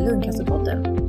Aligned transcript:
Lungcancerpodden. 0.00 1.08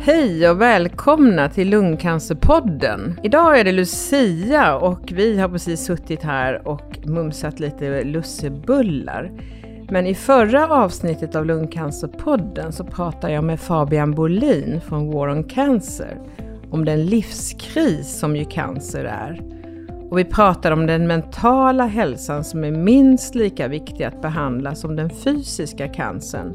Hej 0.00 0.50
och 0.50 0.60
välkomna 0.60 1.48
till 1.48 1.70
Lungcancerpodden. 1.70 3.20
Idag 3.22 3.60
är 3.60 3.64
det 3.64 3.72
Lucia 3.72 4.76
och 4.76 5.12
vi 5.12 5.38
har 5.38 5.48
precis 5.48 5.84
suttit 5.84 6.22
här 6.22 6.68
och 6.68 6.98
mumsat 7.04 7.60
lite 7.60 8.04
lussebullar. 8.04 9.32
Men 9.90 10.06
i 10.06 10.14
förra 10.14 10.68
avsnittet 10.68 11.34
av 11.34 11.46
Lungcancerpodden 11.46 12.72
så 12.72 12.84
pratade 12.84 13.32
jag 13.32 13.44
med 13.44 13.60
Fabian 13.60 14.14
Bolin 14.14 14.80
från 14.80 15.12
War 15.12 15.28
on 15.28 15.44
Cancer 15.44 16.18
om 16.70 16.84
den 16.84 17.06
livskris 17.06 18.18
som 18.18 18.36
ju 18.36 18.44
cancer 18.44 19.04
är. 19.04 19.61
Och 20.12 20.18
vi 20.18 20.24
pratar 20.24 20.70
om 20.70 20.86
den 20.86 21.06
mentala 21.06 21.86
hälsan 21.86 22.44
som 22.44 22.64
är 22.64 22.70
minst 22.70 23.34
lika 23.34 23.68
viktig 23.68 24.04
att 24.04 24.22
behandla 24.22 24.74
som 24.74 24.96
den 24.96 25.10
fysiska 25.10 25.88
cancern. 25.88 26.54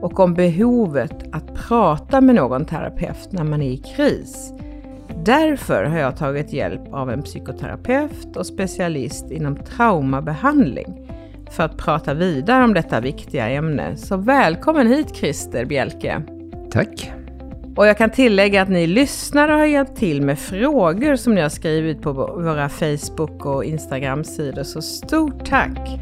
Och 0.00 0.20
om 0.20 0.34
behovet 0.34 1.24
att 1.32 1.54
prata 1.54 2.20
med 2.20 2.34
någon 2.34 2.64
terapeut 2.64 3.32
när 3.32 3.44
man 3.44 3.62
är 3.62 3.70
i 3.70 3.76
kris. 3.76 4.52
Därför 5.24 5.84
har 5.84 5.98
jag 5.98 6.16
tagit 6.16 6.52
hjälp 6.52 6.92
av 6.92 7.10
en 7.10 7.22
psykoterapeut 7.22 8.36
och 8.36 8.46
specialist 8.46 9.30
inom 9.30 9.56
traumabehandling 9.56 11.10
för 11.50 11.62
att 11.62 11.76
prata 11.76 12.14
vidare 12.14 12.64
om 12.64 12.74
detta 12.74 13.00
viktiga 13.00 13.48
ämne. 13.48 13.96
Så 13.96 14.16
välkommen 14.16 14.86
hit 14.86 15.16
Christer 15.16 15.64
Bjelke. 15.64 16.22
Tack. 16.70 17.17
Och 17.78 17.86
jag 17.86 17.98
kan 17.98 18.10
tillägga 18.10 18.62
att 18.62 18.68
ni 18.68 18.86
lyssnare 18.86 19.52
har 19.52 19.66
hjälpt 19.66 19.96
till 19.96 20.22
med 20.22 20.38
frågor 20.38 21.16
som 21.16 21.34
ni 21.34 21.40
har 21.40 21.48
skrivit 21.48 22.02
på 22.02 22.12
våra 22.12 22.68
Facebook 22.68 23.46
och 23.46 23.64
Instagram-sidor. 23.64 24.62
Så 24.62 24.82
stort 24.82 25.44
tack! 25.44 26.00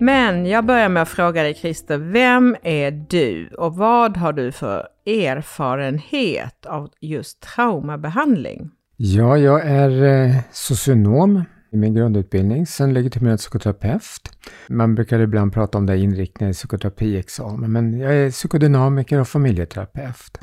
Men 0.00 0.46
jag 0.46 0.64
börjar 0.64 0.88
med 0.88 1.02
att 1.02 1.08
fråga 1.08 1.42
dig 1.42 1.54
Christer, 1.54 1.98
vem 1.98 2.56
är 2.62 2.90
du 2.90 3.48
och 3.58 3.76
vad 3.76 4.16
har 4.16 4.32
du 4.32 4.52
för 4.52 4.88
erfarenhet 5.06 6.66
av 6.66 6.90
just 7.00 7.40
traumabehandling? 7.40 8.70
Ja, 8.96 9.36
jag 9.36 9.66
är 9.66 10.04
eh, 10.04 10.34
socionom 10.52 11.44
i 11.70 11.76
min 11.76 11.94
grundutbildning, 11.94 12.66
sen 12.66 12.94
legitimerad 12.94 13.38
psykoterapeut. 13.38 14.30
Man 14.68 14.94
brukar 14.94 15.20
ibland 15.20 15.52
prata 15.52 15.78
om 15.78 15.86
det 15.86 15.98
inriktningen 15.98 16.50
i 16.50 16.54
psykoterapiexamen, 16.54 17.72
men 17.72 17.98
jag 17.98 18.14
är 18.14 18.30
psykodynamiker 18.30 19.20
och 19.20 19.28
familjeterapeut. 19.28 20.38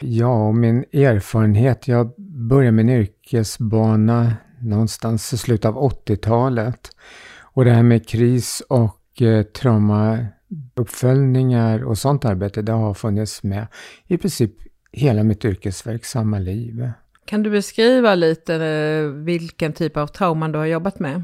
Ja, 0.00 0.46
och 0.46 0.54
min 0.54 0.84
erfarenhet, 0.92 1.88
jag 1.88 2.14
började 2.48 2.72
min 2.72 2.88
yrkesbana 2.88 4.32
någonstans 4.60 5.32
i 5.32 5.36
slutet 5.36 5.64
av 5.64 5.90
80-talet. 5.90 6.90
Och 7.40 7.64
det 7.64 7.70
här 7.70 7.82
med 7.82 8.08
kris 8.08 8.62
och 8.68 9.22
eh, 9.22 9.42
traumauppföljningar 9.42 11.84
och 11.84 11.98
sånt 11.98 12.24
arbete, 12.24 12.62
det 12.62 12.72
har 12.72 12.94
funnits 12.94 13.42
med 13.42 13.66
i 14.06 14.18
princip 14.18 14.52
hela 14.92 15.22
mitt 15.22 15.44
yrkesverksamma 15.44 16.38
liv. 16.38 16.90
Kan 17.30 17.42
du 17.42 17.50
beskriva 17.50 18.14
lite 18.14 18.54
eh, 18.54 19.04
vilken 19.10 19.72
typ 19.72 19.96
av 19.96 20.06
trauman 20.06 20.52
du 20.52 20.58
har 20.58 20.66
jobbat 20.66 20.98
med? 20.98 21.22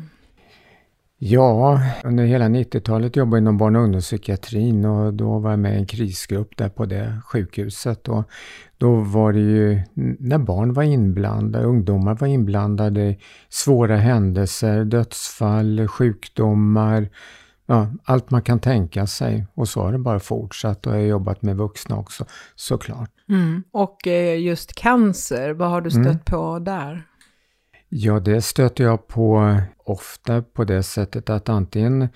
Ja, 1.19 1.81
under 2.05 2.25
hela 2.25 2.45
90-talet 2.45 3.17
jobbade 3.17 3.37
jag 3.37 3.43
inom 3.43 3.59
barn 3.59 3.77
och 3.77 3.83
ungdomspsykiatrin 3.83 4.85
och 4.85 5.15
då 5.15 5.39
var 5.39 5.51
jag 5.51 5.59
med 5.59 5.75
i 5.75 5.79
en 5.79 5.87
krisgrupp 5.87 6.57
där 6.57 6.69
på 6.69 6.85
det 6.85 7.21
sjukhuset. 7.25 8.09
Och 8.09 8.25
då 8.79 8.95
var 8.95 9.33
det 9.33 9.41
ju 9.41 9.81
när 10.19 10.39
barn 10.39 10.73
var 10.73 10.83
inblandade, 10.83 11.65
ungdomar 11.65 12.15
var 12.15 12.27
inblandade, 12.27 13.01
i 13.01 13.19
svåra 13.49 13.97
händelser, 13.97 14.85
dödsfall, 14.85 15.89
sjukdomar, 15.89 17.09
ja, 17.67 17.89
allt 18.05 18.31
man 18.31 18.43
kan 18.43 18.61
tänka 18.61 19.07
sig. 19.07 19.47
Och 19.55 19.69
så 19.69 19.83
har 19.83 19.93
det 19.93 19.99
bara 19.99 20.21
fortsatt 20.21 20.87
och 20.87 20.93
jag 20.93 20.99
har 20.99 21.07
jobbat 21.07 21.43
med 21.43 21.57
vuxna 21.57 21.99
också, 21.99 22.25
såklart. 22.55 23.11
Mm. 23.29 23.63
Och 23.71 24.07
eh, 24.07 24.41
just 24.41 24.75
cancer, 24.75 25.53
vad 25.53 25.71
har 25.71 25.81
du 25.81 25.91
stött 25.91 26.07
mm. 26.07 26.19
på 26.19 26.59
där? 26.59 27.07
Ja, 27.89 28.21
det 28.21 28.43
stöter 28.43 28.85
jag 28.85 29.07
på 29.07 29.57
ofta 29.85 30.43
på 30.43 30.65
det 30.65 30.83
sättet 30.83 31.31
att 31.31 31.49
antingen 31.49 32.09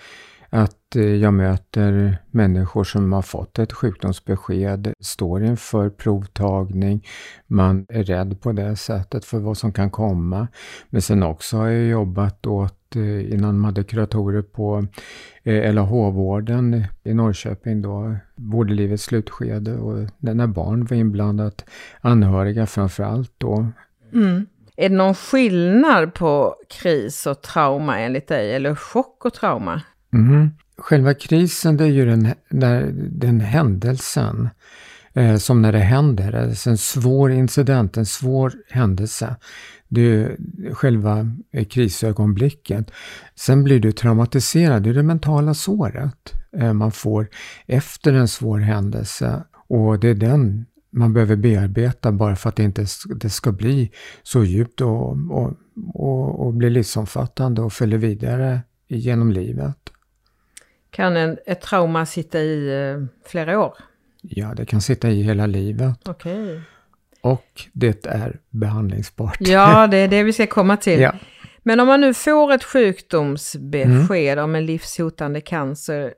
att 0.51 0.97
eh, 0.97 1.03
jag 1.03 1.35
möter 1.35 2.19
människor 2.31 2.85
som 2.85 3.13
har 3.13 3.23
fått 3.23 3.59
ett 3.59 3.73
sjukdomsbesked, 3.73 4.95
står 5.01 5.45
inför 5.45 5.91
provtagning, 5.91 7.07
man 7.47 7.87
är 7.89 8.05
rädd 8.05 8.41
på 8.41 8.53
det 8.53 8.77
sättet 8.77 9.25
för 9.25 9.39
vad 9.39 9.57
som 9.57 9.73
kan 9.73 9.91
komma. 9.91 10.49
Men 10.89 11.03
sen 11.03 11.23
också 11.23 11.57
har 11.57 11.69
jag 11.69 11.89
jobbat 11.89 12.47
åt, 12.47 12.80
eh, 12.97 13.33
innan 13.33 13.59
man 13.59 13.65
hade 13.65 13.85
kuratorer 13.85 14.43
på 14.43 14.87
eh, 15.43 15.75
LAH-vården 15.75 16.85
i 17.05 17.15
Norrköping 17.15 17.83
då, 17.83 18.17
vård 18.35 18.71
i 18.71 18.75
livets 18.75 19.03
slutskede 19.03 19.77
och 19.77 20.09
när 20.19 20.47
barn 20.47 20.85
var 20.85 20.97
inblandat, 20.97 21.65
anhöriga 22.01 22.67
framför 22.67 23.03
allt 23.03 23.33
då. 23.39 23.67
Mm. 24.13 24.47
Är 24.77 24.89
det 24.89 24.95
någon 24.95 25.15
skillnad 25.15 26.15
på 26.15 26.55
kris 26.69 27.27
och 27.27 27.43
trauma 27.43 27.99
enligt 27.99 28.29
dig, 28.29 28.55
eller 28.55 28.75
chock 28.75 29.25
och 29.25 29.35
trauma? 29.35 29.83
Mm. 30.13 30.51
Själva 30.79 31.15
krisen 31.15 31.77
det 31.77 31.85
är 31.85 31.89
ju 31.89 32.07
den, 32.07 32.29
där, 32.49 32.91
den 32.95 33.41
händelsen 33.41 34.49
eh, 35.15 35.37
som 35.37 35.63
när 35.63 35.73
det 35.73 35.79
händer, 35.79 36.35
eh, 36.35 36.43
alltså 36.43 36.71
en 36.71 36.79
svår 36.79 37.31
incident, 37.33 37.97
en 37.97 38.07
svår 38.07 38.53
händelse. 38.69 39.37
Det 39.89 40.01
är 40.01 40.37
själva 40.75 41.27
eh, 41.53 41.65
krisögonblicket. 41.65 42.91
Sen 43.35 43.65
blir 43.65 43.81
du 43.81 43.93
traumatiserad, 43.93 44.83
det 44.83 44.91
är 44.91 44.95
det 44.95 45.03
mentala 45.03 45.55
såret 45.55 46.35
eh, 46.57 46.73
man 46.73 46.93
får 46.93 47.29
efter 47.67 48.13
en 48.13 48.29
svår 48.29 48.59
händelse. 48.59 49.45
Och 49.69 50.01
det 50.01 50.09
är 50.09 50.15
den 50.15 50.67
man 50.93 51.13
behöver 51.13 51.37
bearbeta 51.37 52.13
bara 52.13 52.37
för 52.37 52.49
att 52.49 52.57
det 52.57 52.63
inte 52.63 52.87
det 53.17 53.31
ska 53.31 53.53
bli 53.53 53.91
så 54.23 54.45
djupt 54.45 54.81
och, 54.81 55.11
och, 55.31 55.53
och, 55.95 56.47
och 56.47 56.55
bli 56.55 56.71
livsomfattande 56.71 57.63
och 57.63 57.73
följa 57.73 57.99
vidare 57.99 58.61
genom 58.89 59.33
livet. 59.33 59.77
Kan 60.91 61.17
en, 61.17 61.39
ett 61.47 61.61
trauma 61.61 62.07
sitta 62.07 62.41
i 62.41 62.83
eh, 62.83 63.07
flera 63.27 63.61
år? 63.61 63.75
Ja, 64.23 64.55
det 64.55 64.67
kan 64.67 64.81
sitta 64.81 65.11
i 65.11 65.23
hela 65.23 65.47
livet. 65.47 66.09
Okay. 66.09 66.61
Och 67.21 67.69
det 67.73 68.07
är 68.07 68.41
behandlingsbart. 68.51 69.37
Ja, 69.41 69.87
det 69.87 69.97
är 69.97 70.09
det 70.09 70.23
vi 70.23 70.33
ska 70.33 70.47
komma 70.47 70.77
till. 70.77 71.01
Ja. 71.01 71.15
Men 71.63 71.81
om 71.81 71.87
man 71.87 72.01
nu 72.01 72.15
får 72.15 72.53
ett 72.53 72.65
sjukdomsbesked 72.65 74.33
mm. 74.33 74.45
om 74.45 74.55
en 74.55 74.67
livshotande 74.67 75.41
cancer, 75.41 76.15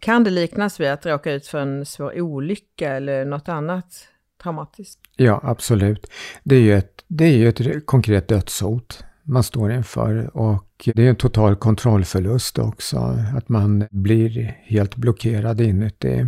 kan 0.00 0.24
det 0.24 0.30
liknas 0.30 0.80
vid 0.80 0.88
att 0.88 1.06
råka 1.06 1.32
ut 1.32 1.46
för 1.46 1.58
en 1.58 1.86
svår 1.86 2.20
olycka 2.20 2.92
eller 2.92 3.24
något 3.24 3.48
annat 3.48 4.08
traumatiskt? 4.42 5.00
Ja, 5.16 5.40
absolut. 5.42 6.10
Det 6.42 6.56
är 6.56 6.60
ju 6.60 6.74
ett, 6.74 7.04
det 7.08 7.24
är 7.24 7.36
ju 7.36 7.48
ett 7.48 7.86
konkret 7.86 8.28
dödshot 8.28 9.04
man 9.26 9.42
står 9.42 9.72
inför 9.72 10.36
och 10.36 10.88
det 10.94 11.02
är 11.02 11.10
en 11.10 11.16
total 11.16 11.56
kontrollförlust 11.56 12.58
också, 12.58 13.18
att 13.36 13.48
man 13.48 13.84
blir 13.90 14.58
helt 14.64 14.96
blockerad 14.96 15.60
inuti. 15.60 16.26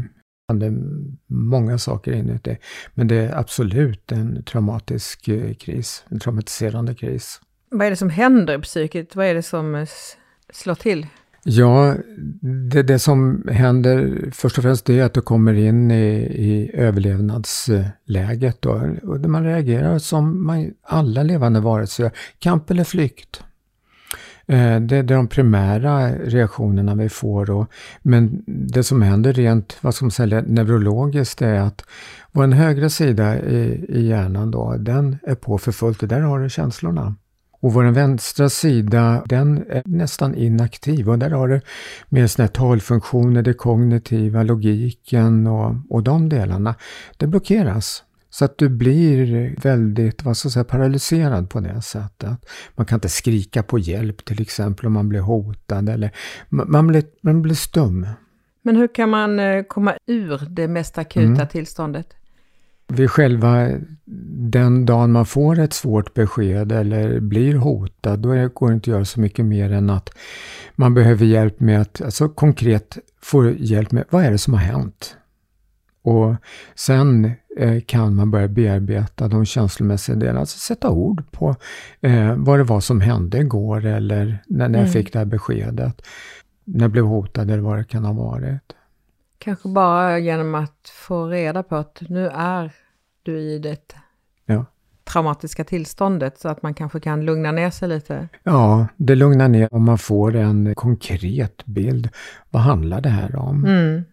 Många 1.27 1.79
saker 1.79 2.13
inuti, 2.13 2.57
men 2.95 3.09
det 3.09 3.17
är 3.17 3.39
absolut 3.39 4.13
en 4.13 4.43
traumatisk 4.45 5.29
eh, 5.29 5.55
kris, 5.55 6.05
en 6.09 6.21
traumatiserande 6.21 6.95
kris. 6.95 7.41
Vad 7.71 7.87
är 7.87 7.91
det 7.91 7.97
som 7.97 8.11
händer 8.11 8.59
i 8.59 8.63
psyket? 8.63 9.17
Vad 9.17 9.27
är 9.27 9.35
det 9.35 9.43
som 9.43 9.87
slår 10.53 10.75
till? 10.75 11.07
Ja, 11.45 11.95
det, 12.71 12.83
det 12.83 12.99
som 12.99 13.49
händer 13.51 14.25
först 14.33 14.59
och 14.59 14.65
främst 14.65 14.85
det 14.85 14.99
är 14.99 15.05
att 15.05 15.15
du 15.15 15.21
kommer 15.21 15.55
in 15.55 15.91
i, 15.91 16.15
i 16.21 16.71
överlevnadsläget 16.75 18.63
då, 18.63 18.71
och 19.03 19.21
man 19.21 19.45
reagerar 19.45 19.99
som 19.99 20.47
man, 20.47 20.75
alla 20.83 21.23
levande 21.23 21.61
varelser 21.61 22.05
gör, 22.05 22.13
kamp 22.39 22.71
eller 22.71 22.85
flykt. 22.85 23.43
Eh, 24.49 24.81
det 24.81 24.97
är 24.97 25.03
de 25.03 25.29
primära 25.29 26.09
reaktionerna 26.13 26.95
vi 26.95 27.09
får. 27.09 27.47
Då. 27.47 27.67
Men 28.03 28.43
det 28.47 28.83
som 28.83 29.03
händer 29.03 29.33
rent 29.33 29.79
vad 29.81 29.95
som 29.95 30.11
säga, 30.11 30.43
neurologiskt 30.47 31.43
är 31.43 31.61
att 31.61 31.85
vår 32.33 32.47
högra 32.47 32.89
sida 32.89 33.39
i, 33.39 33.85
i 33.89 34.09
hjärnan 34.09 34.51
då, 34.51 34.77
den 34.79 35.19
är 35.23 35.35
på 35.35 35.59
för 35.59 35.73
fullt 35.73 36.03
och 36.03 36.09
där 36.09 36.21
har 36.21 36.41
du 36.41 36.51
känslorna. 36.51 37.15
Och 37.61 37.73
vår 37.73 37.85
vänstra 37.85 38.49
sida, 38.49 39.23
den 39.27 39.65
är 39.69 39.83
nästan 39.85 40.35
inaktiv 40.35 41.11
och 41.11 41.19
där 41.19 41.31
har 41.31 41.49
du 41.49 41.61
mer 42.09 42.27
sådana 42.27 42.47
här 42.47 42.55
talfunktioner, 42.55 43.43
det 43.43 43.53
kognitiva, 43.53 44.43
logiken 44.43 45.47
och, 45.47 45.75
och 45.91 46.03
de 46.03 46.29
delarna. 46.29 46.75
Det 47.17 47.27
blockeras. 47.27 48.05
Så 48.39 48.45
att 48.45 48.59
du 48.59 48.69
blir 48.69 49.55
väldigt, 49.63 50.23
vad 50.23 50.37
ska 50.37 50.47
jag 50.47 50.53
säga, 50.53 50.65
paralyserad 50.65 51.51
på 51.51 51.61
det 51.61 51.83
sättet. 51.83 52.47
Man 52.75 52.87
kan 52.87 52.97
inte 52.97 53.09
skrika 53.09 53.63
på 53.63 53.79
hjälp 53.79 54.25
till 54.25 54.43
exempel 54.43 54.87
om 54.87 54.93
man 54.93 55.09
blir 55.09 55.21
hotad 55.21 55.89
eller 55.89 56.11
man 56.49 56.87
blir, 56.87 57.05
man 57.21 57.43
blir 57.43 57.55
stum. 57.55 58.07
Men 58.63 58.77
hur 58.77 58.95
kan 58.95 59.11
man 59.11 59.41
eh, 59.41 59.63
komma 59.63 59.95
ur 60.07 60.41
det 60.51 60.69
mest 60.69 60.99
akuta 60.99 61.27
mm. 61.27 61.49
tillståndet? 61.49 62.15
vid 62.89 63.11
själva 63.11 63.69
den 64.51 64.87
dagen 64.87 65.13
man 65.13 65.27
får 65.27 65.59
ett 65.59 65.73
svårt 65.73 66.15
besked 66.15 66.73
eller 66.73 67.21
blir 67.21 67.55
hotad, 67.55 68.19
då 68.19 68.29
går 68.29 68.69
det 68.69 68.75
inte 68.75 68.91
att 68.91 68.95
göra 68.95 69.05
så 69.05 69.21
mycket 69.21 69.45
mer 69.45 69.73
än 69.73 69.91
att 69.91 70.11
man 70.77 70.95
behöver 70.95 71.27
hjälp 71.27 71.61
med 71.61 71.81
att, 71.81 72.01
alltså 72.01 72.29
konkret 72.29 72.99
få 73.23 73.51
hjälp 73.51 73.93
med, 73.93 74.05
vad 74.11 74.25
är 74.25 74.31
det 74.31 74.39
som 74.39 74.55
har 74.55 74.61
hänt? 74.61 75.17
Och 76.03 76.35
sen 76.75 77.33
kan 77.87 78.15
man 78.15 78.31
börja 78.31 78.49
bearbeta 78.49 79.29
de 79.29 79.45
känslomässiga 79.45 80.17
delarna, 80.17 80.41
alltså 80.41 80.59
sätta 80.59 80.91
ord 80.91 81.31
på 81.31 81.57
eh, 82.01 82.35
vad 82.37 82.59
det 82.59 82.65
var 82.65 82.81
som 82.81 83.01
hände 83.01 83.39
igår 83.39 83.85
eller 83.85 84.39
när, 84.47 84.69
när 84.69 84.79
jag 84.79 84.89
mm. 84.89 84.93
fick 84.93 85.13
det 85.13 85.19
här 85.19 85.27
beskedet. 85.27 86.03
När 86.65 86.85
jag 86.85 86.91
blev 86.91 87.05
hotad 87.05 87.51
eller 87.51 87.63
vad 87.63 87.79
det 87.79 87.85
kan 87.85 88.05
ha 88.05 88.13
varit. 88.13 88.63
Kanske 89.39 89.69
bara 89.69 90.19
genom 90.19 90.55
att 90.55 90.93
få 91.07 91.27
reda 91.27 91.63
på 91.63 91.77
att 91.77 92.03
nu 92.09 92.29
är 92.29 92.73
du 93.23 93.41
i 93.41 93.59
det 93.59 93.95
ja. 94.47 94.65
traumatiska 95.05 95.65
tillståndet 95.65 96.39
så 96.39 96.49
att 96.49 96.63
man 96.63 96.75
kanske 96.75 97.01
kan 97.01 97.25
lugna 97.25 97.53
ner 97.53 97.71
sig 97.71 97.89
lite. 97.89 98.29
Ja, 98.43 98.87
det 98.97 99.15
lugnar 99.15 99.49
ner 99.49 99.75
om 99.75 99.85
man 99.85 99.99
får 99.99 100.37
en 100.37 100.75
konkret 100.75 101.67
bild. 101.67 102.09
Vad 102.51 102.63
handlar 102.63 103.01
det 103.01 103.09
här 103.09 103.37
om? 103.37 103.65
Mm. 103.65 104.05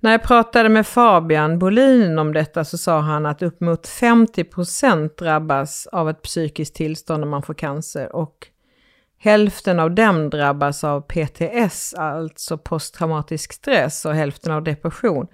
När 0.00 0.10
jag 0.10 0.22
pratade 0.22 0.68
med 0.68 0.86
Fabian 0.86 1.58
Bolin 1.58 2.18
om 2.18 2.32
detta 2.32 2.64
så 2.64 2.78
sa 2.78 3.00
han 3.00 3.26
att 3.26 3.42
upp 3.42 3.60
mot 3.60 3.88
50% 3.88 5.10
drabbas 5.18 5.86
av 5.86 6.10
ett 6.10 6.22
psykiskt 6.22 6.74
tillstånd 6.74 7.20
när 7.20 7.28
man 7.28 7.42
får 7.42 7.54
cancer 7.54 8.16
och 8.16 8.48
hälften 9.18 9.80
av 9.80 9.94
dem 9.94 10.30
drabbas 10.30 10.84
av 10.84 11.00
PTS, 11.00 11.94
alltså 11.94 12.58
posttraumatisk 12.58 13.52
stress, 13.52 14.04
och 14.04 14.14
hälften 14.14 14.52
av 14.52 14.62
depression. 14.62 15.26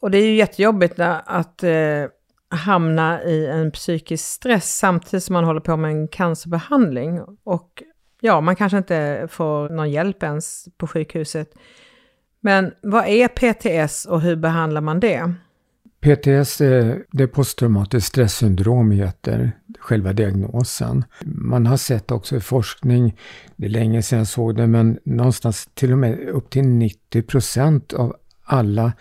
Och 0.00 0.10
det 0.10 0.18
är 0.18 0.26
ju 0.26 0.34
jättejobbigt 0.34 0.98
att 0.98 1.62
eh, 1.62 2.04
hamna 2.50 3.22
i 3.22 3.46
en 3.46 3.70
psykisk 3.70 4.24
stress 4.24 4.78
samtidigt 4.78 5.24
som 5.24 5.32
man 5.32 5.44
håller 5.44 5.60
på 5.60 5.76
med 5.76 5.90
en 5.90 6.08
cancerbehandling. 6.08 7.20
Och 7.44 7.82
ja, 8.20 8.40
man 8.40 8.56
kanske 8.56 8.78
inte 8.78 9.28
får 9.30 9.68
någon 9.68 9.90
hjälp 9.90 10.22
ens 10.22 10.68
på 10.76 10.86
sjukhuset. 10.86 11.50
Men 12.40 12.72
vad 12.82 13.06
är 13.06 13.28
PTS 13.28 14.04
och 14.04 14.20
hur 14.20 14.36
behandlar 14.36 14.80
man 14.80 15.00
det? 15.00 15.34
PTS, 16.00 16.58
det 16.58 17.22
är 17.22 17.26
posttraumatiskt 17.26 18.08
stresssyndrom 18.08 18.90
heter 18.90 19.52
själva 19.78 20.12
diagnosen. 20.12 21.04
Man 21.24 21.66
har 21.66 21.76
sett 21.76 22.10
också 22.10 22.36
i 22.36 22.40
forskning, 22.40 23.16
det 23.56 23.66
är 23.66 23.70
länge 23.70 24.02
sedan 24.02 24.18
jag 24.18 24.28
såg 24.28 24.56
det, 24.56 24.66
men 24.66 24.98
någonstans 25.04 25.68
till 25.74 25.92
och 25.92 25.98
med 25.98 26.28
upp 26.28 26.50
till 26.50 26.64
90 26.64 27.22
procent 27.22 27.92
av 27.92 28.16
alla 28.44 28.92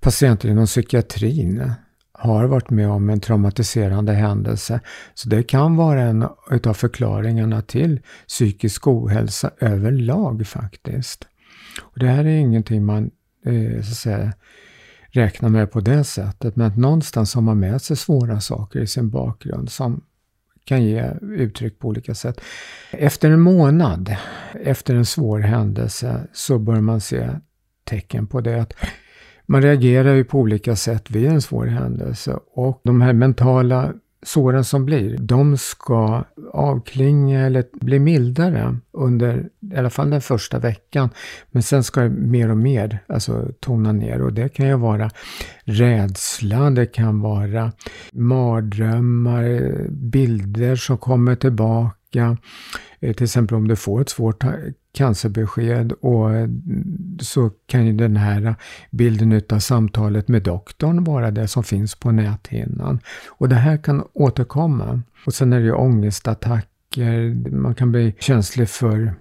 patienter 0.00 0.48
inom 0.48 0.66
psykiatrin 0.66 1.72
har 2.12 2.44
varit 2.44 2.70
med 2.70 2.88
om 2.88 3.10
en 3.10 3.20
traumatiserande 3.20 4.12
händelse. 4.12 4.80
Så 5.14 5.28
det 5.28 5.42
kan 5.42 5.76
vara 5.76 6.02
en 6.02 6.22
av 6.66 6.74
förklaringarna 6.74 7.62
till 7.62 8.00
psykisk 8.28 8.86
ohälsa 8.86 9.50
överlag 9.60 10.46
faktiskt. 10.46 11.26
Och 11.82 11.98
det 11.98 12.06
här 12.06 12.24
är 12.24 12.38
ingenting 12.38 12.84
man 12.84 13.10
eh, 13.44 13.82
så 13.82 13.90
att 13.90 13.96
säga, 13.96 14.32
räknar 15.08 15.48
med 15.48 15.70
på 15.70 15.80
det 15.80 16.04
sättet, 16.04 16.56
men 16.56 16.66
att 16.66 16.76
någonstans 16.76 17.34
har 17.34 17.42
man 17.42 17.60
med 17.60 17.82
sig 17.82 17.96
svåra 17.96 18.40
saker 18.40 18.80
i 18.80 18.86
sin 18.86 19.10
bakgrund 19.10 19.70
som 19.70 20.02
kan 20.64 20.84
ge 20.84 21.10
uttryck 21.22 21.78
på 21.78 21.88
olika 21.88 22.14
sätt. 22.14 22.40
Efter 22.90 23.30
en 23.30 23.40
månad, 23.40 24.16
efter 24.64 24.94
en 24.94 25.06
svår 25.06 25.38
händelse, 25.38 26.20
så 26.32 26.58
bör 26.58 26.80
man 26.80 27.00
se 27.00 27.28
tecken 27.84 28.26
på 28.26 28.40
det. 28.40 28.62
Att 28.62 28.72
man 29.46 29.62
reagerar 29.62 30.14
ju 30.14 30.24
på 30.24 30.38
olika 30.38 30.76
sätt 30.76 31.10
vid 31.10 31.26
en 31.26 31.42
svår 31.42 31.66
händelse 31.66 32.38
och 32.52 32.80
de 32.84 33.00
här 33.00 33.12
mentala 33.12 33.92
såren 34.22 34.64
som 34.64 34.84
blir, 34.84 35.18
de 35.18 35.56
ska 35.56 36.24
avklinga 36.52 37.46
eller 37.46 37.64
bli 37.72 37.98
mildare 37.98 38.76
under 38.92 39.48
i 39.72 39.76
alla 39.76 39.90
fall 39.90 40.10
den 40.10 40.20
första 40.20 40.58
veckan. 40.58 41.10
Men 41.50 41.62
sen 41.62 41.84
ska 41.84 42.00
det 42.00 42.08
mer 42.08 42.50
och 42.50 42.56
mer 42.56 42.98
alltså, 43.08 43.48
tona 43.60 43.92
ner 43.92 44.22
och 44.22 44.32
det 44.32 44.48
kan 44.48 44.66
ju 44.66 44.76
vara 44.76 45.10
rädsla, 45.64 46.70
det 46.70 46.86
kan 46.86 47.20
vara 47.20 47.72
mardrömmar, 48.12 49.70
bilder 49.90 50.76
som 50.76 50.98
kommer 50.98 51.34
tillbaka. 51.34 52.36
Eh, 53.00 53.12
till 53.14 53.24
exempel 53.24 53.56
om 53.56 53.68
du 53.68 53.76
får 53.76 54.00
ett 54.00 54.08
svårt 54.08 54.44
cancerbesked 54.96 55.92
och 55.92 56.30
mm, 56.30 57.18
så 57.20 57.50
kan 57.66 57.86
ju 57.86 57.92
den 57.92 58.16
här 58.16 58.54
bilden 58.90 59.32
utav 59.32 59.58
samtalet 59.58 60.28
med 60.28 60.42
doktorn 60.42 61.04
vara 61.04 61.30
det 61.30 61.48
som 61.48 61.64
finns 61.64 61.94
på 61.94 62.12
näthinnan. 62.12 63.00
Och 63.28 63.48
det 63.48 63.54
här 63.54 63.76
kan 63.76 64.04
återkomma. 64.12 65.00
Och 65.26 65.34
sen 65.34 65.52
är 65.52 65.58
det 65.58 65.64
ju 65.64 65.72
ångestattacker, 65.72 67.34
man 67.50 67.74
kan 67.74 67.92
bli 67.92 68.14
känslig 68.18 68.68
för 68.68 69.14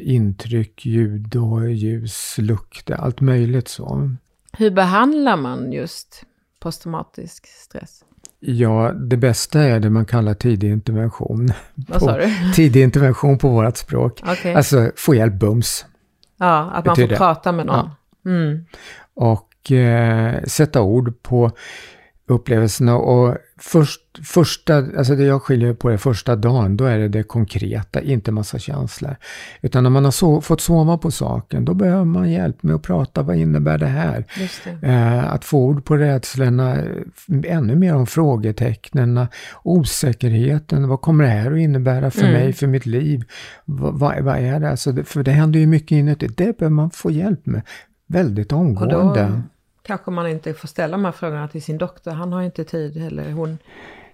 intryck, 0.00 0.86
ljud 0.86 1.36
och 1.36 1.70
ljus, 1.70 2.34
lukt, 2.38 2.90
allt 2.90 3.20
möjligt 3.20 3.68
så. 3.68 4.10
Hur 4.58 4.70
behandlar 4.70 5.36
man 5.36 5.72
just 5.72 6.24
posttraumatisk 6.60 7.46
stress? 7.46 8.04
Ja, 8.40 8.92
det 8.92 9.16
bästa 9.16 9.60
är 9.60 9.80
det 9.80 9.90
man 9.90 10.04
kallar 10.04 10.34
tidig 10.34 10.70
intervention. 10.70 11.48
Vad 11.74 12.02
sa 12.02 12.16
du? 12.16 12.28
Tidig 12.54 12.82
intervention 12.82 13.38
på 13.38 13.48
vårt 13.48 13.76
språk. 13.76 14.22
Okay. 14.22 14.54
Alltså 14.54 14.90
få 14.96 15.14
hjälp 15.14 15.34
bums. 15.34 15.86
Ja, 16.36 16.70
att 16.70 16.86
man 16.86 16.96
får 16.96 17.06
prata 17.06 17.52
med 17.52 17.66
någon. 17.66 17.90
Ja. 18.22 18.30
Mm. 18.30 18.64
Och 19.14 19.72
eh, 19.72 20.42
sätta 20.44 20.82
ord 20.82 21.22
på 21.22 21.50
upplevelserna 22.30 22.96
och 22.96 23.36
först, 23.58 24.00
första, 24.24 24.76
alltså 24.76 25.16
det 25.16 25.24
jag 25.24 25.42
skiljer 25.42 25.74
på 25.74 25.88
det 25.88 25.98
första 25.98 26.36
dagen, 26.36 26.76
då 26.76 26.84
är 26.84 26.98
det 26.98 27.08
det 27.08 27.22
konkreta, 27.22 28.00
inte 28.00 28.32
massa 28.32 28.58
känslor. 28.58 29.16
Utan 29.62 29.82
när 29.82 29.90
man 29.90 30.04
har 30.04 30.10
so 30.10 30.40
fått 30.40 30.60
sova 30.60 30.98
på 30.98 31.10
saken, 31.10 31.64
då 31.64 31.74
behöver 31.74 32.04
man 32.04 32.30
hjälp 32.30 32.62
med 32.62 32.74
att 32.74 32.82
prata, 32.82 33.22
vad 33.22 33.36
innebär 33.36 33.78
det 33.78 33.86
här? 33.86 34.24
Det. 34.64 34.86
Eh, 34.88 35.32
att 35.32 35.44
få 35.44 35.58
ord 35.58 35.84
på 35.84 35.96
rädslorna, 35.96 36.76
ännu 37.44 37.76
mer 37.76 37.94
om 37.94 38.06
frågetecknen, 38.06 39.26
osäkerheten, 39.62 40.88
vad 40.88 41.00
kommer 41.00 41.24
det 41.24 41.30
här 41.30 41.52
att 41.52 41.58
innebära 41.58 42.10
för 42.10 42.20
mm. 42.20 42.32
mig, 42.32 42.52
för 42.52 42.66
mitt 42.66 42.86
liv? 42.86 43.20
V 43.20 43.24
vad, 43.92 44.20
vad 44.20 44.38
är 44.38 44.60
det? 44.60 44.70
Alltså, 44.70 45.04
för 45.04 45.22
det 45.22 45.32
händer 45.32 45.60
ju 45.60 45.66
mycket 45.66 45.92
inuti, 45.92 46.26
det 46.26 46.58
behöver 46.58 46.74
man 46.74 46.90
få 46.90 47.10
hjälp 47.10 47.46
med 47.46 47.62
väldigt 48.06 48.52
omgående 48.52 49.42
kanske 49.82 50.10
man 50.10 50.26
inte 50.26 50.54
får 50.54 50.68
ställa 50.68 50.92
de 50.92 51.04
här 51.04 51.12
frågorna 51.12 51.48
till 51.48 51.62
sin 51.62 51.78
doktor. 51.78 52.10
Han 52.10 52.32
har 52.32 52.42
inte 52.42 52.64
tid, 52.64 53.06
eller 53.06 53.32
hon. 53.32 53.58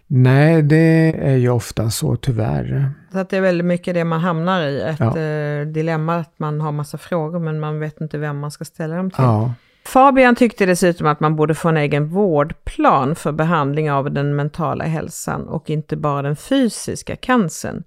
Nej, 0.07 0.63
det 0.63 1.15
är 1.19 1.37
ju 1.37 1.49
ofta 1.49 1.91
så 1.91 2.17
tyvärr. 2.17 2.91
Så 3.13 3.19
att 3.19 3.29
det 3.29 3.37
är 3.37 3.41
väldigt 3.41 3.67
mycket 3.67 3.95
det 3.95 4.05
man 4.05 4.21
hamnar 4.21 4.63
i, 4.63 4.81
ett 4.81 5.01
ja. 5.01 5.19
Eh, 5.19 5.67
dilemma 5.67 6.17
att 6.17 6.39
man 6.39 6.61
har 6.61 6.73
massa 6.73 6.99
frågor 6.99 7.39
men 7.39 7.61
man 7.61 7.81
vet 7.81 8.01
inte 8.01 8.19
vem 8.19 8.39
man 8.39 8.51
ska 8.51 8.65
ställa 8.65 8.97
dem 8.97 9.11
till. 9.11 9.25
Ja. 9.25 9.55
Fabian 9.87 10.35
tyckte 10.35 10.67
dessutom 10.67 11.07
att 11.07 11.21
man 11.21 11.37
borde 11.37 11.55
få 11.55 11.69
en 11.69 11.77
egen 11.77 12.09
vårdplan 12.09 13.15
för 13.15 13.33
behandling 13.33 13.91
av 13.93 14.11
den 14.11 14.37
mentala 14.37 14.85
hälsan 14.85 15.49
och 15.49 15.71
inte 15.71 15.97
bara 15.97 16.23
den 16.23 16.37
fysiska 16.37 17.17
cancern. 17.17 17.83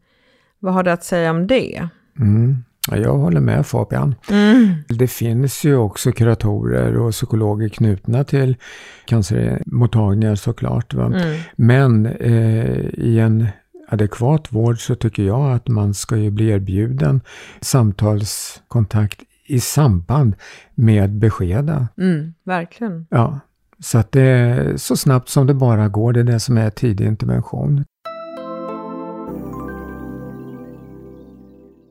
Vad 0.59 0.73
har 0.73 0.83
du 0.83 0.91
att 0.91 1.03
säga 1.03 1.31
om 1.31 1.47
det? 1.47 1.87
Mm. 2.19 2.63
Jag 2.97 3.17
håller 3.17 3.41
med 3.41 3.65
Fabian. 3.65 4.15
Mm. 4.29 4.73
Det 4.89 5.07
finns 5.07 5.63
ju 5.63 5.75
också 5.75 6.11
kuratorer 6.11 6.97
och 6.97 7.11
psykologer 7.11 7.69
knutna 7.69 8.23
till 8.23 8.55
cancermottagningar 9.05 10.35
såklart. 10.35 10.93
Mm. 10.93 11.39
Men 11.55 12.05
eh, 12.05 12.79
i 12.93 13.19
en 13.19 13.47
adekvat 13.87 14.51
vård 14.51 14.79
så 14.79 14.95
tycker 14.95 15.23
jag 15.23 15.51
att 15.51 15.67
man 15.67 15.93
ska 15.93 16.17
ju 16.17 16.31
bli 16.31 16.49
erbjuden 16.49 17.21
samtalskontakt 17.61 19.19
i 19.45 19.59
samband 19.59 20.35
med 20.75 21.11
beskeda. 21.11 21.87
Mm, 21.97 22.33
verkligen. 22.43 23.07
Ja, 23.09 23.39
så 23.79 23.97
att 23.97 24.11
det 24.11 24.21
är 24.21 24.77
så 24.77 24.97
snabbt 24.97 25.29
som 25.29 25.47
det 25.47 25.53
bara 25.53 25.87
går. 25.87 26.13
Det 26.13 26.19
är 26.19 26.23
det 26.23 26.39
som 26.39 26.57
är 26.57 26.69
tidig 26.69 27.05
intervention. 27.05 27.85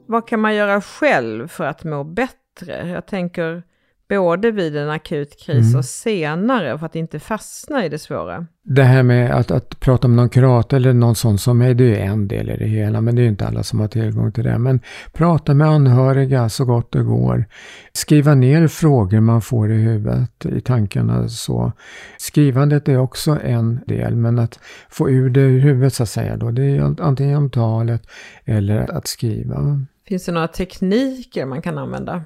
Vad 0.08 0.28
kan 0.28 0.40
man 0.40 0.54
göra 0.54 0.80
själv 0.80 1.48
för 1.48 1.64
att 1.64 1.84
må 1.84 2.04
bättre? 2.04 2.88
Jag 2.88 3.06
tänker 3.06 3.62
både 4.08 4.50
vid 4.50 4.76
en 4.76 4.90
akut 4.90 5.40
kris 5.40 5.66
mm. 5.66 5.78
och 5.78 5.84
senare 5.84 6.78
för 6.78 6.86
att 6.86 6.96
inte 6.96 7.20
fastna 7.20 7.84
i 7.84 7.88
det 7.88 7.98
svåra. 7.98 8.46
Det 8.62 8.82
här 8.82 9.02
med 9.02 9.30
att, 9.30 9.50
att 9.50 9.80
prata 9.80 10.08
med 10.08 10.16
någon 10.16 10.28
kurator 10.28 10.76
eller 10.76 10.92
någon 10.92 11.14
sån 11.14 11.38
som 11.38 11.58
mig, 11.58 11.74
det 11.74 12.00
är 12.00 12.04
en 12.04 12.28
del 12.28 12.50
i 12.50 12.56
det 12.56 12.66
hela, 12.66 13.00
men 13.00 13.16
det 13.16 13.22
är 13.22 13.26
inte 13.26 13.46
alla 13.46 13.62
som 13.62 13.80
har 13.80 13.88
tillgång 13.88 14.32
till 14.32 14.44
det. 14.44 14.58
Men 14.58 14.80
prata 15.12 15.54
med 15.54 15.68
anhöriga 15.68 16.48
så 16.48 16.64
gott 16.64 16.92
det 16.92 17.02
går. 17.02 17.44
Skriva 17.92 18.34
ner 18.34 18.68
frågor 18.68 19.20
man 19.20 19.42
får 19.42 19.72
i 19.72 19.76
huvudet, 19.76 20.46
i 20.46 20.60
tankarna 20.60 21.28
så. 21.28 21.72
Skrivandet 22.18 22.88
är 22.88 22.98
också 22.98 23.38
en 23.44 23.80
del, 23.86 24.16
men 24.16 24.38
att 24.38 24.60
få 24.90 25.10
ur 25.10 25.30
det 25.30 25.40
ur 25.40 25.60
huvudet 25.60 25.94
så 25.94 26.02
att 26.02 26.08
säga 26.08 26.36
då, 26.36 26.50
det 26.50 26.62
är 26.62 27.02
antingen 27.02 27.36
om 27.36 27.50
talet 27.50 28.02
eller 28.44 28.96
att 28.96 29.06
skriva. 29.06 29.84
Finns 30.08 30.24
det 30.24 30.32
några 30.32 30.48
tekniker 30.48 31.46
man 31.46 31.62
kan 31.62 31.78
använda? 31.78 32.22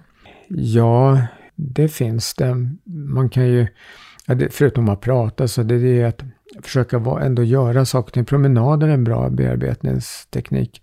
Ja, 0.49 1.27
det 1.55 1.89
finns 1.89 2.35
det. 2.35 2.55
Man 2.85 3.29
kan 3.29 3.47
ju 3.47 3.67
förutom 4.51 4.89
att 4.89 5.01
prata, 5.01 5.49
så 5.49 5.63
det 5.63 5.75
är 5.75 6.05
att 6.05 6.23
försöka 6.63 6.97
ändå 7.23 7.43
göra 7.45 7.85
saker 7.85 8.13
till 8.13 8.25
promenader 8.25 8.89
är 8.89 8.93
en 8.93 9.05
bra 9.05 9.31
bearbetningsteknik. 9.31 10.83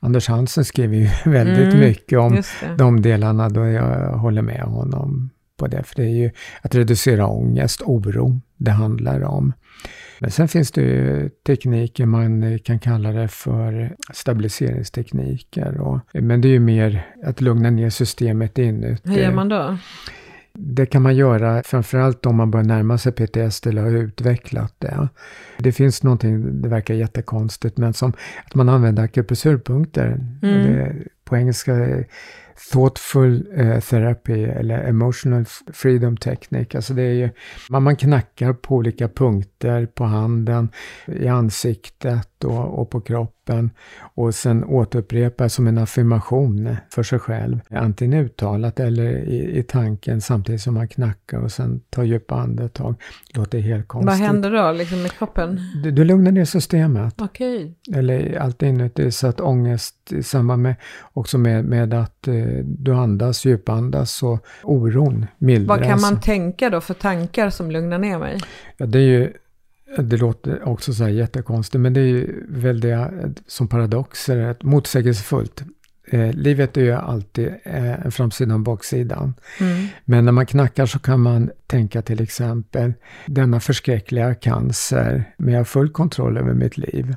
Anders 0.00 0.28
Hansen 0.28 0.64
skriver 0.64 0.96
ju 0.96 1.08
väldigt 1.30 1.74
Mm, 1.74 1.80
mycket 1.80 2.18
om 2.18 2.42
de 2.78 3.02
delarna 3.02 3.48
då 3.48 3.66
jag 3.66 4.12
håller 4.12 4.42
med 4.42 4.62
honom 4.62 5.30
på 5.56 5.66
det. 5.66 5.82
För 5.82 5.96
det 5.96 6.02
är 6.02 6.16
ju 6.16 6.30
att 6.62 6.74
reducera 6.74 7.26
ångest, 7.26 7.82
oro 7.82 8.40
det 8.56 8.70
handlar 8.70 9.22
om. 9.22 9.52
Men 10.22 10.30
sen 10.30 10.48
finns 10.48 10.70
det 10.70 10.80
ju 10.80 11.30
tekniker, 11.46 12.06
man 12.06 12.58
kan 12.58 12.78
kalla 12.78 13.12
det 13.12 13.28
för 13.28 13.96
stabiliseringstekniker. 14.12 15.80
Och, 15.80 16.00
men 16.12 16.40
det 16.40 16.48
är 16.48 16.52
ju 16.52 16.60
mer 16.60 17.06
att 17.24 17.40
lugna 17.40 17.70
ner 17.70 17.90
systemet 17.90 18.58
inuti. 18.58 19.10
Hur 19.10 19.16
gör 19.16 19.32
man 19.32 19.48
då? 19.48 19.78
Det 20.52 20.86
kan 20.86 21.02
man 21.02 21.16
göra 21.16 21.62
framförallt 21.62 22.26
om 22.26 22.36
man 22.36 22.50
börjar 22.50 22.64
närma 22.64 22.98
sig 22.98 23.12
PTSD 23.12 23.66
eller 23.66 23.82
har 23.82 23.90
utvecklat 23.90 24.74
det. 24.78 25.08
Det 25.58 25.72
finns 25.72 26.02
någonting, 26.02 26.62
det 26.62 26.68
verkar 26.68 26.94
jättekonstigt, 26.94 27.76
men 27.76 27.94
som 27.94 28.12
att 28.44 28.54
man 28.54 28.68
använder 28.68 29.02
akupressurpunkter. 29.02 30.06
Mm. 30.42 30.62
Det, 30.62 30.94
på 31.24 31.36
engelska 31.36 32.04
thoughtful 32.72 33.46
eh, 33.56 33.80
therapy 33.80 34.44
eller 34.44 34.84
emotional 34.84 35.44
freedom 35.72 36.16
technique. 36.16 36.78
Alltså 36.78 36.94
det 36.94 37.02
är 37.02 37.14
ju, 37.14 37.30
man, 37.70 37.82
man 37.82 37.96
knackar 37.96 38.52
på 38.52 38.74
olika 38.74 39.08
punkter 39.08 39.86
på 39.86 40.04
handen, 40.04 40.68
i 41.06 41.28
ansiktet 41.28 42.44
och, 42.44 42.78
och 42.80 42.90
på 42.90 43.00
kroppen 43.00 43.41
och 44.14 44.34
sen 44.34 44.64
återupprepar 44.64 45.48
som 45.48 45.66
en 45.66 45.78
affirmation 45.78 46.76
för 46.90 47.02
sig 47.02 47.18
själv. 47.18 47.60
Antingen 47.70 48.20
uttalat 48.20 48.80
eller 48.80 49.04
i, 49.04 49.58
i 49.58 49.62
tanken 49.62 50.20
samtidigt 50.20 50.60
som 50.60 50.74
man 50.74 50.88
knackar 50.88 51.38
och 51.38 51.52
sen 51.52 51.80
tar 51.90 52.02
djupa 52.02 52.34
andetag. 52.34 52.94
Låter 53.34 53.58
helt 53.58 53.88
konstigt. 53.88 54.06
Vad 54.06 54.28
händer 54.28 54.50
då 54.50 54.72
liksom 54.72 55.02
med 55.02 55.12
kroppen? 55.12 55.60
Du, 55.82 55.90
du 55.90 56.04
lugnar 56.04 56.32
ner 56.32 56.44
systemet 56.44 57.14
Okej. 57.20 57.74
eller 57.94 58.38
allt 58.38 58.62
inuti 58.62 59.10
så 59.10 59.26
att 59.26 59.40
ångest 59.40 60.12
i 60.12 60.22
samband 60.22 60.62
med 60.62 60.74
också 61.12 61.38
med, 61.38 61.64
med 61.64 61.94
att 61.94 62.28
eh, 62.28 62.34
du 62.64 62.94
andas, 62.94 63.44
djupandas 63.44 64.22
och 64.22 64.46
oron 64.62 65.26
mildras. 65.38 65.78
Vad 65.78 65.88
kan 65.88 66.00
man 66.00 66.20
tänka 66.20 66.70
då 66.70 66.80
för 66.80 66.94
tankar 66.94 67.50
som 67.50 67.70
lugnar 67.70 67.98
ner 67.98 68.18
mig? 68.18 68.40
Ja, 68.76 68.86
det 68.86 68.98
är 68.98 69.02
ju, 69.02 69.32
det 69.98 70.16
låter 70.16 70.68
också 70.68 70.92
så 70.94 71.02
här 71.04 71.10
jättekonstigt, 71.10 71.80
men 71.80 71.92
det 71.92 72.00
är 72.00 72.04
ju 72.06 72.44
väldigt 72.48 73.42
som 73.46 73.68
paradoxer, 73.68 74.50
ett 74.50 74.62
motsägelsefullt. 74.62 75.62
Eh, 76.10 76.32
livet 76.32 76.76
är 76.76 76.80
ju 76.82 76.92
alltid 76.92 77.48
eh, 77.64 78.04
en 78.04 78.12
framsida 78.12 78.52
och 78.54 78.58
en 78.58 78.64
baksida. 78.64 79.32
Mm. 79.60 79.86
Men 80.04 80.24
när 80.24 80.32
man 80.32 80.46
knackar 80.46 80.86
så 80.86 80.98
kan 80.98 81.20
man 81.20 81.50
tänka 81.66 82.02
till 82.02 82.20
exempel, 82.22 82.92
denna 83.26 83.60
förskräckliga 83.60 84.34
cancer, 84.34 85.24
men 85.36 85.52
jag 85.54 85.60
har 85.60 85.64
full 85.64 85.88
kontroll 85.90 86.36
över 86.38 86.54
mitt 86.54 86.76
liv. 86.78 87.16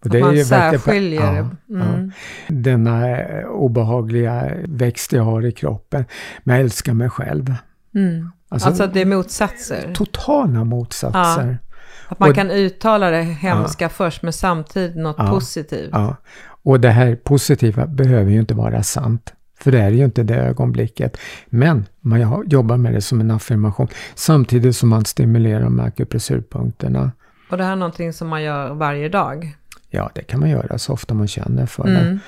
Och 0.00 0.06
Att 0.06 0.12
man 0.12 0.20
verkligen- 0.22 0.46
särskiljer. 0.46 1.20
Ja, 1.36 1.50
ja. 1.66 1.74
mm. 1.94 2.12
denna 2.48 3.10
eh, 3.20 3.44
obehagliga 3.46 4.52
växt 4.64 5.12
jag 5.12 5.22
har 5.22 5.46
i 5.46 5.52
kroppen. 5.52 6.04
Men 6.44 6.56
jag 6.56 6.64
älskar 6.64 6.94
mig 6.94 7.10
själv. 7.10 7.54
Mm. 7.94 8.30
Alltså, 8.48 8.68
Alltså 8.68 8.86
det 8.86 9.00
är 9.00 9.06
motsatser. 9.06 9.92
totala 9.94 10.64
motsatser. 10.64 11.58
Att 12.08 12.18
man 12.20 12.28
och- 12.28 12.34
kan 12.34 12.50
uttala 12.50 13.10
det 13.10 13.22
hemska 13.22 13.88
först 13.88 14.22
men 14.22 14.32
samtidigt 14.32 14.96
något 14.96 15.16
Ja. 15.18 15.30
positivt. 15.30 15.88
Ja. 15.92 16.16
Och 16.64 16.80
det 16.80 16.90
här 16.90 17.16
positiva 17.16 17.86
behöver 17.86 18.30
ju 18.30 18.40
inte 18.40 18.54
vara 18.54 18.82
sant. 18.82 19.32
För 19.60 19.72
det 19.72 19.80
är 19.80 19.90
ju 19.90 20.04
inte 20.04 20.22
det 20.22 20.36
ögonblicket. 20.36 21.16
Men 21.46 21.86
man 22.00 22.44
jobbar 22.48 22.76
med 22.76 22.92
det 22.94 23.00
som 23.00 23.20
en 23.20 23.30
affirmation. 23.30 23.88
Samtidigt 24.14 24.76
som 24.76 24.88
man 24.88 25.04
stimulerar 25.04 25.68
med 25.68 25.84
akupressurpunkterna. 25.86 27.12
Och 27.50 27.56
det 27.56 27.64
här 27.64 27.72
är 27.72 27.76
någonting 27.76 28.12
som 28.12 28.28
man 28.28 28.42
gör 28.42 28.74
varje 28.74 29.08
dag. 29.08 29.56
Ja, 29.90 30.10
det 30.14 30.22
kan 30.22 30.40
man 30.40 30.50
göra 30.50 30.78
så 30.78 30.92
ofta 30.92 31.14
man 31.14 31.28
känner 31.28 31.66
för 31.66 31.84
det. 31.84 32.18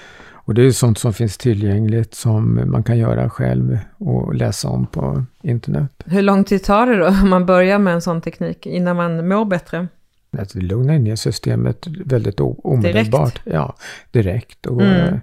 Och 0.47 0.55
det 0.55 0.61
är 0.63 0.65
ju 0.65 0.73
sånt 0.73 0.99
som 0.99 1.13
finns 1.13 1.39
tillgängligt 1.39 2.15
som 2.15 2.61
man 2.71 2.83
kan 2.83 2.99
göra 2.99 3.31
själv 3.31 3.79
och 3.99 4.35
läsa 4.35 4.69
om 4.69 4.87
på 4.87 5.25
internet. 5.43 5.91
Hur 6.05 6.23
lång 6.23 6.45
tid 6.45 6.65
tar 6.65 6.87
det 6.87 6.97
då 6.97 7.07
om 7.07 7.31
man 7.31 7.47
börjar 7.47 7.79
med 7.79 7.95
en 7.95 8.03
sån 8.03 8.21
teknik 8.21 8.67
innan 8.67 8.97
man 8.97 9.29
mår 9.29 9.45
bättre? 9.45 9.89
Det 10.31 10.55
lugnar 10.55 10.99
ner 10.99 11.17
systemet 11.17 11.87
väldigt 12.05 12.41
omedelbart. 12.41 13.41
Ja, 13.45 13.75
direkt. 14.11 14.67
Och, 14.67 14.83
Mm. 14.83 15.15
eh, 15.15 15.19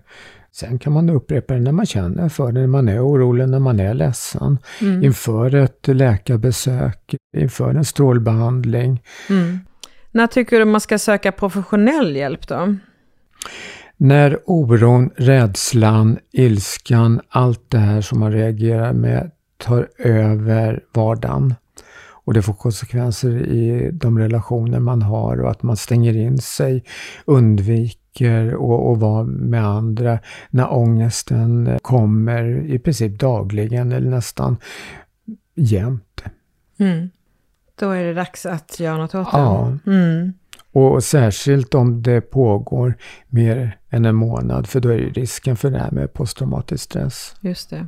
Sen 0.53 0.79
kan 0.79 0.93
man 0.93 1.09
upprepa 1.09 1.53
det 1.53 1.59
när 1.59 1.71
man 1.71 1.85
känner 1.85 2.29
för 2.29 2.51
det, 2.51 2.59
när 2.59 2.67
man 2.67 2.87
är 2.89 3.05
orolig, 3.07 3.49
när 3.49 3.59
man 3.59 3.79
är 3.79 3.93
ledsen. 3.93 4.57
Mm. 4.81 5.03
Inför 5.03 5.55
ett 5.55 5.87
läkarbesök, 5.87 7.15
inför 7.37 7.69
en 7.75 7.85
strålbehandling. 7.85 9.01
Mm. 9.29 9.59
När 10.11 10.27
tycker 10.27 10.59
du 10.59 10.65
man 10.65 10.81
ska 10.81 10.97
söka 10.99 11.31
professionell 11.31 12.15
hjälp 12.15 12.47
då? 12.47 12.75
När 14.03 14.39
oron, 14.45 15.09
rädslan, 15.15 16.19
ilskan, 16.31 17.21
allt 17.29 17.69
det 17.69 17.77
här 17.77 18.01
som 18.01 18.19
man 18.19 18.31
reagerar 18.31 18.93
med 18.93 19.31
tar 19.57 19.89
över 19.97 20.83
vardagen. 20.93 21.55
Och 22.09 22.33
det 22.33 22.41
får 22.41 22.53
konsekvenser 22.53 23.29
i 23.31 23.89
de 23.93 24.19
relationer 24.19 24.79
man 24.79 25.01
har 25.01 25.41
och 25.41 25.51
att 25.51 25.63
man 25.63 25.77
stänger 25.77 26.17
in 26.17 26.37
sig, 26.37 26.83
undviker 27.25 28.55
och, 28.55 28.89
och 28.89 28.99
vara 28.99 29.23
med 29.23 29.65
andra. 29.65 30.19
När 30.49 30.73
ångesten 30.73 31.79
kommer 31.81 32.65
i 32.65 32.79
princip 32.79 33.19
dagligen 33.19 33.91
eller 33.91 34.09
nästan 34.09 34.57
jämt. 35.55 36.23
Mm. 36.79 37.09
Då 37.79 37.89
är 37.89 38.03
det 38.03 38.13
dags 38.13 38.45
att 38.45 38.79
göra 38.79 38.97
något 38.97 39.15
åt 39.15 39.31
det. 39.31 39.37
Ja. 39.37 39.77
Mm. 39.85 40.33
Och 40.73 41.03
särskilt 41.03 41.73
om 41.75 42.01
det 42.01 42.21
pågår 42.21 42.93
mer 43.27 43.77
än 43.89 44.05
en 44.05 44.15
månad, 44.15 44.67
för 44.67 44.79
då 44.79 44.89
är 44.89 44.97
det 44.97 45.09
risken 45.21 45.57
för 45.57 45.71
det 45.71 45.77
här 45.79 45.91
med 45.91 46.13
posttraumatisk 46.13 46.83
stress. 46.83 47.35
Just 47.41 47.69
det. 47.69 47.87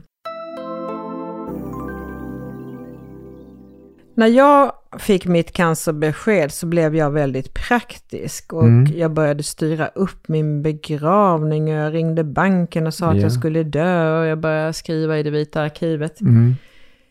När 4.16 4.28
jag 4.28 4.72
fick 5.00 5.26
mitt 5.26 5.52
cancerbesked 5.52 6.52
så 6.52 6.66
blev 6.68 6.96
jag 6.96 7.12
väldigt 7.12 7.54
praktisk 7.54 8.54
och 8.54 8.64
Mm. 8.64 8.98
jag 9.00 9.12
började 9.14 9.44
styra 9.44 9.88
upp 9.88 10.28
min 10.28 10.62
begravning 10.62 11.64
och 11.64 11.74
jag 11.84 11.94
ringde 11.94 12.24
banken 12.24 12.88
och 12.88 12.94
sa 12.94 13.10
att 13.10 13.16
Ja. 13.16 13.22
jag 13.22 13.32
skulle 13.32 13.64
dö 13.64 14.20
och 14.20 14.26
jag 14.26 14.40
började 14.40 14.74
skriva 14.74 15.18
i 15.20 15.24
det 15.24 15.30
vita 15.32 15.62
arkivet. 15.62 16.22
Mm. 16.22 16.56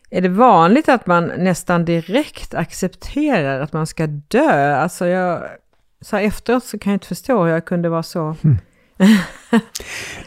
Är 0.09 0.21
det 0.21 0.29
vanligt 0.29 0.89
att 0.89 1.07
man 1.07 1.31
nästan 1.37 1.85
direkt 1.85 2.53
accepterar 2.53 3.59
att 3.61 3.73
man 3.73 3.87
ska 3.87 4.07
dö? 4.07 4.75
Alltså 4.75 5.07
jag, 5.07 5.41
så 6.03 6.15
här 6.15 6.23
efteråt 6.23 6.63
så 6.63 6.79
kan 6.79 6.91
jag 6.91 6.95
inte 6.95 7.07
förstå 7.07 7.43
hur 7.43 7.51
jag 7.51 7.65
kunde 7.65 7.89
vara 7.89 8.03
så 8.03 8.35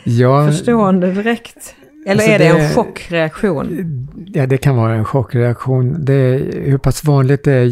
Ja, 0.04 0.46
förstående 0.50 1.12
direkt. 1.12 1.74
Eller 2.06 2.12
Alltså 2.22 2.30
är 2.30 2.38
det, 2.38 2.44
det- 2.44 2.60
en 2.60 2.74
chockreaktion? 2.74 4.08
Ja, 4.34 4.46
det 4.46 4.56
kan 4.58 4.76
vara 4.76 4.94
en 4.94 5.04
chockreaktion. 5.04 6.04
Det 6.04 6.14
är, 6.14 6.60
hur 6.70 6.78
pass 6.78 7.04
vanligt 7.04 7.44
det 7.44 7.52
är, 7.52 7.64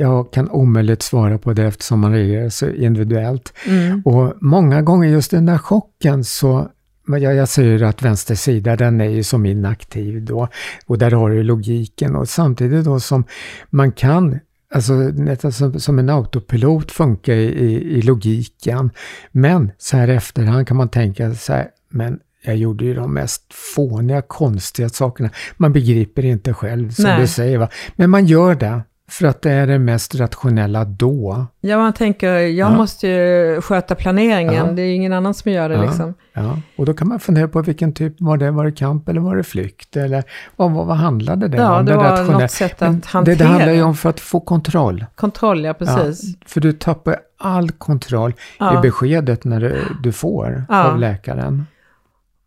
jag- 0.00 0.32
kan 0.32 0.50
omöjligt 0.50 1.02
svara 1.02 1.38
på 1.38 1.52
det 1.52 1.64
eftersom 1.64 2.00
man 2.00 2.12
reagerar 2.12 2.48
så 2.48 2.68
individuellt. 2.68 3.52
Mm. 3.66 4.02
Och 4.04 4.34
många 4.40 4.82
gånger 4.82 5.08
just 5.08 5.30
den 5.30 5.46
där 5.46 5.58
chocken 5.58 6.24
så 6.24 6.68
jag, 7.06 7.34
jag 7.34 7.48
säger 7.48 7.82
att 7.82 8.02
vänster 8.02 8.34
sida 8.34 8.76
den 8.76 9.00
är 9.00 9.08
ju 9.08 9.22
som 9.22 9.46
inaktiv 9.46 10.24
då 10.24 10.48
och 10.86 10.98
där 10.98 11.10
har 11.10 11.30
du 11.30 11.42
logiken 11.42 12.16
och 12.16 12.28
samtidigt 12.28 12.84
då 12.84 13.00
som 13.00 13.24
man 13.70 13.92
kan 13.92 14.38
Alltså 14.74 14.92
nästan 14.94 15.52
som, 15.52 15.80
som 15.80 15.98
en 15.98 16.10
autopilot 16.10 16.92
funkar 16.92 17.34
i, 17.34 17.44
i, 17.44 17.98
i 17.98 18.02
logiken. 18.02 18.90
Men 19.32 19.72
så 19.78 19.96
här 19.96 20.08
i 20.08 20.14
efterhand 20.14 20.68
kan 20.68 20.76
man 20.76 20.88
tänka 20.88 21.34
så 21.34 21.52
här, 21.52 21.68
men 21.88 22.18
jag 22.42 22.56
gjorde 22.56 22.84
ju 22.84 22.94
de 22.94 23.14
mest 23.14 23.54
fåniga, 23.74 24.22
konstiga 24.22 24.88
sakerna. 24.88 25.30
Man 25.56 25.72
begriper 25.72 26.24
inte 26.24 26.54
själv 26.54 26.90
som 26.90 27.04
Nej. 27.04 27.20
du 27.20 27.26
säger 27.26 27.58
va. 27.58 27.68
Men 27.96 28.10
man 28.10 28.26
gör 28.26 28.54
det 28.54 28.82
för 29.10 29.26
att 29.26 29.42
det 29.42 29.50
är 29.50 29.66
det 29.66 29.78
mest 29.78 30.14
rationella 30.14 30.84
då. 30.84 31.46
Ja, 31.60 31.76
man 31.78 31.92
tänker, 31.92 32.32
jag 32.32 32.50
Ja. 32.72 32.76
måste 32.76 33.08
ju 33.08 33.60
sköta 33.60 33.94
planeringen. 33.94 34.54
Ja. 34.54 34.64
Det 34.72 34.82
är 34.82 34.94
ingen 34.94 35.12
annan 35.12 35.34
som 35.34 35.52
gör 35.52 35.68
det 35.68 35.74
Ja. 35.74 35.82
liksom. 35.82 36.14
Ja, 36.32 36.58
och 36.76 36.86
då 36.86 36.94
kan 36.94 37.08
man 37.08 37.20
fundera 37.20 37.48
på 37.48 37.62
vilken 37.62 37.92
typ, 37.92 38.14
var 38.20 38.36
det, 38.36 38.50
var 38.50 38.64
det 38.64 38.72
kamp 38.72 39.08
eller 39.08 39.20
var 39.20 39.36
det 39.36 39.42
flykt? 39.44 39.96
Eller 39.96 40.24
vad, 40.56 40.72
vad, 40.72 40.86
vad 40.86 40.96
handlade 40.96 41.48
det 41.48 41.56
Ja, 41.56 41.78
om? 41.78 41.86
det 41.86 41.96
var 41.96 42.04
rationella- 42.04 42.38
något 42.42 42.50
sätt 42.50 42.82
att 42.82 43.06
hantera. 43.06 43.24
Det, 43.24 43.34
det 43.34 43.44
handlar 43.44 43.72
ju 43.72 43.82
om 43.82 43.94
för 43.94 44.10
att 44.10 44.20
få 44.20 44.40
kontroll. 44.40 45.04
Kontroll, 45.14 45.64
ja 45.64 45.74
precis. 45.74 46.22
För 46.46 46.60
du 46.60 46.72
tappar 46.72 47.16
all 47.38 47.70
kontroll 47.70 48.32
i 48.74 48.76
beskedet 48.82 49.44
när 49.44 49.60
du, 49.60 49.76
du 50.02 50.12
får 50.12 50.64
av 50.68 50.98
läkaren. 50.98 51.66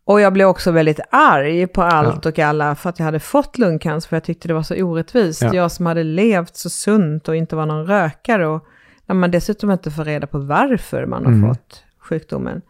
Och 0.06 0.20
jag 0.20 0.32
blev 0.32 0.48
också 0.48 0.70
väldigt 0.70 1.00
arg 1.10 1.66
på 1.66 1.82
allt 1.82 2.26
och 2.26 2.38
alla 2.38 2.74
för 2.74 2.90
att 2.90 2.98
jag 2.98 3.06
hade 3.06 3.20
fått 3.20 3.58
lungcancer. 3.58 4.08
För 4.08 4.16
jag 4.16 4.24
tyckte 4.24 4.48
det 4.48 4.54
var 4.54 4.62
så 4.62 4.74
orättvist. 4.74 5.42
Ja. 5.42 5.54
Jag 5.54 5.72
som 5.72 5.86
hade 5.86 6.02
levt 6.04 6.56
så 6.56 6.70
sunt 6.70 7.28
och 7.28 7.36
inte 7.36 7.56
var 7.56 7.66
någon 7.66 7.86
rökare. 7.86 8.46
Och 8.46 8.66
när 9.06 9.14
man 9.14 9.30
dessutom 9.30 9.70
inte 9.70 9.90
får 9.90 10.04
reda 10.04 10.26
på 10.26 10.38
varför 10.38 11.06
man 11.06 11.24
har 11.24 11.32
Mm. 11.32 11.48
fått 11.48 11.84
sjukdomen. 11.98 12.62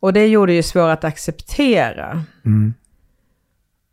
Och 0.00 0.12
det 0.12 0.26
gjorde 0.26 0.52
ju 0.52 0.62
svårt 0.62 0.90
att 0.90 1.04
acceptera. 1.04 2.22
Mm. 2.44 2.74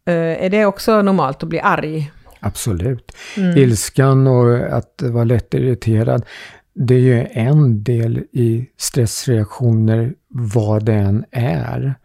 Eh, 0.06 0.46
är 0.46 0.50
det 0.50 0.66
också 0.66 1.02
normalt 1.02 1.44
att 1.44 1.50
bli 1.50 1.60
arg? 1.60 2.12
Absolut. 2.40 3.12
Mm. 3.38 3.58
Ilskan 3.58 4.28
och 4.28 4.56
att 4.58 5.02
vara 5.02 5.24
lättirriterad, 5.24 6.26
det 6.74 6.96
är 6.96 7.00
ju 7.00 7.28
en 7.32 7.84
del 7.84 8.18
i 8.32 8.70
stressreaktioner 8.78 10.14
vad 10.28 10.86
det 10.86 10.94
än 10.94 11.26
är. 11.32 11.96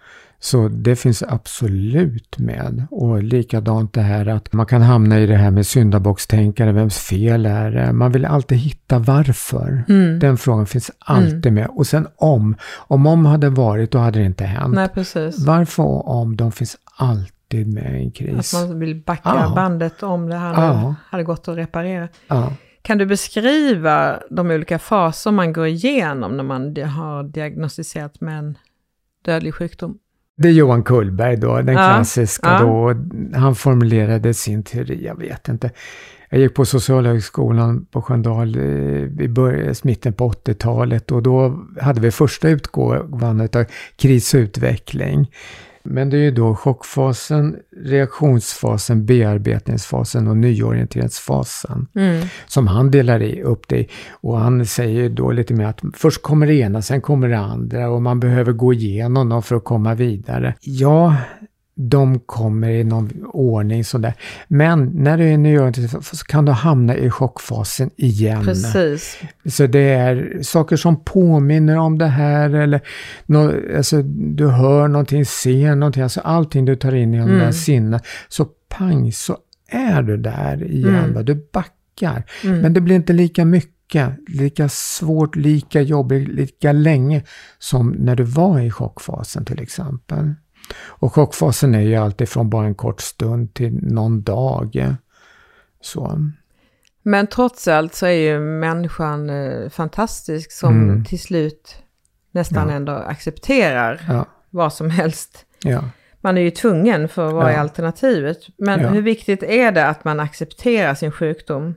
Så 0.45 0.69
det 0.69 0.97
finns 0.97 1.23
absolut 1.23 2.39
med. 2.39 2.87
Och 2.91 3.23
likadant 3.23 3.93
det 3.93 4.01
här 4.01 4.27
att 4.27 4.53
man 4.53 4.67
kan 4.67 4.83
hamna 4.83 5.21
i 5.21 5.27
det 5.27 5.37
här 5.37 5.51
med 5.51 5.67
syndabockstänkande, 5.67 6.73
vems 6.73 6.99
fel 6.99 7.47
är 7.47 7.71
det? 7.71 7.93
Man 7.93 8.13
vill 8.13 8.25
alltid 8.25 8.59
hitta 8.59 8.99
varför. 8.99 9.85
Mm. 9.89 10.19
Den 10.19 10.37
frågan 10.37 10.67
finns 10.67 10.91
alltid 10.99 11.47
mm. 11.47 11.55
med. 11.55 11.69
Och 11.71 11.87
sen 11.87 12.09
om. 12.17 12.57
Om 12.77 13.07
om 13.07 13.27
hade 13.27 13.49
varit, 13.49 13.91
då 13.91 13.99
hade 13.99 14.19
det 14.19 14.25
inte 14.25 14.45
hänt. 14.45 14.75
Nej, 14.75 14.89
precis. 14.89 15.47
Varför 15.47 15.83
och 15.83 16.09
om, 16.09 16.37
de 16.37 16.53
finns 16.53 16.77
alltid 16.97 17.75
med 17.75 18.01
i 18.01 18.05
en 18.05 18.11
kris. 18.11 18.55
Att 18.55 18.69
man 18.69 18.79
vill 18.79 19.03
backa 19.03 19.23
ja. 19.25 19.53
bandet 19.55 20.03
om 20.03 20.29
det 20.29 20.37
hade, 20.37 20.95
hade 21.11 21.25
gått 21.25 21.49
att 21.49 21.57
reparera. 21.57 22.09
Ja. 22.29 22.53
Kan 22.83 22.99
du 22.99 23.07
beskriva 23.07 24.21
de 24.31 24.51
olika 24.51 24.79
faser 24.79 25.31
man 25.31 25.53
går 25.53 25.67
igenom 25.67 26.37
när 26.37 26.45
man 26.45 26.77
har 26.77 27.23
diagnostiserat 27.23 28.21
med 28.21 28.39
en 28.39 28.59
dödlig 29.25 29.55
sjukdom? 29.55 29.99
Det 30.37 30.49
är 30.49 30.53
Johan 30.53 30.83
Kullberg 30.83 31.37
då, 31.37 31.57
den 31.57 31.75
ja. 31.75 31.95
klassiska 31.95 32.59
då. 32.59 32.95
Han 33.35 33.55
formulerade 33.55 34.35
sin 34.35 34.63
teori, 34.63 35.05
jag 35.05 35.19
vet 35.19 35.49
inte. 35.49 35.71
Jag 36.31 36.41
gick 36.41 36.55
på 36.55 36.65
Socialhögskolan 36.65 37.85
på 37.85 38.03
Sköndal 38.03 38.57
i 39.21 39.29
början, 39.29 39.75
mitten 39.83 40.13
på 40.13 40.31
80-talet 40.31 41.13
och 41.13 41.23
då 41.23 41.65
hade 41.81 42.01
vi 42.01 42.11
första 42.11 42.49
utgåvan 42.49 43.41
av 43.41 43.65
kris 43.97 44.35
och 44.35 44.39
utveckling. 44.39 45.31
Men 45.85 46.11
det 46.11 46.17
är 46.17 46.23
ju 46.23 46.31
då 46.31 46.55
chockfasen, 46.55 47.57
reaktionsfasen, 47.77 49.07
bearbetningsfasen 49.07 50.29
och 50.29 50.37
nyorienteringsfasen 50.37 51.89
mm. 51.95 52.27
som 52.47 52.67
han 52.67 52.91
delar 52.91 53.41
upp 53.41 53.69
det 53.69 53.79
i. 53.79 53.89
Och 54.11 54.39
han 54.39 54.67
säger 54.67 55.09
då 55.09 55.31
lite 55.31 55.55
mer 55.55 55.67
att 55.67 55.81
först 55.95 56.23
kommer 56.23 56.47
det 56.47 56.55
ena, 56.55 56.83
sen 56.83 57.01
kommer 57.01 57.29
det 57.29 57.39
andra 57.39 57.91
och 57.91 58.03
man 58.03 58.21
behöver 58.21 58.53
gå 58.53 58.73
igenom 58.73 59.29
dem 59.29 59.43
för 59.43 59.57
att 59.57 59.65
komma 59.65 59.95
vidare. 59.95 60.55
Ja, 60.61 61.17
de 61.75 62.19
kommer 62.19 62.69
i 62.71 62.85
någon 62.85 63.25
ordning 63.25 63.85
sådär. 63.85 64.15
Men 64.49 64.91
när 64.95 65.19
du 65.19 65.25
är 65.25 65.39
nyorienterad 65.39 66.05
så 66.05 66.25
kan 66.27 66.45
du 66.45 66.53
hamna 66.53 66.97
i 66.97 67.11
chockfasen 67.11 67.91
igen. 67.97 68.45
Precis. 68.45 69.19
Så 69.45 69.67
det 69.67 69.89
är 69.89 70.43
saker 70.43 70.77
som 70.77 71.05
påminner 71.05 71.77
om 71.77 71.99
det 71.99 72.07
här 72.07 72.55
eller 72.55 72.81
no, 73.27 73.77
alltså, 73.77 74.03
du 74.03 74.49
hör 74.49 74.89
någonting, 74.89 75.27
ser 75.27 75.75
någonting, 75.75 76.03
alltså 76.03 76.21
allting 76.21 76.65
du 76.65 76.77
tar 76.77 76.95
in 76.95 77.15
i 77.15 77.19
mm. 77.19 77.39
där 77.39 77.53
sinnen. 77.53 78.01
Så 78.29 78.45
pang 78.69 79.13
så 79.13 79.37
är 79.69 80.03
du 80.03 80.17
där 80.17 80.65
igen. 80.65 81.05
Mm. 81.05 81.25
Du 81.25 81.49
backar. 81.53 82.25
Mm. 82.45 82.61
Men 82.61 82.73
det 82.73 82.81
blir 82.81 82.97
inte 82.97 83.13
lika 83.13 83.45
mycket, 83.45 84.11
lika 84.29 84.69
svårt, 84.69 85.37
lika 85.37 85.81
jobbigt, 85.81 86.29
lika 86.29 86.73
länge 86.73 87.23
som 87.59 87.91
när 87.91 88.17
du 88.17 88.23
var 88.23 88.61
i 88.61 88.71
chockfasen 88.71 89.45
till 89.45 89.61
exempel. 89.61 90.35
Och 90.75 91.15
chockfasen 91.15 91.75
är 91.75 91.81
ju 91.81 91.97
alltid 91.97 92.29
från 92.29 92.51
bara 92.51 92.67
en 92.67 92.75
kort 92.75 93.01
stund 93.01 93.55
till 93.55 93.79
någon 93.83 94.23
dag. 94.23 94.95
Så. 95.81 96.19
Men 97.03 97.27
trots 97.27 97.69
allt 97.69 97.95
så 97.95 98.07
är 98.07 98.33
ju 98.33 98.41
människan 98.41 99.31
eh, 99.31 99.69
fantastisk 99.69 100.53
som 100.53 100.83
mm. 100.83 101.05
till 101.05 101.21
slut 101.21 101.77
nästan 102.33 102.69
ja. 102.69 102.75
ändå 102.75 102.93
accepterar 102.93 104.01
ja. 104.09 104.27
vad 104.51 104.73
som 104.73 104.91
helst. 104.91 105.47
Ja. 105.65 105.85
Man 106.21 106.39
är 106.39 106.43
ju 106.43 106.51
tvungen 106.51 107.09
för 107.09 107.33
vad 107.33 107.51
är 107.51 107.59
alternativet? 107.59 108.39
Men 108.57 108.81
hur 108.81 109.03
viktigt 109.03 109.43
är 109.43 109.73
det 109.73 109.87
att 109.87 110.05
man 110.05 110.21
accepterar 110.21 110.95
sin 110.95 111.11
sjukdom? 111.11 111.75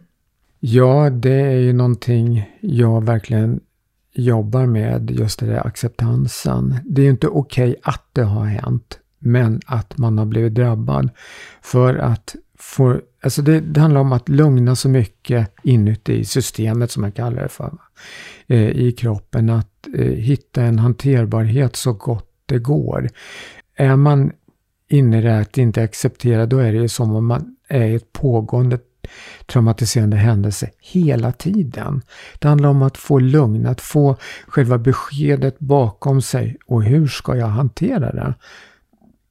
Ja, 0.60 1.10
det 1.10 1.42
är 1.42 1.60
ju 1.60 1.74
någonting 1.74 2.52
jag 2.62 3.06
verkligen 3.06 3.60
jobbar 4.16 4.66
med 4.66 5.12
just 5.12 5.40
det 5.40 5.46
där 5.46 5.68
acceptansen. 5.68 6.76
Det 6.86 7.02
är 7.02 7.04
ju 7.04 7.12
inte 7.12 7.28
okej 7.28 7.70
okay 7.70 7.82
att 7.84 8.06
det 8.14 8.24
har 8.24 8.46
hänt, 8.46 9.00
men 9.20 9.62
att 9.66 9.98
man 9.98 10.18
har 10.18 10.26
blivit 10.26 10.54
drabbad. 10.54 11.10
För 11.62 11.96
att 11.96 12.36
få, 12.60 13.00
alltså 13.24 13.42
det, 13.42 13.60
det 13.60 13.80
handlar 13.80 14.02
om 14.02 14.12
att 14.12 14.30
lugna 14.30 14.76
så 14.76 14.90
mycket 14.90 15.52
inuti 15.64 16.26
systemet, 16.26 16.92
som 16.92 17.02
man 17.02 17.12
kallar 17.12 17.44
det 17.44 17.50
för, 17.50 17.78
eh, 18.48 18.70
i 18.70 18.92
kroppen. 18.92 19.50
Att 19.50 19.88
eh, 19.98 20.06
hitta 20.06 20.64
en 20.64 20.80
hanterbarhet 20.80 21.76
så 21.76 21.94
gott 21.94 22.30
det 22.46 22.60
går. 22.60 23.10
Är 23.76 23.96
man 23.96 24.32
inne 24.88 25.20
i 25.20 25.22
det 25.22 25.40
att 25.40 25.58
inte 25.58 25.84
acceptera, 25.84 26.46
då 26.46 26.58
är 26.58 26.74
det 26.74 26.80
ju 26.80 26.88
som 26.88 27.16
om 27.16 27.26
man 27.26 27.56
är 27.68 27.86
i 27.86 27.96
ett 27.96 28.14
pågående 28.14 28.80
traumatiserande 29.46 30.18
händelse 30.18 30.70
hela 30.80 31.32
tiden. 31.32 32.02
Det 32.40 32.48
handlar 32.48 32.70
om 32.70 32.82
att 32.82 32.98
få 32.98 33.20
lugn, 33.20 33.66
att 33.66 33.82
få 33.82 34.16
själva 34.48 34.78
beskedet 34.78 35.60
bakom 35.60 36.22
sig 36.22 36.58
och 36.66 36.84
hur 36.84 37.08
ska 37.08 37.36
jag 37.36 37.48
hantera 37.48 38.12
det? 38.12 38.34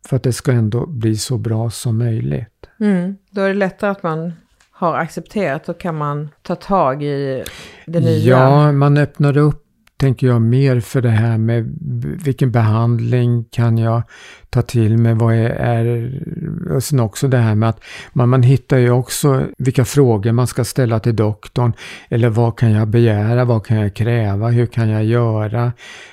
För 0.09 0.17
att 0.17 0.23
det 0.23 0.33
ska 0.33 0.53
ändå 0.53 0.87
bli 0.87 1.17
så 1.17 1.39
bra 1.39 1.71
som 1.71 1.99
möjligt. 1.99 2.49
Mm. 2.81 3.17
Då 3.31 3.41
är 3.41 3.49
det 3.49 3.55
lättare 3.55 3.91
att 3.91 4.03
man 4.03 4.33
har 4.71 4.95
accepterat 4.95 5.69
och 5.69 5.81
kan 5.81 5.97
man 5.97 6.29
ta 6.43 6.55
tag 6.55 7.03
i 7.03 7.45
det 7.87 8.01
nya. 8.01 8.39
Ja, 8.39 8.73
man 8.73 8.97
öppnar 8.97 9.37
upp 9.37 9.64
tänker 9.97 10.27
jag 10.27 10.43
mer 10.43 10.81
för 10.81 11.03
det 11.03 11.11
här 11.11 11.39
med 11.39 11.79
vilken 12.25 12.53
behandling 12.53 13.45
kan 13.45 13.79
jag 13.79 14.03
ta 14.51 14.63
till 14.63 14.99
mig? 14.99 15.15
Vad 15.15 15.35
är, 15.35 15.51
är 15.51 16.23
och 16.75 16.83
sen 16.83 17.01
också 17.01 17.29
det 17.29 17.39
här 17.39 17.55
med 17.55 17.69
att 17.69 17.81
man, 18.13 18.29
man 18.29 18.43
hittar 18.43 18.79
ju 18.79 18.91
också 18.91 19.47
vilka 19.59 19.85
frågor 19.85 20.33
man 20.33 20.47
ska 20.47 20.65
ställa 20.65 21.01
till 21.01 21.17
doktorn. 21.17 21.73
Eller 22.09 22.29
vad 22.29 22.59
kan 22.59 22.71
jag 22.71 22.89
begära? 22.89 23.45
Vad 23.45 23.67
kan 23.67 23.77
jag 23.77 23.95
kräva? 23.95 24.49
Hur 24.49 24.67
kan 24.67 24.89
jag 24.89 25.05
göra? 25.05 25.73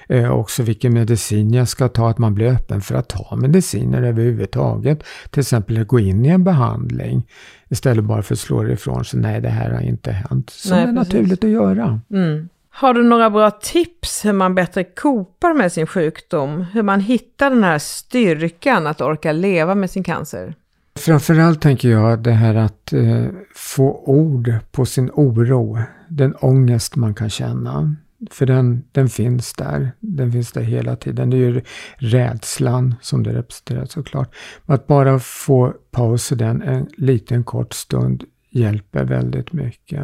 Eh, 0.10 0.32
också 0.32 0.64
vilken 0.64 0.94
medicin 0.94 1.54
jag 1.54 1.68
ska 1.68 1.88
ta. 1.88 2.10
Att 2.10 2.18
man 2.18 2.36
blir 2.36 2.48
öppen 2.48 2.82
för 2.82 2.96
att 2.96 3.10
ta 3.10 3.36
mediciner 3.36 4.04
överhuvudtaget. 4.04 5.04
Till 5.30 5.40
exempel 5.40 5.82
att 5.82 5.88
gå 5.88 6.00
in 6.00 6.26
i 6.26 6.30
en 6.30 6.44
behandling. 6.44 7.28
Istället 7.70 8.06
bara 8.06 8.22
för 8.22 8.36
att 8.36 8.40
slå 8.40 8.64
det 8.64 8.74
ifrån 8.74 9.06
sig. 9.06 9.20
Nej, 9.20 9.42
det 9.42 9.50
här 9.50 9.72
har 9.72 9.82
inte 9.82 10.12
hänt. 10.12 10.50
Som 10.50 10.72
Nej, 10.72 10.84
är 10.84 10.94
precis. 10.94 11.14
naturligt 11.14 11.44
att 11.44 11.50
göra. 11.50 12.02
Mm. 12.12 12.50
Har 12.74 12.94
du 12.94 13.04
några 13.04 13.30
bra 13.30 13.52
tips 13.52 14.26
hur 14.26 14.34
man 14.34 14.56
bättre 14.56 14.84
kopar 14.84 15.54
med 15.54 15.72
sin 15.72 15.88
sjukdom? 15.88 16.62
Hur 16.62 16.84
man 16.84 17.00
hittar 17.00 17.50
den 17.50 17.64
här 17.64 17.80
styrkan 17.80 18.88
att 18.88 19.02
orka 19.02 19.32
leva 19.32 19.76
med 19.76 19.92
sin 19.92 20.04
cancer? 20.04 20.56
Framförallt 20.96 21.62
tänker 21.62 21.90
jag 21.90 22.20
det 22.20 22.32
här 22.32 22.56
att 22.56 22.94
eh, 22.94 23.26
få 23.56 24.04
ord 24.06 24.54
på 24.72 24.86
sin 24.86 25.12
oro, 25.14 25.80
den 26.08 26.36
ångest 26.36 26.96
man 26.96 27.14
kan 27.14 27.30
känna. 27.30 27.96
För 28.30 28.46
den, 28.46 28.84
den 28.92 29.10
finns 29.10 29.54
där. 29.54 29.92
Den 30.00 30.32
finns 30.32 30.52
där 30.52 30.62
hela 30.62 30.96
tiden. 30.96 31.30
Det 31.30 31.38
är 31.38 31.40
ju 31.40 31.62
rädslan 31.96 32.96
som 33.02 33.24
det 33.24 33.34
representerar 33.34 33.86
såklart. 33.86 34.36
Att 34.66 34.88
bara 34.88 35.20
få 35.20 35.74
paus 35.92 36.32
i 36.32 36.36
den 36.36 36.62
en 36.62 36.88
liten 36.98 37.44
kort 37.44 37.74
stund 37.74 38.24
hjälper 38.50 39.04
väldigt 39.04 39.54
mycket. 39.54 40.04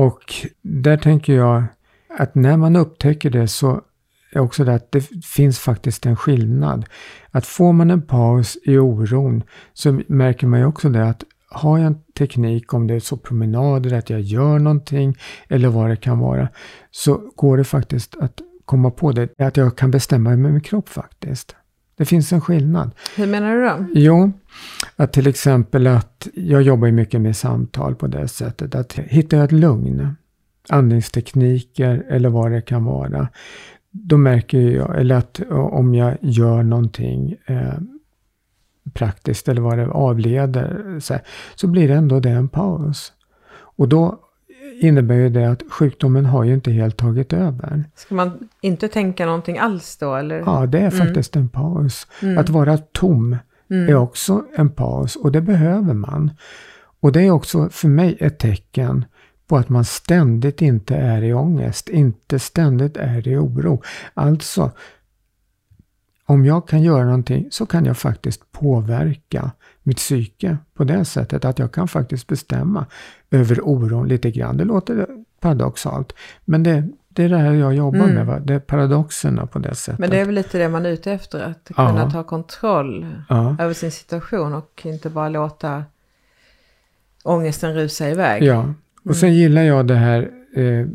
Och 0.00 0.34
där 0.62 0.96
tänker 0.96 1.32
jag 1.32 1.64
att 2.18 2.34
när 2.34 2.56
man 2.56 2.76
upptäcker 2.76 3.30
det 3.30 3.48
så 3.48 3.80
är 4.32 4.40
också 4.40 4.64
det 4.64 4.74
att 4.74 4.92
det 4.92 5.00
finns 5.24 5.58
faktiskt 5.58 6.06
en 6.06 6.16
skillnad. 6.16 6.84
Att 7.30 7.46
får 7.46 7.72
man 7.72 7.90
en 7.90 8.02
paus 8.02 8.58
i 8.64 8.78
oron 8.78 9.42
så 9.72 10.00
märker 10.06 10.46
man 10.46 10.60
ju 10.60 10.66
också 10.66 10.88
det 10.88 11.08
att 11.08 11.24
har 11.48 11.78
jag 11.78 11.86
en 11.86 12.02
teknik, 12.18 12.74
om 12.74 12.86
det 12.86 12.94
är 12.94 13.00
så 13.00 13.16
promenader, 13.16 13.92
att 13.94 14.10
jag 14.10 14.20
gör 14.20 14.58
någonting 14.58 15.16
eller 15.48 15.68
vad 15.68 15.90
det 15.90 15.96
kan 15.96 16.18
vara, 16.18 16.48
så 16.90 17.32
går 17.36 17.56
det 17.56 17.64
faktiskt 17.64 18.16
att 18.16 18.40
komma 18.64 18.90
på 18.90 19.12
det, 19.12 19.28
att 19.38 19.56
jag 19.56 19.76
kan 19.76 19.90
bestämma 19.90 20.30
med 20.30 20.52
min 20.52 20.60
kropp 20.60 20.88
faktiskt. 20.88 21.56
Det 22.00 22.06
finns 22.06 22.32
en 22.32 22.40
skillnad. 22.40 22.90
Hur 23.16 23.26
menar 23.26 23.54
du 23.54 23.64
då? 23.64 23.86
Jo, 23.94 24.32
att 24.96 25.12
till 25.12 25.26
exempel 25.26 25.86
att 25.86 26.28
jag 26.34 26.62
jobbar 26.62 26.90
mycket 26.90 27.20
med 27.20 27.36
samtal 27.36 27.94
på 27.94 28.06
det 28.06 28.28
sättet. 28.28 28.74
Att 28.74 28.92
hittar 28.92 29.36
jag 29.36 29.44
ett 29.44 29.52
lugn, 29.52 30.16
andningstekniker 30.68 32.04
eller 32.08 32.28
vad 32.28 32.52
det 32.52 32.62
kan 32.62 32.84
vara. 32.84 33.28
Då 33.90 34.16
märker 34.16 34.58
jag, 34.58 35.00
eller 35.00 35.14
att 35.14 35.40
om 35.50 35.94
jag 35.94 36.16
gör 36.20 36.62
någonting 36.62 37.36
eh, 37.46 37.74
praktiskt 38.92 39.48
eller 39.48 39.62
vad 39.62 39.78
det 39.78 39.86
avleder, 39.86 40.98
så, 41.00 41.14
här, 41.14 41.22
så 41.54 41.66
blir 41.66 41.88
det 41.88 41.94
ändå 41.94 42.20
det 42.20 42.30
en 42.30 42.48
paus. 42.48 43.12
Och 43.52 43.88
då 43.88 44.20
innebär 44.80 45.14
ju 45.14 45.28
det 45.28 45.50
att 45.50 45.62
sjukdomen 45.70 46.26
har 46.26 46.44
ju 46.44 46.54
inte 46.54 46.70
helt 46.70 46.96
tagit 46.96 47.32
över. 47.32 47.84
Ska 47.94 48.14
man 48.14 48.48
inte 48.60 48.88
tänka 48.88 49.26
någonting 49.26 49.58
alls 49.58 49.96
då? 49.96 50.14
Eller? 50.14 50.38
Ja, 50.38 50.66
det 50.66 50.78
är 50.78 50.92
mm. 50.94 51.06
faktiskt 51.06 51.36
en 51.36 51.48
paus. 51.48 52.06
Mm. 52.22 52.38
Att 52.38 52.48
vara 52.48 52.78
tom 52.78 53.36
mm. 53.70 53.88
är 53.88 53.94
också 53.94 54.44
en 54.56 54.70
paus 54.70 55.16
och 55.16 55.32
det 55.32 55.40
behöver 55.40 55.94
man. 55.94 56.30
Och 57.00 57.12
det 57.12 57.22
är 57.22 57.30
också 57.30 57.68
för 57.68 57.88
mig 57.88 58.16
ett 58.20 58.38
tecken 58.38 59.04
på 59.48 59.56
att 59.56 59.68
man 59.68 59.84
ständigt 59.84 60.62
inte 60.62 60.96
är 60.96 61.22
i 61.22 61.34
ångest, 61.34 61.88
inte 61.88 62.38
ständigt 62.38 62.96
är 62.96 63.28
i 63.28 63.36
oro. 63.36 63.82
Alltså, 64.14 64.70
om 66.30 66.44
jag 66.44 66.68
kan 66.68 66.82
göra 66.82 67.04
någonting 67.04 67.48
så 67.50 67.66
kan 67.66 67.84
jag 67.84 67.96
faktiskt 67.96 68.52
påverka 68.52 69.50
mitt 69.82 69.96
psyke 69.96 70.56
på 70.74 70.84
det 70.84 71.04
sättet 71.04 71.44
att 71.44 71.58
jag 71.58 71.72
kan 71.72 71.88
faktiskt 71.88 72.26
bestämma 72.26 72.86
över 73.30 73.60
oron 73.62 74.08
lite 74.08 74.30
grann. 74.30 74.56
Det 74.56 74.64
låter 74.64 75.06
paradoxalt, 75.40 76.12
men 76.44 76.62
det, 76.62 76.88
det 77.08 77.24
är 77.24 77.28
det 77.28 77.36
här 77.36 77.52
jag 77.52 77.74
jobbar 77.74 77.98
mm. 77.98 78.14
med. 78.14 78.26
Va? 78.26 78.40
Det 78.40 78.54
är 78.54 78.58
paradoxerna 78.58 79.46
på 79.46 79.58
det 79.58 79.74
sättet. 79.74 79.98
Men 79.98 80.10
det 80.10 80.20
är 80.20 80.24
väl 80.24 80.34
lite 80.34 80.58
det 80.58 80.68
man 80.68 80.86
är 80.86 80.90
ute 80.90 81.12
efter, 81.12 81.40
att 81.40 81.76
kunna 81.76 82.00
ja. 82.00 82.10
ta 82.10 82.22
kontroll 82.22 83.16
ja. 83.28 83.56
över 83.58 83.74
sin 83.74 83.92
situation 83.92 84.54
och 84.54 84.82
inte 84.84 85.10
bara 85.10 85.28
låta 85.28 85.84
ångesten 87.24 87.74
rusa 87.74 88.08
iväg. 88.08 88.42
Ja, 88.42 88.74
och 89.04 89.16
sen 89.16 89.34
gillar 89.34 89.62
jag 89.62 89.86
det 89.86 89.94
här 89.94 90.39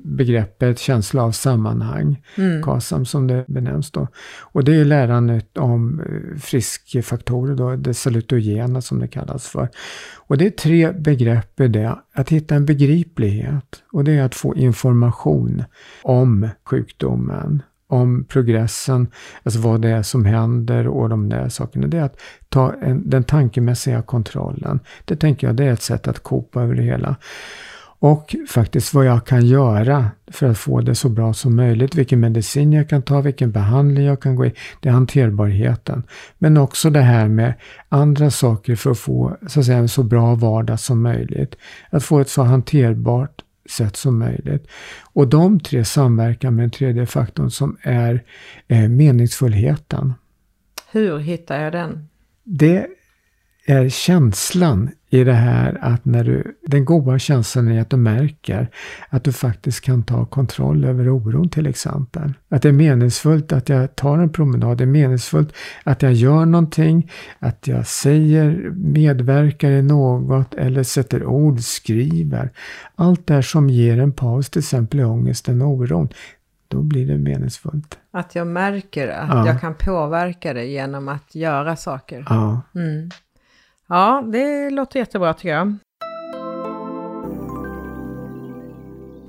begreppet 0.04 0.80
känsla 0.80 1.24
av 1.24 1.32
sammanhang, 1.32 2.24
mm. 2.36 2.64
KASAM 2.64 3.06
som 3.06 3.28
det 3.28 3.46
benämns 3.48 3.92
då. 3.92 4.08
Och 4.40 4.64
det 4.64 4.76
är 4.76 4.86
lärandet 4.86 5.58
om 5.58 6.00
eh, 6.00 6.40
friskfaktorer 6.40 7.56
då, 7.56 7.76
det 7.76 7.94
salutogena 7.94 8.82
som 8.82 9.00
det 9.00 9.08
kallas 9.08 9.48
för. 9.48 9.70
Och 10.16 10.38
det 10.38 10.46
är 10.46 10.50
tre 10.50 10.92
begrepp 10.92 11.60
i 11.60 11.68
det. 11.68 12.00
Att 12.14 12.30
hitta 12.30 12.56
en 12.56 12.66
begriplighet 12.66 13.84
och 13.92 14.04
det 14.04 14.12
är 14.12 14.24
att 14.24 14.36
få 14.36 14.56
information 14.56 15.64
om 16.04 16.50
sjukdomen 16.64 17.62
om 17.88 18.26
progressen, 18.26 19.08
alltså 19.44 19.60
vad 19.60 19.82
det 19.82 19.90
är 19.90 20.04
som 20.04 20.26
händer 20.26 20.88
och 20.88 21.10
de 21.10 21.30
där 21.30 21.50
sakerna. 21.50 21.88
Det 21.88 21.98
är 21.98 22.04
att 22.04 22.20
ta 22.50 22.74
en, 22.74 23.10
den 23.10 23.24
tankemässiga 23.24 24.02
kontrollen. 24.02 24.80
Det 25.06 25.16
tänker 25.16 25.48
jag 25.48 25.56
det 25.56 25.64
är 25.64 25.74
ett 25.74 25.82
sätt 25.82 26.08
att 26.08 26.20
kopa 26.20 26.62
över 26.62 26.76
det 26.76 26.84
hela. 26.84 27.16
Och 28.06 28.36
faktiskt 28.48 28.94
vad 28.94 29.06
jag 29.06 29.26
kan 29.26 29.46
göra 29.46 30.12
för 30.28 30.50
att 30.50 30.58
få 30.58 30.82
det 30.82 30.96
så 30.96 31.10
bra 31.10 31.34
som 31.34 31.56
möjligt. 31.56 31.96
Vilken 31.96 32.20
medicin 32.20 32.74
jag 32.74 32.90
kan 32.90 33.02
ta, 33.02 33.22
vilken 33.22 33.52
behandling 33.52 34.06
jag 34.06 34.22
kan 34.22 34.36
gå 34.36 34.46
i. 34.46 34.54
Det 34.82 34.90
är 34.90 34.94
hanterbarheten. 34.94 36.04
Men 36.38 36.58
också 36.58 36.90
det 36.90 37.02
här 37.02 37.28
med 37.28 37.54
andra 37.90 38.32
saker 38.32 38.76
för 38.76 38.92
att 38.92 39.00
få 39.00 39.38
så 39.48 39.60
att 39.60 39.66
säga, 39.66 39.78
en 39.78 39.90
så 39.90 40.04
bra 40.04 40.36
vardag 40.36 40.80
som 40.80 41.02
möjligt. 41.02 41.56
Att 41.90 42.04
få 42.04 42.20
ett 42.20 42.30
så 42.30 42.44
hanterbart 42.44 43.42
sätt 43.70 43.96
som 43.96 44.20
möjligt. 44.20 44.68
Och 45.14 45.28
de 45.28 45.60
tre 45.60 45.86
samverkar 45.86 46.52
med 46.52 46.64
den 46.64 46.72
tredje 46.72 47.06
faktorn 47.06 47.52
som 47.52 47.78
är 47.82 48.24
eh, 48.68 48.90
meningsfullheten. 48.90 50.14
Hur 50.92 51.20
hittar 51.20 51.64
jag 51.64 51.72
den? 51.72 52.08
Det 52.44 52.88
är 53.66 53.90
känslan 53.90 54.90
i 55.16 55.24
det 55.24 55.34
här 55.34 55.78
att 55.82 56.06
när 56.06 56.24
du, 56.24 56.58
den 56.68 56.86
goda 56.86 57.20
känslan 57.20 57.68
är 57.68 57.82
att 57.82 57.90
du 57.90 57.98
märker 57.98 58.70
att 59.10 59.24
du 59.24 59.32
faktiskt 59.32 59.82
kan 59.82 60.04
ta 60.04 60.26
kontroll 60.26 60.86
över 60.86 61.10
oron 61.10 61.50
till 61.50 61.68
exempel. 61.68 62.34
Att 62.50 62.62
det 62.62 62.68
är 62.68 62.74
meningsfullt 62.74 63.52
att 63.52 63.70
jag 63.70 63.96
tar 63.96 64.18
en 64.18 64.30
promenad, 64.30 64.78
det 64.78 64.84
är 64.84 64.86
meningsfullt 64.86 65.54
att 65.84 66.02
jag 66.02 66.14
gör 66.14 66.46
någonting, 66.46 67.12
att 67.40 67.68
jag 67.68 67.88
säger, 67.88 68.72
medverkar 68.76 69.72
i 69.72 69.82
något 69.82 70.54
eller 70.54 70.84
sätter 70.84 71.26
ord, 71.26 71.60
skriver. 71.60 72.50
Allt 72.96 73.28
det 73.28 73.34
här 73.34 73.42
som 73.42 73.70
ger 73.70 74.00
en 74.00 74.12
paus, 74.12 74.50
till 74.50 74.60
exempel 74.60 75.00
i 75.00 75.04
ångesten 75.04 75.62
och 75.62 75.68
oron. 75.68 76.10
Då 76.68 76.82
blir 76.82 77.08
det 77.08 77.18
meningsfullt. 77.18 77.98
Att 78.12 78.36
jag 78.36 78.48
märker 78.48 79.08
att 79.08 79.30
ja. 79.30 79.48
jag 79.48 79.62
kan 79.62 79.76
påverka 79.76 80.54
det 80.54 80.66
genom 80.66 81.08
att 81.08 81.36
göra 81.36 81.76
saker. 81.76 82.26
Ja. 82.30 82.62
Mm. 82.76 83.10
Ja, 83.88 84.24
det 84.32 84.70
låter 84.70 85.00
jättebra 85.00 85.34
tycker 85.34 85.50
jag. 85.50 85.78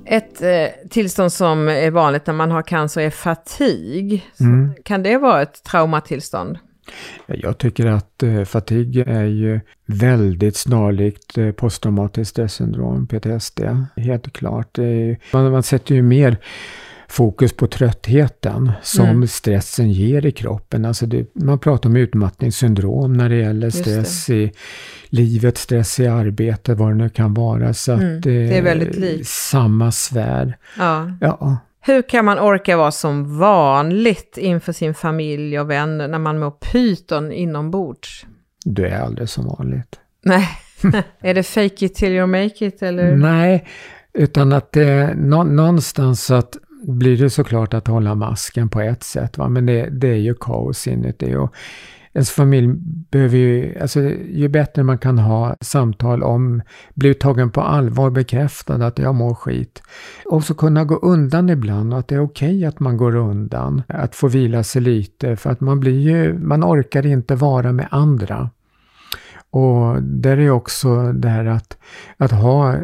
Ett 0.07 0.43
eh, 0.43 0.89
tillstånd 0.91 1.33
som 1.33 1.69
är 1.69 1.91
vanligt 1.91 2.27
när 2.27 2.35
man 2.35 2.51
har 2.51 2.63
cancer 2.63 3.01
är 3.01 3.11
fatig. 3.11 4.31
Mm. 4.41 4.75
Kan 4.85 5.03
det 5.03 5.19
vara 5.19 5.43
ett 5.43 5.65
traumatillstånd? 5.65 6.59
Jag 7.27 7.59
tycker 7.59 7.87
att 7.87 8.23
eh, 8.23 8.45
fatig 8.45 8.97
är 8.97 9.25
ju 9.25 9.61
väldigt 9.87 10.57
snarlikt 10.57 11.39
eh, 11.39 11.51
posttraumatiskt 11.51 12.31
stressyndrom, 12.31 13.07
PTSD. 13.07 13.61
Helt 13.97 14.33
klart. 14.33 14.79
Är, 14.79 15.19
man, 15.33 15.51
man 15.51 15.63
sätter 15.63 15.95
ju 15.95 16.03
mer 16.03 16.37
fokus 17.09 17.53
på 17.53 17.67
tröttheten 17.67 18.73
som 18.83 19.09
mm. 19.09 19.29
stressen 19.29 19.91
ger 19.91 20.27
i 20.27 20.33
kroppen. 20.33 20.85
Alltså 20.85 21.07
det, 21.07 21.35
man 21.35 21.59
pratar 21.59 21.89
om 21.89 21.97
utmattningssyndrom 21.97 23.13
när 23.13 23.29
det 23.29 23.37
gäller 23.37 23.71
stress 23.71 24.27
det. 24.27 24.35
i 24.35 24.53
livet, 25.09 25.59
stress 25.59 26.01
i 26.01 26.07
arbetet, 26.07 26.79
vad 26.79 26.89
det 26.91 26.95
nu 26.95 27.09
kan 27.09 27.35
vara. 27.35 27.75
Så 27.75 27.93
mm. 27.93 28.17
att 28.17 28.23
det, 28.23 28.59
är 28.59 28.63
väldigt 28.63 28.97
likt. 28.97 29.29
Samma 29.29 29.93
sfär. 29.93 30.59
Ja. 30.79 31.11
ja. 31.21 31.57
Hur 31.81 32.03
kan 32.03 32.25
man 32.25 32.39
orka 32.39 32.77
vara 32.77 32.91
som 32.91 33.39
vanligt 33.39 34.39
inför 34.39 34.73
sin 34.73 34.95
familj 34.95 35.61
och 35.61 35.71
vänner 35.71 36.09
när 36.09 36.19
man 36.19 36.39
mår 36.39 36.51
pyton 36.51 37.33
inombords? 37.33 38.27
Du 38.65 38.87
är 38.87 39.01
aldrig 39.01 39.29
som 39.29 39.47
vanligt. 39.47 40.01
Nej. 40.25 40.49
är 41.21 41.35
det 41.35 41.43
fake 41.43 41.87
it 41.87 41.95
till 41.95 42.13
you 42.13 42.27
make 42.27 42.67
it 42.67 42.83
eller? 42.83 43.17
Nej, 43.17 43.67
utan 44.15 44.53
att 44.53 44.73
det 44.73 44.85
är 44.85 45.15
nå 45.15 45.43
någonstans 45.45 46.31
att 46.31 46.57
blir 46.87 47.17
det 47.17 47.31
såklart 47.31 47.75
att 47.75 47.87
hålla 47.87 48.15
masken 48.15 48.69
på 48.69 48.81
ett 48.81 49.03
sätt. 49.03 49.39
Va? 49.39 49.49
Men 49.49 49.67
det, 49.67 49.89
det 49.91 50.09
är 50.09 50.19
ju 50.19 50.35
kaos 50.35 50.87
inuti. 50.87 51.35
Och 51.35 51.55
ens 52.17 52.31
familj 52.31 52.75
behöver 53.11 53.39
ju, 53.39 53.79
alltså 53.81 54.01
ju 54.31 54.49
bättre 54.49 54.83
man 54.83 54.99
kan 54.99 55.19
ha 55.19 55.57
samtal 55.61 56.23
om, 56.23 56.63
bli 56.95 57.15
tagen 57.15 57.51
på 57.51 57.61
allvar, 57.61 58.11
bekräftad 58.11 58.87
att 58.87 58.99
jag 58.99 59.15
mår 59.15 59.35
skit. 59.35 59.83
Och 60.25 60.45
så 60.45 60.55
kunna 60.55 60.85
gå 60.85 60.95
undan 60.95 61.51
ibland 61.51 61.93
och 61.93 61.99
att 61.99 62.09
det 62.09 62.15
är 62.15 62.23
okej 62.23 62.57
okay 62.57 62.65
att 62.65 62.81
man 62.81 62.97
går 62.97 63.17
undan. 63.17 63.83
Att 63.89 64.15
få 64.15 64.29
vila 64.29 64.63
sig 64.63 64.83
lite 64.83 65.37
för 65.37 65.51
att 65.51 65.61
man 65.61 65.81
blir 65.81 66.01
ju, 66.01 66.39
man 66.39 66.65
orkar 66.65 67.07
inte 67.07 67.35
vara 67.35 67.73
med 67.73 67.89
andra. 67.91 68.51
Och 69.51 70.03
där 70.03 70.39
är 70.39 70.51
också 70.51 71.13
det 71.13 71.29
här 71.29 71.45
att, 71.45 71.79
att 72.17 72.33
ha 72.33 72.75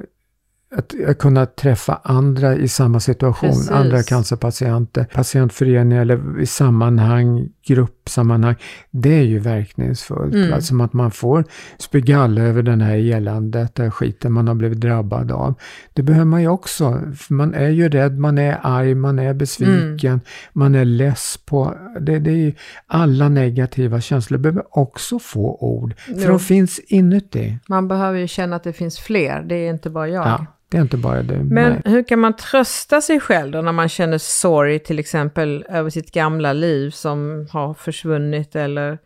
att 0.77 1.19
kunna 1.19 1.47
träffa 1.47 2.01
andra 2.05 2.57
i 2.57 2.69
samma 2.69 3.01
situation, 3.01 3.51
Precis. 3.51 3.71
andra 3.71 4.03
cancerpatienter, 4.03 5.05
patientföreningar 5.05 6.03
eller 6.03 6.41
i 6.41 6.47
sammanhang, 6.47 7.49
gruppsammanhang. 7.67 8.55
Det 8.91 9.19
är 9.19 9.23
ju 9.23 9.39
verkningsfullt. 9.39 10.35
Mm. 10.35 10.53
Alltså 10.53 10.83
att 10.83 10.93
man 10.93 11.11
får 11.11 11.45
spygalla 11.79 12.41
över 12.43 12.63
den 12.63 12.81
här 12.81 12.97
eländet, 12.97 13.75
den 13.75 13.91
skiten 13.91 14.33
man 14.33 14.49
har 14.49 14.55
blivit 14.55 14.81
drabbad 14.81 15.33
av. 15.33 15.55
Det 15.93 16.03
behöver 16.03 16.25
man 16.25 16.43
ju 16.43 16.49
också. 16.49 17.01
För 17.17 17.35
man 17.35 17.55
är 17.55 17.69
ju 17.69 17.89
rädd, 17.89 18.19
man 18.19 18.39
är 18.39 18.59
arg, 18.63 18.95
man 18.95 19.19
är 19.19 19.35
besviken, 19.35 20.13
mm. 20.13 20.21
man 20.53 20.75
är 20.75 20.85
less 20.85 21.39
på... 21.47 21.77
Det, 22.01 22.19
det 22.19 22.31
är 22.31 22.37
ju, 22.37 22.53
alla 22.87 23.29
negativa 23.29 24.01
känslor 24.01 24.39
behöver 24.39 24.79
också 24.79 25.19
få 25.19 25.57
ord. 25.61 25.95
För 25.97 26.13
jo. 26.23 26.29
de 26.29 26.39
finns 26.39 26.79
inuti. 26.79 27.59
Man 27.69 27.89
behöver 27.89 28.19
ju 28.19 28.29
känna 28.29 28.57
att 28.57 28.65
det 28.65 28.73
finns 28.73 28.99
fler, 28.99 29.43
det 29.43 29.55
är 29.55 29.71
inte 29.71 29.91
bara 29.91 30.09
jag. 30.09 30.27
Ja. 30.27 30.47
Det 30.73 30.79
är 30.79 30.83
inte 30.83 30.97
bara 30.97 31.23
det. 31.23 31.39
Men 31.39 31.73
nej. 31.73 31.83
hur 31.85 32.03
kan 32.03 32.19
man 32.19 32.37
trösta 32.37 33.01
sig 33.01 33.21
själv 33.21 33.53
då 33.53 33.63
när 33.63 33.73
man 33.73 33.89
känner 33.89 34.19
sorg 34.19 34.79
till 34.79 34.99
exempel 34.99 35.65
över 35.69 35.91
sitt 35.91 36.13
gamla 36.13 36.53
liv 36.53 36.91
som 36.91 37.47
har 37.51 37.75
försvunnit 37.75 38.57
eller, 38.57 38.99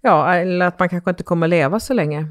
ja, 0.00 0.34
eller 0.34 0.66
att 0.66 0.78
man 0.78 0.88
kanske 0.88 1.10
inte 1.10 1.22
kommer 1.22 1.48
leva 1.48 1.80
så 1.80 1.94
länge? 1.94 2.28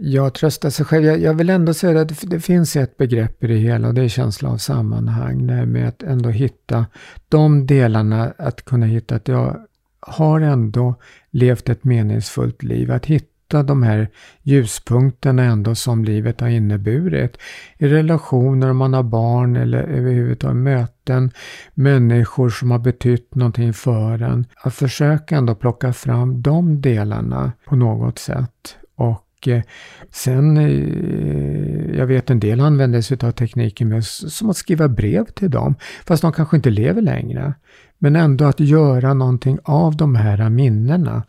Ja, 0.00 0.30
trösta 0.30 0.70
sig 0.70 0.86
själv. 0.86 1.04
Jag, 1.04 1.20
jag 1.20 1.34
vill 1.34 1.50
ändå 1.50 1.74
säga 1.74 2.00
att 2.00 2.08
det, 2.08 2.26
det, 2.26 2.40
finns 2.40 2.76
ett 2.76 2.96
begrepp 2.96 3.44
i 3.44 3.46
det 3.46 3.54
hela 3.54 3.88
och 3.88 3.94
det 3.94 4.02
är 4.02 4.08
känsla 4.08 4.50
av 4.50 4.56
sammanhang. 4.56 5.46
Det 5.46 5.66
med 5.66 5.88
att 5.88 6.02
ändå 6.02 6.28
hitta 6.28 6.86
de 7.28 7.66
delarna, 7.66 8.32
att 8.38 8.64
kunna 8.64 8.86
hitta 8.86 9.14
att 9.14 9.28
jag 9.28 9.56
har 10.00 10.40
ändå 10.40 10.94
levt 11.30 11.68
ett 11.68 11.84
meningsfullt 11.84 12.62
liv. 12.62 12.92
Att 12.92 13.06
hitta 13.06 13.37
möta 13.52 13.62
de 13.62 13.82
här 13.82 14.08
ljuspunkterna 14.42 15.42
ändå 15.42 15.74
som 15.74 16.04
livet 16.04 16.40
har 16.40 16.48
inneburit. 16.48 17.38
I 17.78 17.88
relationer, 17.88 18.70
om 18.70 18.76
man 18.76 18.94
har 18.94 19.02
barn 19.02 19.56
eller 19.56 19.78
överhuvudtaget 19.78 20.56
möten, 20.56 21.30
människor 21.74 22.50
som 22.50 22.70
har 22.70 22.78
betytt 22.78 23.34
någonting 23.34 23.72
för 23.72 24.22
en. 24.22 24.46
Att 24.64 24.74
försöka 24.74 25.36
ändå 25.36 25.54
plocka 25.54 25.92
fram 25.92 26.42
de 26.42 26.80
delarna 26.80 27.52
på 27.66 27.76
något 27.76 28.18
sätt. 28.18 28.76
Och 28.96 29.27
eh, 29.46 29.62
sen, 30.10 30.56
eh, 30.56 31.98
jag 31.98 32.06
vet 32.06 32.30
en 32.30 32.40
del 32.40 32.60
använder 32.60 33.00
sig 33.00 33.18
av 33.22 33.30
tekniken 33.30 33.88
med, 33.88 34.04
som 34.04 34.50
att 34.50 34.56
skriva 34.56 34.88
brev 34.88 35.24
till 35.24 35.50
dem, 35.50 35.74
fast 36.06 36.22
de 36.22 36.32
kanske 36.32 36.56
inte 36.56 36.70
lever 36.70 37.02
längre. 37.02 37.54
Men 37.98 38.16
ändå 38.16 38.44
att 38.44 38.60
göra 38.60 39.14
någonting 39.14 39.58
av 39.62 39.96
de 39.96 40.14
här 40.14 40.50
minnena. 40.50 41.22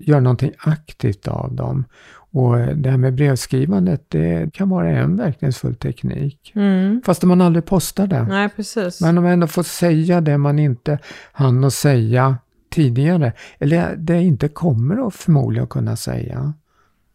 Göra 0.00 0.20
någonting 0.20 0.52
aktivt 0.58 1.28
av 1.28 1.54
dem. 1.54 1.84
Och 2.32 2.56
det 2.56 2.90
här 2.90 2.96
med 2.96 3.14
brevskrivandet, 3.14 4.06
det 4.08 4.52
kan 4.52 4.68
vara 4.68 4.90
en 4.90 5.16
verkningsfull 5.16 5.74
teknik. 5.74 6.52
Mm. 6.54 7.02
Fast 7.06 7.22
man 7.22 7.40
aldrig 7.40 7.66
postar 7.66 8.06
det. 8.06 8.22
Nej, 8.22 8.48
precis. 8.56 9.00
Men 9.00 9.18
om 9.18 9.24
man 9.24 9.32
ändå 9.32 9.46
får 9.46 9.62
säga 9.62 10.20
det 10.20 10.38
man 10.38 10.58
inte 10.58 10.98
hann 11.32 11.64
att 11.64 11.74
säga 11.74 12.36
tidigare. 12.70 13.32
Eller 13.58 13.96
det 13.96 14.22
inte 14.22 14.48
kommer 14.48 15.06
att 15.06 15.14
förmodligen 15.14 15.66
kunna 15.66 15.96
säga. 15.96 16.54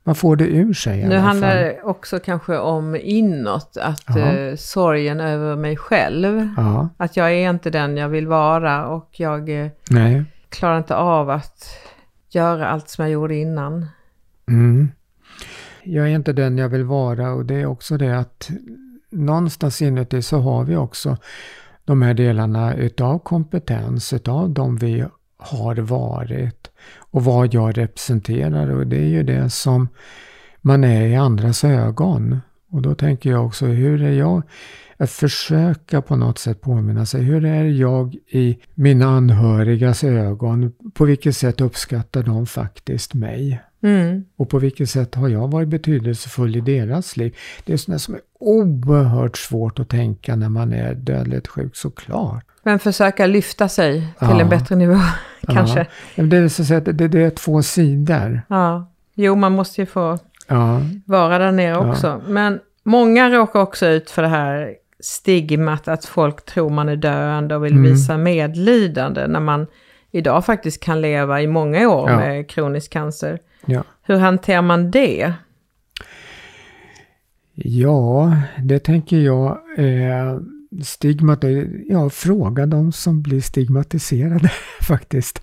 Man 0.08 0.16
får 0.16 0.36
det 0.36 0.46
ur 0.48 0.74
sig 0.74 1.08
Nu 1.08 1.18
handlar 1.18 1.56
det 1.56 1.82
också 1.84 2.20
kanske 2.20 2.58
om 2.58 2.96
inåt, 2.96 3.78
att 3.82 4.10
eh, 4.10 4.56
sorgen 4.58 5.20
över 5.20 5.56
mig 5.56 5.78
själv. 5.78 6.50
Ja. 6.58 6.90
Att 6.98 7.18
jag 7.18 7.32
är 7.32 7.50
inte 7.50 7.70
den 7.70 7.98
jag 7.98 8.10
vill 8.10 8.28
vara 8.28 8.88
och 8.88 9.10
jag... 9.12 9.50
Eh, 9.50 9.68
Nej. 9.90 10.24
klarar 10.50 10.78
inte 10.78 10.96
av 10.96 11.30
att 11.30 11.68
göra 12.30 12.68
allt 12.68 12.90
som 12.90 13.04
jag 13.04 13.12
gjorde 13.12 13.36
innan. 13.36 13.86
Mm. 14.48 14.90
Jag 15.84 16.06
är 16.06 16.16
inte 16.16 16.34
den 16.34 16.58
jag 16.58 16.70
vill 16.70 16.84
vara 16.84 17.32
och 17.34 17.46
det 17.46 17.56
är 17.56 17.66
också 17.66 17.98
det 17.98 18.20
att 18.20 18.50
någonstans 19.10 19.82
inuti 19.82 20.22
så 20.22 20.40
har 20.40 20.64
vi 20.64 20.76
också 20.76 21.18
de 21.86 22.02
här 22.02 22.14
delarna 22.14 22.76
utav 22.76 23.20
kompetens, 23.20 24.14
utav 24.14 24.50
de 24.50 24.78
vi 24.78 25.06
har 25.38 25.76
varit 25.76 26.72
och 27.12 27.24
vad 27.24 27.54
jag 27.54 27.78
representerar 27.78 28.70
och 28.70 28.88
det 28.88 28.98
är 28.98 29.10
ju 29.10 29.24
det 29.24 29.50
som 29.50 29.88
man 30.62 30.84
är 30.84 31.06
i 31.08 31.16
andras 31.16 31.64
ögon. 31.64 32.40
Och 32.72 32.82
då 32.82 32.96
tänker 32.96 33.30
jag 33.30 33.46
också, 33.46 33.66
hur 33.66 34.04
är 34.04 34.12
jag? 34.12 34.42
Att 34.98 35.12
försöka 35.12 36.02
på 36.02 36.16
något 36.16 36.40
sätt 36.40 36.62
påminna 36.62 37.06
sig, 37.06 37.24
hur 37.24 37.46
är 37.46 37.66
jag 37.66 38.16
i 38.28 38.58
mina 38.76 39.06
anhörigas 39.06 40.04
ögon? 40.04 40.74
På 40.94 41.06
vilket 41.06 41.36
sätt 41.36 41.62
uppskattar 41.62 42.24
de 42.24 42.46
faktiskt 42.46 43.14
mig? 43.14 43.62
Mm. 43.84 44.26
Och 44.36 44.50
på 44.50 44.60
vilket 44.60 44.90
sätt 44.90 45.16
har 45.16 45.30
jag 45.30 45.52
varit 45.52 45.68
betydelsefull 45.68 46.56
i 46.56 46.62
deras 46.62 47.18
liv? 47.18 47.36
Det 47.66 47.74
är 47.74 47.78
sådant 47.78 48.02
som 48.02 48.14
är 48.14 48.22
oerhört 48.40 49.38
svårt 49.38 49.80
att 49.80 49.90
tänka 49.90 50.36
när 50.36 50.50
man 50.50 50.74
är 50.74 50.96
dödligt 50.96 51.48
sjuk, 51.48 51.76
såklart. 51.76 52.46
Men 52.68 52.80
försöka 52.80 53.26
lyfta 53.26 53.68
sig 53.70 53.94
till 54.20 54.28
Ja. 54.30 54.42
en 54.42 54.50
bättre 54.50 54.76
nivå, 54.76 55.00
kanske. 55.48 55.88
Ja. 56.16 56.24
Det, 56.24 56.38
är 56.38 56.48
så 56.48 56.62
att 56.62 56.68
säga, 56.68 56.80
det, 56.80 57.08
det 57.08 57.24
är 57.24 57.30
två 57.30 57.62
sidor. 57.64 58.42
Ja. 58.48 58.92
Jo, 59.16 59.36
man 59.36 59.52
måste 59.52 59.82
ju 59.82 59.86
få 59.86 60.18
Ja, 60.48 60.82
vara 61.06 61.38
där 61.38 61.52
nere 61.52 61.78
också. 61.78 62.22
Men 62.28 62.60
många 62.84 63.30
råkar 63.30 63.60
också 63.60 63.86
ut 63.88 64.10
för 64.12 64.22
det 64.22 64.28
här 64.28 64.74
stigmat 65.00 65.88
att 65.88 66.06
folk 66.06 66.46
tror 66.46 66.70
man 66.70 66.90
är 66.90 66.96
döende 66.96 67.56
och 67.56 67.66
vill 67.66 67.72
Mm. 67.74 67.84
visa 67.84 68.18
medlidande 68.18 69.28
när 69.28 69.40
man 69.40 69.68
idag 70.12 70.46
faktiskt 70.46 70.84
kan 70.84 71.02
leva 71.02 71.42
i 71.42 71.48
många 71.48 71.90
år 71.90 72.10
Ja. 72.10 72.18
med 72.18 72.50
kronisk 72.50 72.92
cancer. 72.94 73.40
ja. 73.66 73.84
Hur 74.04 74.18
hanterar 74.18 74.62
man 74.62 74.92
det? 74.92 75.34
ja, 77.54 78.34
det 78.64 78.80
tänker 78.80 79.18
jag. 79.18 79.48
Eh, 79.78 80.38
stigmat, 80.84 81.44
ja, 81.88 82.10
fråga 82.10 82.66
de 82.66 82.92
som 82.92 83.22
blir 83.22 83.42
stigmatiserade 83.42 84.52
faktiskt. 84.82 85.42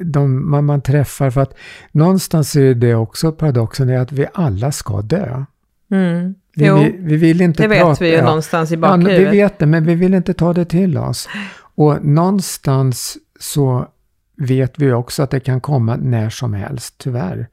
De, 0.00 0.50
man, 0.50 0.64
man 0.64 0.82
träffar, 0.82 1.30
för 1.30 1.40
att 1.40 1.54
någonstans 1.92 2.56
är 2.56 2.74
det 2.74 2.94
också 2.94 3.32
paradoxen 3.32 3.88
är 3.88 3.98
att 3.98 4.12
vi 4.12 4.26
alla 4.34 4.72
ska 4.72 5.02
dö. 5.02 5.44
Mm. 5.90 6.34
Vi, 6.54 6.66
Jo, 6.66 6.76
vi, 6.76 6.96
vi 6.98 7.16
vill 7.16 7.40
inte 7.40 7.62
det 7.62 7.68
vet 7.68 7.80
prata, 7.82 8.04
vi 8.04 8.10
ju 8.10 8.16
ja. 8.16 8.24
någonstans 8.24 8.72
i 8.72 8.74
Ja, 8.74 8.96
vi 8.96 9.04
bakhuvudet. 9.04 9.32
vet 9.32 9.58
det, 9.58 9.66
men 9.66 9.84
vi 9.84 9.94
vill 9.94 10.14
inte 10.14 10.34
ta 10.34 10.52
det 10.52 10.64
till 10.64 10.98
oss. 10.98 11.28
Och 11.74 12.04
någonstans 12.04 13.18
så 13.40 13.88
vet 14.36 14.78
vi 14.78 14.92
också 14.92 15.22
att 15.22 15.30
det 15.30 15.40
kan 15.40 15.60
komma 15.60 15.96
när 15.96 16.30
som 16.30 16.54
helst, 16.54 16.94
tyvärr. 16.98 17.48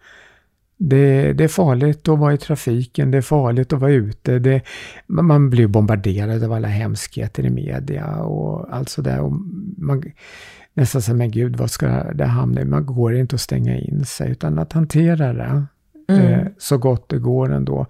Det, 0.81 1.33
det 1.33 1.43
är 1.43 1.47
farligt 1.47 2.07
att 2.07 2.19
vara 2.19 2.33
i 2.33 2.37
trafiken, 2.37 3.11
det 3.11 3.17
är 3.17 3.21
farligt 3.21 3.73
att 3.73 3.79
vara 3.79 3.91
ute. 3.91 4.39
Det, 4.39 4.61
man- 5.07 5.49
blir 5.49 5.67
bombarderad 5.67 6.43
av 6.43 6.53
alla 6.53 6.67
hemskheter 6.67 7.45
i 7.45 7.49
media 7.49 8.15
och 8.15 8.75
allt 8.75 8.89
sådär. 8.89 9.19
Och 9.19 9.31
man, 9.77 10.03
nästan 10.73 11.01
som 11.01 11.17
men 11.17 11.31
gud, 11.31 11.55
vad 11.55 11.71
ska 11.71 11.87
det 12.13 12.25
hamna 12.25 12.61
i? 12.61 12.65
Man 12.65 12.85
går 12.85 13.15
inte 13.15 13.35
att 13.35 13.41
stänga 13.41 13.77
in 13.77 14.05
sig, 14.05 14.31
utan 14.31 14.59
att 14.59 14.73
hantera 14.73 15.33
det 15.33 15.63
Mm. 16.09 16.33
eh, 16.33 16.39
så 16.57 16.77
gott 16.77 17.09
det 17.09 17.17
går 17.17 17.53
ändå. 17.53 17.85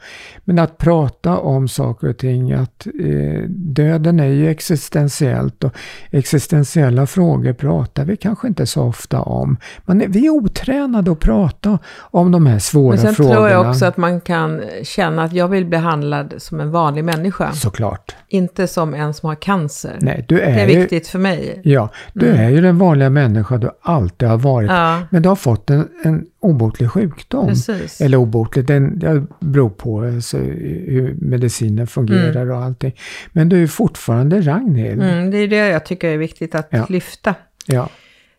Men 0.45 0.59
att 0.59 0.77
prata 0.77 1.37
om 1.37 1.67
saker 1.67 2.09
och 2.09 2.17
ting, 2.17 2.51
att 2.51 2.87
eh, 3.03 3.43
döden 3.49 4.19
är 4.19 4.25
ju 4.25 4.49
existentiellt 4.49 5.63
och 5.63 5.73
existentiella 6.11 7.05
frågor 7.07 7.53
pratar 7.53 8.05
vi 8.05 8.17
kanske 8.17 8.47
inte 8.47 8.65
så 8.65 8.83
ofta 8.83 9.21
om. 9.21 9.57
Men 9.85 10.03
vi 10.11 10.25
är 10.25 10.29
otränade 10.29 11.11
att 11.11 11.19
prata 11.19 11.79
om 11.99 12.31
de 12.31 12.45
här 12.45 12.59
svåra 12.59 12.89
Men 12.95 12.97
sen 12.99 13.15
frågorna. 13.15 13.35
tror 13.35 13.49
jag 13.49 13.69
också 13.69 13.85
att 13.85 13.97
man 13.97 14.21
kan 14.21 14.61
känna 14.83 15.23
att 15.23 15.33
jag 15.33 15.47
vill 15.47 15.65
bli 15.65 15.69
behandlad 15.79 16.33
som 16.37 16.59
en 16.59 16.71
vanlig 16.71 17.03
människa. 17.03 17.51
Såklart. 17.51 18.15
Inte 18.27 18.67
som 18.67 18.93
en 18.93 19.13
som 19.13 19.27
har 19.27 19.35
cancer. 19.35 19.97
Nej, 20.01 20.25
du 20.27 20.39
är, 20.39 20.53
det 20.55 20.61
är 20.61 20.67
ju, 20.67 20.79
viktigt 20.79 21.07
för 21.07 21.19
mig. 21.19 21.61
Ja, 21.63 21.89
du 22.13 22.29
Mm. 22.29 22.41
är 22.41 22.49
ju 22.49 22.61
den 22.61 22.77
vanliga 22.77 23.09
människa 23.09 23.57
du 23.57 23.69
alltid 23.81 24.27
har 24.29 24.37
varit. 24.37 24.69
Ja, 24.69 25.01
Men 25.09 25.21
du 25.21 25.29
har 25.29 25.35
fått 25.35 25.69
en, 25.69 25.87
en 26.03 26.25
obotlig 26.39 26.89
sjukdom. 26.91 27.47
precis. 27.47 28.01
Eller 28.01 28.17
obotligt, 28.17 28.67
den 28.67 28.99
det 28.99 29.25
beror 29.39 29.69
på 29.69 30.01
alltså, 30.01 30.37
hur 30.37 31.15
medicinen 31.21 31.87
fungerar 31.87 32.51
och 32.51 32.63
allting. 32.63 32.95
Men 33.31 33.49
du 33.49 33.63
är 33.63 33.67
fortfarande 33.67 34.41
Ragnhild. 34.41 35.03
Mm, 35.03 35.31
det 35.31 35.37
är 35.37 35.47
det 35.47 35.55
jag 35.67 35.85
tycker 35.85 36.07
är 36.09 36.17
viktigt 36.17 36.55
att 36.55 36.67
Ja. 36.71 36.85
lyfta. 36.89 37.35
Ja. 37.65 37.89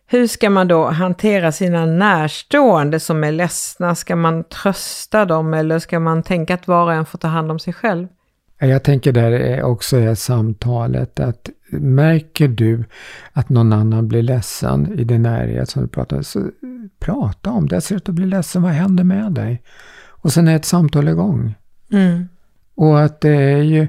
Hur 0.07 0.27
ska 0.27 0.49
man 0.49 0.67
då 0.67 0.85
hantera 0.85 1.51
sina 1.51 1.85
närstående 1.85 2.99
som 2.99 3.23
är 3.23 3.31
ledsna? 3.31 3.95
Ska 3.95 4.15
man 4.15 4.43
trösta 4.43 5.25
dem 5.25 5.53
eller 5.53 5.79
ska 5.79 5.99
man 5.99 6.23
tänka 6.23 6.53
att 6.53 6.67
var 6.67 6.85
och 6.85 6.93
en 6.93 7.05
får 7.05 7.17
ta 7.19 7.27
hand 7.27 7.51
om 7.51 7.59
sig 7.59 7.73
själv? 7.73 8.07
Jag 8.59 8.83
tänker 8.83 9.11
där 9.11 9.31
är 9.31 9.63
också 9.63 9.97
är 9.97 10.15
samtalet 10.15 11.19
att 11.19 11.49
märker 11.71 12.47
du 12.47 12.83
att 13.31 13.49
någon 13.49 13.73
annan 13.73 14.07
blir 14.07 14.23
ledsen 14.23 14.99
i 14.99 15.03
din 15.03 15.21
närhet 15.21 15.69
som 15.69 15.81
du 15.81 15.87
pratar 15.87 16.17
om, 16.17 16.23
så 16.23 16.49
prata 16.99 17.51
om 17.51 17.67
det. 17.67 17.75
Jag 17.75 17.83
ser 17.83 17.97
att 17.97 18.05
du 18.05 18.11
blir 18.11 18.25
ledsen, 18.25 18.61
vad 18.61 18.71
händer 18.71 19.03
med 19.03 19.31
dig? 19.31 19.61
Och 20.07 20.33
sen 20.33 20.47
är 20.47 20.55
ett 20.55 20.65
samtal 20.65 21.07
igång. 21.07 21.53
Mm. 21.91 22.27
Och 22.75 23.01
att 23.01 23.21
det 23.21 23.35
är 23.35 23.61
ju, 23.61 23.87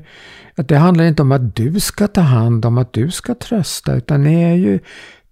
att 0.56 0.68
det 0.68 0.76
handlar 0.76 1.04
inte 1.04 1.22
om 1.22 1.32
att 1.32 1.56
du 1.56 1.80
ska 1.80 2.08
ta 2.08 2.20
hand 2.20 2.64
om, 2.64 2.78
att 2.78 2.92
du 2.92 3.10
ska 3.10 3.34
trösta, 3.34 3.94
utan 3.94 4.24
ni 4.24 4.42
är 4.42 4.54
ju 4.54 4.78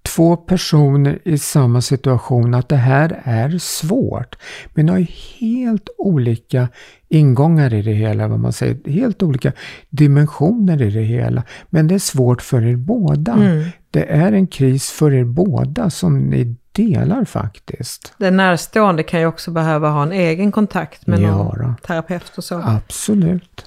två 0.02 0.36
personer 0.36 1.18
i 1.24 1.38
samma 1.38 1.80
situation, 1.80 2.54
att 2.54 2.68
det 2.68 2.76
här 2.76 3.20
är 3.24 3.58
svårt. 3.58 4.36
Men 4.74 4.88
har 4.88 4.98
ju 4.98 5.06
helt 5.40 5.88
olika 5.98 6.68
ingångar 7.08 7.74
i 7.74 7.82
det 7.82 7.92
hela, 7.92 8.28
vad 8.28 8.40
man 8.40 8.52
säger, 8.52 8.90
helt 8.90 9.22
olika 9.22 9.52
dimensioner 9.90 10.82
i 10.82 10.90
det 10.90 11.00
hela. 11.02 11.42
Men 11.70 11.88
det 11.88 11.94
är 11.94 11.98
svårt 11.98 12.42
för 12.42 12.62
er 12.62 12.76
båda. 12.76 13.32
Mm. 13.32 13.64
Det 13.90 14.12
är 14.12 14.32
en 14.32 14.46
kris 14.46 14.90
för 14.90 15.12
er 15.12 15.24
båda 15.24 15.90
som 15.90 16.18
ni 16.18 16.56
delar 16.72 17.24
faktiskt. 17.24 18.14
Den 18.18 18.36
närstående 18.36 19.02
kan 19.02 19.20
ju 19.20 19.26
också 19.26 19.50
behöva 19.50 19.88
ha 19.90 20.02
en 20.02 20.12
egen 20.12 20.52
kontakt 20.52 21.06
med 21.06 21.20
någon 21.20 21.56
Ja, 21.60 21.66
då. 21.66 21.74
terapeut 21.86 22.38
och 22.38 22.44
så. 22.44 22.62
Absolut. 22.64 23.66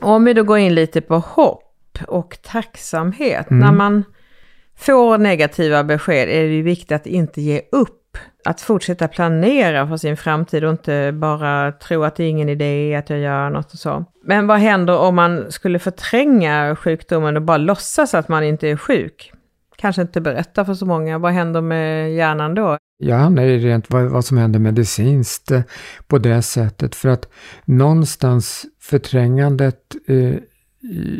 Om 0.00 0.24
vi 0.24 0.34
då 0.34 0.42
går 0.42 0.58
in 0.58 0.74
lite 0.74 1.00
på 1.00 1.18
hopp 1.18 1.65
och 2.02 2.38
tacksamhet. 2.42 3.50
Mm. 3.50 3.60
När 3.60 3.72
man 3.72 4.04
får 4.78 5.18
negativa 5.18 5.84
besked 5.84 6.28
är 6.28 6.42
det 6.42 6.54
ju 6.54 6.62
viktigt 6.62 6.92
att 6.92 7.06
inte 7.06 7.40
ge 7.40 7.62
upp. 7.72 8.02
Att 8.44 8.60
fortsätta 8.60 9.08
planera 9.08 9.88
för 9.88 9.96
sin 9.96 10.16
framtid 10.16 10.64
och 10.64 10.70
inte 10.70 11.12
bara 11.12 11.72
tro 11.72 12.04
att 12.04 12.16
det 12.16 12.24
är 12.24 12.28
ingen 12.28 12.48
idé 12.48 12.94
att 12.94 13.10
jag 13.10 13.18
gör 13.18 13.50
något 13.50 13.72
och 13.72 13.78
så. 13.78 14.04
Men 14.24 14.46
vad 14.46 14.58
händer 14.58 14.98
om 14.98 15.14
man 15.14 15.52
skulle 15.52 15.78
förtränga 15.78 16.76
sjukdomen 16.76 17.36
och 17.36 17.42
bara 17.42 17.56
låtsas 17.56 18.14
att 18.14 18.28
man 18.28 18.44
inte 18.44 18.68
är 18.68 18.76
sjuk? 18.76 19.32
Kanske 19.76 20.02
inte 20.02 20.20
berätta 20.20 20.64
för 20.64 20.74
så 20.74 20.86
många. 20.86 21.18
Vad 21.18 21.32
händer 21.32 21.60
med 21.60 22.14
hjärnan 22.14 22.54
då? 22.54 22.78
Jag 22.98 23.16
hamnar 23.16 23.42
i 23.42 23.58
rent 23.58 23.90
vad, 23.90 24.04
vad 24.04 24.24
som 24.24 24.38
händer 24.38 24.58
medicinskt 24.58 25.50
eh, 25.50 25.62
på 26.06 26.18
det 26.18 26.42
sättet. 26.42 26.94
För 26.94 27.08
att 27.08 27.28
någonstans 27.64 28.66
förträngandet, 28.80 29.80
eh, 30.08 30.34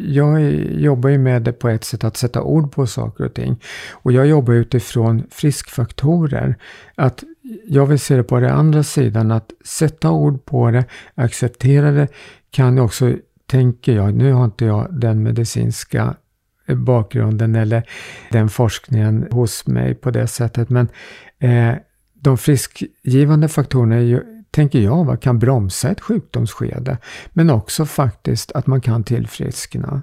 jag 0.06 0.42
jobbar 0.80 1.10
ju 1.10 1.18
med 1.18 1.42
det 1.42 1.52
på 1.52 1.68
ett 1.68 1.84
sätt 1.84 2.04
att 2.04 2.16
sätta 2.16 2.42
ord 2.42 2.72
på 2.72 2.86
saker 2.86 3.24
och 3.24 3.34
ting. 3.34 3.60
Och 3.92 4.12
jag 4.12 4.26
jobbar 4.26 4.54
utifrån 4.54 5.22
friskfaktorer. 5.30 6.56
Att 6.94 7.24
jag 7.66 7.86
vill 7.86 7.98
se 7.98 8.16
det 8.16 8.22
på 8.22 8.40
den 8.40 8.50
andra 8.50 8.82
sidan, 8.82 9.30
att 9.30 9.52
sätta 9.64 10.10
ord 10.10 10.44
på 10.44 10.70
det, 10.70 10.84
acceptera 11.14 11.90
det, 11.90 12.08
kan 12.50 12.78
också, 12.78 13.16
tänker 13.46 13.92
jag, 13.92 14.14
nu 14.14 14.32
har 14.32 14.44
inte 14.44 14.64
jag 14.64 15.00
den 15.00 15.22
medicinska 15.22 16.14
bakgrunden 16.74 17.54
eller 17.54 17.82
den 18.30 18.48
forskningen 18.48 19.28
hos 19.30 19.66
mig 19.66 19.94
på 19.94 20.10
det 20.10 20.26
sättet. 20.26 20.70
Men 20.70 20.88
eh, 21.38 21.74
de 22.14 22.38
friskgivande 22.38 23.48
faktorerna 23.48 23.94
är 23.96 24.00
ju, 24.00 24.35
tänker 24.56 24.78
jag, 24.78 25.04
va, 25.04 25.16
kan 25.16 25.38
bromsa 25.38 25.90
ett 25.90 26.00
sjukdomsskede. 26.00 26.98
Men 27.28 27.50
också 27.50 27.86
faktiskt 27.86 28.52
att 28.52 28.66
man 28.66 28.80
kan 28.80 29.04
tillfriskna. 29.04 30.02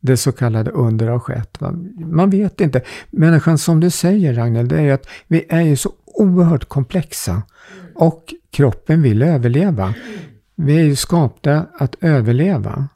Det 0.00 0.16
så 0.16 0.32
kallade 0.32 0.70
under 0.70 1.08
har 1.08 1.18
skett. 1.18 1.60
Va? 1.60 1.72
Man 1.96 2.30
vet 2.30 2.60
inte. 2.60 2.82
Människan 3.10 3.58
som 3.58 3.80
du 3.80 3.90
säger 3.90 4.34
Ragnhild, 4.34 4.68
det 4.68 4.76
är 4.76 4.82
ju 4.82 4.90
att 4.90 5.06
vi 5.26 5.46
är 5.48 5.60
ju 5.60 5.76
så 5.76 5.92
oerhört 6.06 6.68
komplexa. 6.68 7.42
Och 7.94 8.34
kroppen 8.50 9.02
vill 9.02 9.22
överleva. 9.22 9.94
Vi 10.54 10.76
är 10.76 10.84
ju 10.84 10.96
skapta 10.96 11.66
att 11.78 11.96
överleva. 12.00 12.88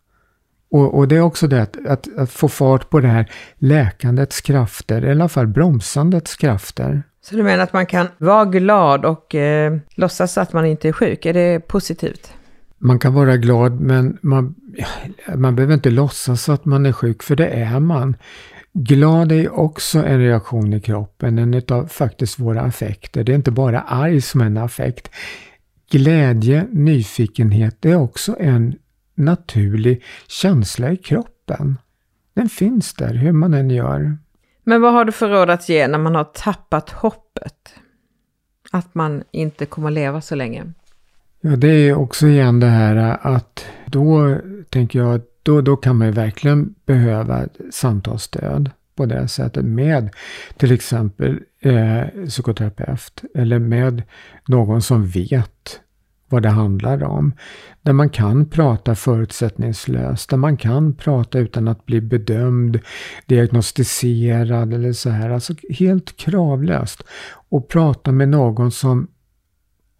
Och, 0.70 0.94
och 0.94 1.09
det 1.09 1.16
är 1.16 1.20
också 1.20 1.46
det 1.46 1.62
att, 1.62 1.87
att, 1.87 2.18
att 2.18 2.31
få 2.31 2.48
fart 2.48 2.90
på 2.90 3.00
det 3.00 3.09
här 3.09 3.31
läkandets 3.59 4.40
krafter, 4.40 5.04
i 5.04 5.11
alla 5.11 5.28
fall 5.28 5.46
bromsandets 5.46 6.37
krafter. 6.37 7.02
Så 7.20 7.37
du 7.37 7.42
menar 7.42 7.64
att 7.64 7.72
man 7.72 7.87
kan 7.87 8.07
vara 8.18 8.44
glad 8.44 9.04
och 9.04 9.35
eh, 9.35 9.76
låtsas 9.94 10.38
att 10.38 10.52
man 10.52 10.66
inte 10.66 10.88
är 10.88 10.92
sjuk? 10.92 11.26
Är 11.26 11.35
det 11.35 11.61
positivt? 11.61 12.33
Man 12.78 12.98
kan 12.98 13.14
vara 13.14 13.37
glad 13.37 13.81
men 13.81 14.18
man, 14.22 14.54
man 15.37 15.57
behöver 15.57 15.74
inte 15.74 15.90
låtsas 15.90 16.48
att 16.48 16.64
man 16.64 16.87
är 16.87 16.92
sjuk, 16.92 17.22
för 17.22 17.37
det 17.37 17.46
är 17.46 17.81
man. 17.81 18.16
Glad 18.72 19.33
är 19.33 19.59
också 19.59 19.98
en 19.98 20.18
reaktion 20.18 20.72
i 20.72 20.81
kroppen, 20.81 21.38
en 21.38 21.62
av 21.68 21.87
faktiskt 21.87 22.38
våra 22.38 22.61
affekter. 22.61 23.24
Det 23.24 23.33
är 23.33 23.37
inte 23.37 23.50
bara 23.50 23.81
arg 23.81 24.20
som 24.20 24.40
en 24.40 24.57
affekt. 24.57 25.11
Glädje, 25.90 26.66
nyfikenhet, 26.72 27.76
det 27.81 27.90
är 27.90 27.96
också 27.96 28.37
en 28.40 28.74
naturlig 29.14 30.02
känsla 30.28 30.92
i 30.92 30.96
kroppen. 30.96 31.78
Den 32.35 32.48
finns 32.48 32.94
där, 32.94 33.14
hur 33.14 33.33
man 33.33 33.54
än 33.54 33.70
gör. 33.70 34.18
Men 34.68 34.81
vad 34.81 34.92
har 34.92 35.04
du 35.04 35.12
för 35.12 35.28
råd 35.28 35.50
att 35.50 35.68
ge 35.68 35.88
när 35.88 35.98
man 35.98 36.14
har 36.14 36.24
tappat 36.24 36.90
hoppet? 36.90 37.74
Att 38.72 38.94
man 38.94 39.24
inte 39.31 39.66
kommer 39.66 39.90
leva 39.90 40.20
så 40.20 40.35
länge? 40.35 40.72
Ja, 41.40 41.57
det 41.57 41.68
är 41.68 41.94
också 41.94 42.26
igen 42.26 42.61
det 42.61 42.66
här 42.66 43.18
att 43.22 43.66
då 43.87 44.37
tänker 44.70 44.98
jag 44.98 45.14
att 45.14 45.26
då, 45.42 45.61
då 45.61 45.76
kan 45.76 45.96
man 45.96 46.07
ju 46.07 46.12
verkligen 46.12 46.74
behöva 46.87 47.48
samtalsstöd 47.70 48.70
på 48.96 49.07
det 49.07 49.28
sättet 49.28 49.64
med 49.64 50.11
till 50.57 50.72
exempel 50.72 51.40
eh, 51.61 52.02
psykoterapeut 52.26 53.24
eller 53.35 53.59
med 53.59 54.02
någon 54.48 54.83
som 54.83 55.07
vet 55.07 55.81
vad 56.29 56.43
det 56.43 56.49
handlar 56.49 57.05
om. 57.05 57.33
Där 57.83 57.93
man 57.93 58.11
kan 58.11 58.47
prata 58.47 58.95
förutsättningslöst, 58.95 60.31
där 60.31 60.37
man 60.37 60.57
kan 60.57 60.95
prata 60.95 61.38
utan 61.38 61.69
att 61.69 61.87
bli 61.87 62.01
bedömd, 62.01 62.79
diagnostiserad 63.27 64.75
eller 64.75 64.93
så 64.93 65.11
här. 65.11 65.31
Alltså 65.31 65.55
helt 65.71 66.17
kravlöst. 66.17 67.03
Och 67.49 67.69
prata 67.69 68.12
med 68.12 68.29
någon 68.29 68.71
som 68.71 69.09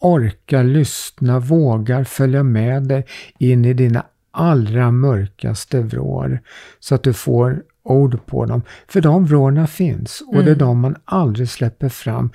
orkar 0.01 0.64
lyssna, 0.64 1.38
vågar 1.38 2.05
följa 2.05 2.43
med 2.43 2.83
dig 2.88 3.07
in 3.38 3.64
i 3.64 3.73
dina 3.75 4.07
allra 4.31 4.91
mörkaste 4.91 5.81
vrår. 5.81 6.41
Så 6.81 6.95
att 6.95 7.03
du 7.03 7.12
får 7.12 7.62
ord 7.83 8.27
på 8.27 8.45
dem. 8.45 8.62
För 8.88 9.01
de 9.01 9.27
vrårna 9.27 9.67
finns 9.67 10.23
och 10.27 10.35
mm. 10.35 10.45
det 10.45 10.51
är 10.51 10.55
mm. 10.55 10.67
de 10.67 10.81
man 10.81 10.97
aldrig 11.05 11.49
släpper 11.49 11.88
fram. 11.88 12.31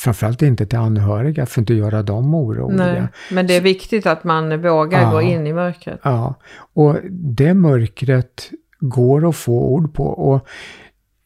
Framförallt 0.00 0.42
inte 0.42 0.66
till 0.66 0.78
anhöriga 0.78 1.46
för 1.46 1.52
att 1.52 1.58
inte 1.58 1.74
göra 1.74 2.02
dem 2.02 2.34
oroliga. 2.34 2.92
Nej, 2.92 3.06
men 3.30 3.46
det 3.46 3.56
är 3.56 3.60
viktigt 3.60 4.06
att 4.06 4.24
man 4.24 4.62
vågar 4.62 5.02
ja, 5.02 5.10
gå 5.10 5.20
in 5.20 5.46
i 5.46 5.52
mörkret. 5.52 6.00
Ja, 6.02 6.34
och 6.74 6.96
det 7.10 7.54
mörkret 7.54 8.50
går 8.78 9.28
att 9.28 9.36
få 9.36 9.64
ord 9.64 9.94
på. 9.94 10.04
Och 10.04 10.48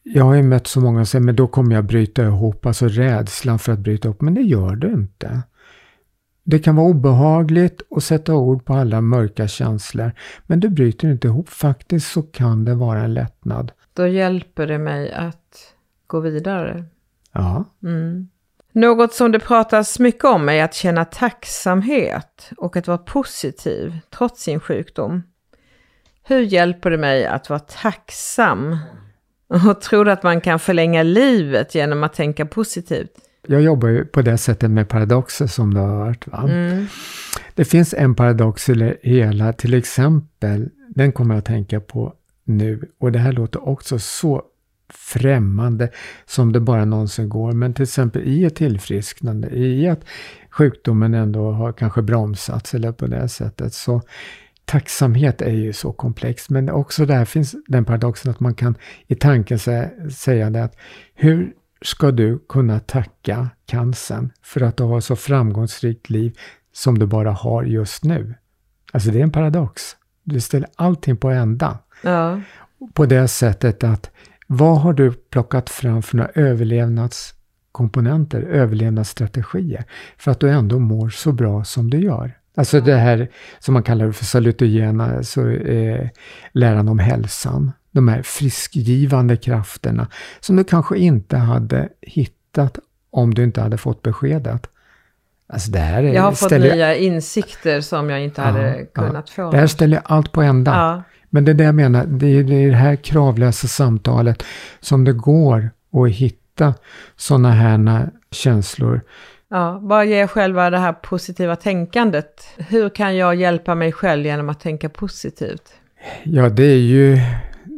jag 0.03 0.25
har 0.25 0.33
ju 0.33 0.43
mött 0.43 0.67
så 0.67 0.81
många 0.81 0.99
som 0.99 1.05
säger, 1.05 1.25
men 1.25 1.35
då 1.35 1.47
kommer 1.47 1.75
jag 1.75 1.85
bryta 1.85 2.23
ihop, 2.23 2.65
alltså 2.65 2.87
rädslan 2.87 3.59
för 3.59 3.71
att 3.71 3.79
bryta 3.79 4.07
ihop. 4.07 4.21
Men 4.21 4.33
det 4.33 4.41
gör 4.41 4.75
du 4.75 4.93
inte. 4.93 5.41
Det 6.43 6.59
kan 6.59 6.75
vara 6.75 6.87
obehagligt 6.87 7.81
att 7.95 8.03
sätta 8.03 8.33
ord 8.33 8.65
på 8.65 8.73
alla 8.73 9.01
mörka 9.01 9.47
känslor, 9.47 10.11
men 10.47 10.59
du 10.59 10.69
bryter 10.69 11.11
inte 11.11 11.27
ihop. 11.27 11.49
Faktiskt 11.49 12.11
så 12.11 12.21
kan 12.21 12.65
det 12.65 12.75
vara 12.75 12.99
en 12.99 13.13
lättnad. 13.13 13.71
Då 13.93 14.07
hjälper 14.07 14.67
det 14.67 14.77
mig 14.77 15.11
att 15.11 15.73
gå 16.07 16.19
vidare. 16.19 16.85
Ja. 17.31 17.65
Mm. 17.83 18.27
Något 18.75 19.13
som 19.13 19.31
det 19.31 19.39
pratas 19.39 19.99
mycket 19.99 20.23
om 20.23 20.49
är 20.49 20.63
att 20.63 20.73
känna 20.73 21.05
tacksamhet 21.05 22.51
och 22.57 22.77
att 22.77 22.87
vara 22.87 22.97
positiv 22.97 23.99
trots 24.09 24.43
sin 24.43 24.59
sjukdom. 24.59 25.23
Hur 26.23 26.41
hjälper 26.41 26.91
det 26.91 26.97
mig 26.97 27.25
att 27.25 27.49
vara 27.49 27.59
tacksam? 27.59 28.77
Och 29.47 29.81
tror 29.81 30.05
du 30.05 30.11
att 30.11 30.23
man 30.23 30.41
kan 30.41 30.59
förlänga 30.59 31.03
livet 31.03 31.75
genom 31.75 32.03
att 32.03 32.13
tänka 32.13 32.45
positivt? 32.45 33.11
Jag 33.47 33.61
jobbar 33.61 33.89
ju 33.89 34.05
på 34.05 34.21
det 34.21 34.37
sättet 34.37 34.71
med 34.71 34.89
paradoxer 34.89 35.47
som 35.47 35.73
du 35.73 35.79
har 35.79 36.05
hört. 36.05 36.27
Mm. 36.27 36.85
Det 37.53 37.65
finns 37.65 37.93
en 37.93 38.15
paradox 38.15 38.69
i 38.69 38.73
det 38.73 38.97
hela, 39.01 39.53
till 39.53 39.73
exempel, 39.73 40.69
den 40.89 41.11
kommer 41.11 41.35
jag 41.35 41.39
att 41.39 41.45
tänka 41.45 41.79
på 41.79 42.13
nu. 42.43 42.89
Och 42.99 43.11
det 43.11 43.19
här 43.19 43.31
låter 43.31 43.69
också 43.69 43.99
så 43.99 44.43
främmande 44.89 45.89
som 46.25 46.53
det 46.53 46.59
bara 46.59 46.85
någonsin 46.85 47.29
går. 47.29 47.51
Men 47.51 47.73
till 47.73 47.83
exempel 47.83 48.21
i 48.21 48.45
ett 48.45 48.55
tillfrisknande, 48.55 49.49
i 49.49 49.87
att 49.87 50.05
sjukdomen 50.49 51.13
ändå 51.13 51.51
har 51.51 51.73
kanske 51.73 52.01
bromsats 52.01 52.73
eller 52.73 52.91
på 52.91 53.07
det 53.07 53.29
sättet. 53.29 53.73
Så 53.73 54.01
tacksamhet 54.65 55.41
är 55.41 55.51
ju 55.51 55.73
så 55.73 55.91
komplext. 55.91 56.49
Men 56.49 56.69
också 56.69 57.05
där 57.05 57.25
finns 57.25 57.55
den 57.67 57.85
paradoxen 57.85 58.31
att 58.31 58.39
man 58.39 58.55
kan 58.55 58.75
i 59.07 59.15
tanken 59.15 59.59
säga 60.11 60.49
det 60.49 60.63
att 60.63 60.75
hur 61.13 61.53
ska 61.81 62.11
du 62.11 62.45
kunna 62.49 62.79
tacka 62.79 63.49
cancern 63.65 64.31
för 64.41 64.61
att 64.61 64.77
du 64.77 64.83
har 64.83 64.99
så 64.99 65.15
framgångsrikt 65.15 66.09
liv 66.09 66.37
som 66.73 66.99
du 66.99 67.05
bara 67.05 67.31
har 67.31 67.63
just 67.63 68.03
nu? 68.03 68.35
Alltså 68.91 69.11
det 69.11 69.19
är 69.19 69.23
en 69.23 69.31
paradox. 69.31 69.95
Du 70.23 70.41
ställer 70.41 70.69
allting 70.75 71.17
på 71.17 71.29
ända. 71.29 71.79
Ja. 72.03 72.41
På 72.93 73.05
det 73.05 73.27
sättet 73.27 73.83
att 73.83 74.11
vad 74.47 74.81
har 74.81 74.93
du 74.93 75.11
plockat 75.11 75.69
fram 75.69 76.01
för 76.01 76.17
några 76.17 76.31
överlevnadskomponenter, 76.35 78.41
överlevnadsstrategier 78.41 79.83
för 80.17 80.31
att 80.31 80.39
du 80.39 80.49
ändå 80.49 80.79
mår 80.79 81.09
så 81.09 81.31
bra 81.31 81.63
som 81.63 81.89
du 81.89 81.99
gör? 81.99 82.37
Alltså 82.57 82.81
det 82.81 82.95
här 82.95 83.29
som 83.59 83.73
man 83.73 83.83
kallar 83.83 84.11
för 84.11 84.25
salutogena, 84.25 85.23
så, 85.23 85.49
eh, 85.49 86.09
läran 86.51 86.87
om 86.87 86.99
hälsan 86.99 87.71
de 87.91 88.07
här 88.07 88.21
friskgivande 88.21 89.37
krafterna 89.37 90.07
som 90.39 90.55
du 90.55 90.63
kanske 90.63 90.97
inte 90.97 91.37
hade 91.37 91.89
hittat 92.01 92.79
om 93.09 93.33
du 93.33 93.43
inte 93.43 93.61
hade 93.61 93.77
fått 93.77 94.01
beskedet. 94.01 94.67
Alltså 95.47 95.71
det 95.71 95.79
här 95.79 96.03
är, 96.03 96.13
jag 96.13 96.21
har 96.21 96.31
fått 96.31 96.51
nya 96.51 96.95
insikter 96.95 97.81
som 97.81 98.09
jag 98.09 98.23
inte 98.23 98.41
ja, 98.41 98.47
hade 98.47 98.85
kunnat 98.93 99.31
ja. 99.37 99.43
få. 99.43 99.51
Det 99.51 99.57
här 99.57 99.67
ställer 99.67 100.01
allt 100.05 100.31
på 100.31 100.41
ända. 100.41 100.71
Ja. 100.71 101.03
Men 101.35 101.45
det 101.45 101.51
är 101.51 101.55
det 101.55 101.63
jag 101.63 101.75
menar, 101.75 102.05
det 102.05 102.27
är, 102.27 102.43
det 102.43 102.55
är 102.55 102.69
det 102.69 102.75
här 102.75 102.95
kravlösa 102.95 103.67
samtalet 103.67 104.43
som 104.79 105.03
det 105.03 105.13
går 105.13 105.69
att 105.93 106.09
hitta 106.09 106.73
sådana 107.15 107.51
här 107.51 108.09
känslor. 108.31 109.01
Ja, 109.49 109.79
vad 109.81 110.05
ger 110.05 110.27
själva 110.27 110.69
det 110.69 110.77
här 110.77 110.93
positiva 110.93 111.55
tänkandet? 111.55 112.47
Hur 112.57 112.89
kan 112.89 113.17
jag 113.17 113.35
hjälpa 113.35 113.75
mig 113.75 113.91
själv 113.91 114.25
genom 114.25 114.49
att 114.49 114.59
tänka 114.59 114.89
positivt? 114.89 115.73
Ja, 116.23 116.49
det 116.49 116.63
är 116.63 116.77
ju 116.77 117.19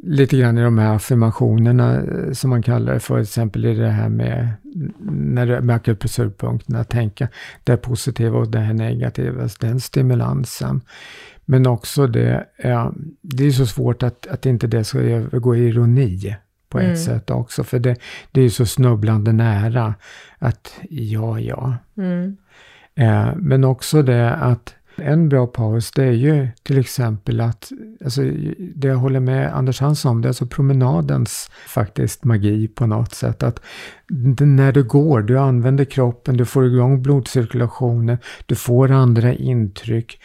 lite 0.04 0.38
grann 0.38 0.58
i 0.58 0.63
de 0.63 0.78
här 0.78 0.96
affirmationerna 0.96 1.96
eh, 1.96 2.32
som 2.34 2.50
man 2.50 2.63
kallar 2.63 2.93
det 2.93 3.00
för, 3.00 3.15
till 3.15 3.24
exempel 3.24 3.65
i 3.65 3.74
det 3.74 3.89
här 3.89 4.10
med 4.10 4.50
när 5.12 5.46
du 5.46 5.62
med 5.62 5.76
akupressurpunkterna, 5.76 6.84
tänka 6.84 7.28
det 7.63 7.78
positiva 7.78 8.38
och 8.38 8.48
det 8.48 8.74
negativa, 8.74 9.50
den 9.60 9.80
stimulansen. 9.80 10.82
Men 11.49 11.67
också 11.67 12.07
det, 12.07 12.45
ja, 12.63 12.93
det 13.21 13.45
är 13.45 13.51
så 13.51 13.65
svårt 13.65 14.03
att, 14.03 14.27
att 14.27 14.45
inte 14.45 14.67
det 14.67 14.83
ska 14.83 14.99
övergå 14.99 15.55
i 15.55 15.67
ironi 15.67 16.36
på 16.69 16.79
ett 16.79 16.86
mm. 16.86 16.97
sätt 16.97 17.29
också, 17.29 17.63
för 17.63 17.79
det, 17.79 17.95
det 18.31 18.41
är 18.41 18.49
så 18.49 18.65
snubblande 18.65 19.33
nära 19.33 19.95
att 20.38 20.79
ja, 20.89 21.39
ja. 21.39 21.75
Mm. 21.97 22.38
Eh, 22.95 23.36
men 23.36 23.63
också 23.63 24.01
det 24.01 24.33
att 24.33 24.73
en 24.95 25.29
bra 25.29 25.47
paus 25.47 25.91
det 25.91 26.03
är 26.03 26.12
ju 26.12 26.47
till 26.63 26.77
exempel 26.77 27.41
att, 27.41 27.71
alltså, 28.03 28.21
det 28.75 28.88
jag 28.88 28.95
håller 28.95 29.19
med 29.19 29.55
Anders 29.55 29.81
Hansson 29.81 30.12
om, 30.12 30.21
det 30.21 30.25
är 30.25 30.29
alltså 30.29 30.45
promenadens 30.45 31.51
faktiskt 31.67 32.23
magi 32.23 32.67
på 32.67 32.86
något 32.86 33.13
sätt. 33.13 33.43
Att 33.43 33.62
när 34.39 34.71
du 34.71 34.83
går, 34.83 35.21
du 35.21 35.39
använder 35.39 35.86
kroppen, 35.86 36.38
du 36.38 36.45
får 36.45 36.65
igång 36.65 37.01
blodcirkulationen, 37.01 38.17
du 38.45 38.55
får 38.55 38.91
andra 38.91 39.33
intryck 39.33 40.19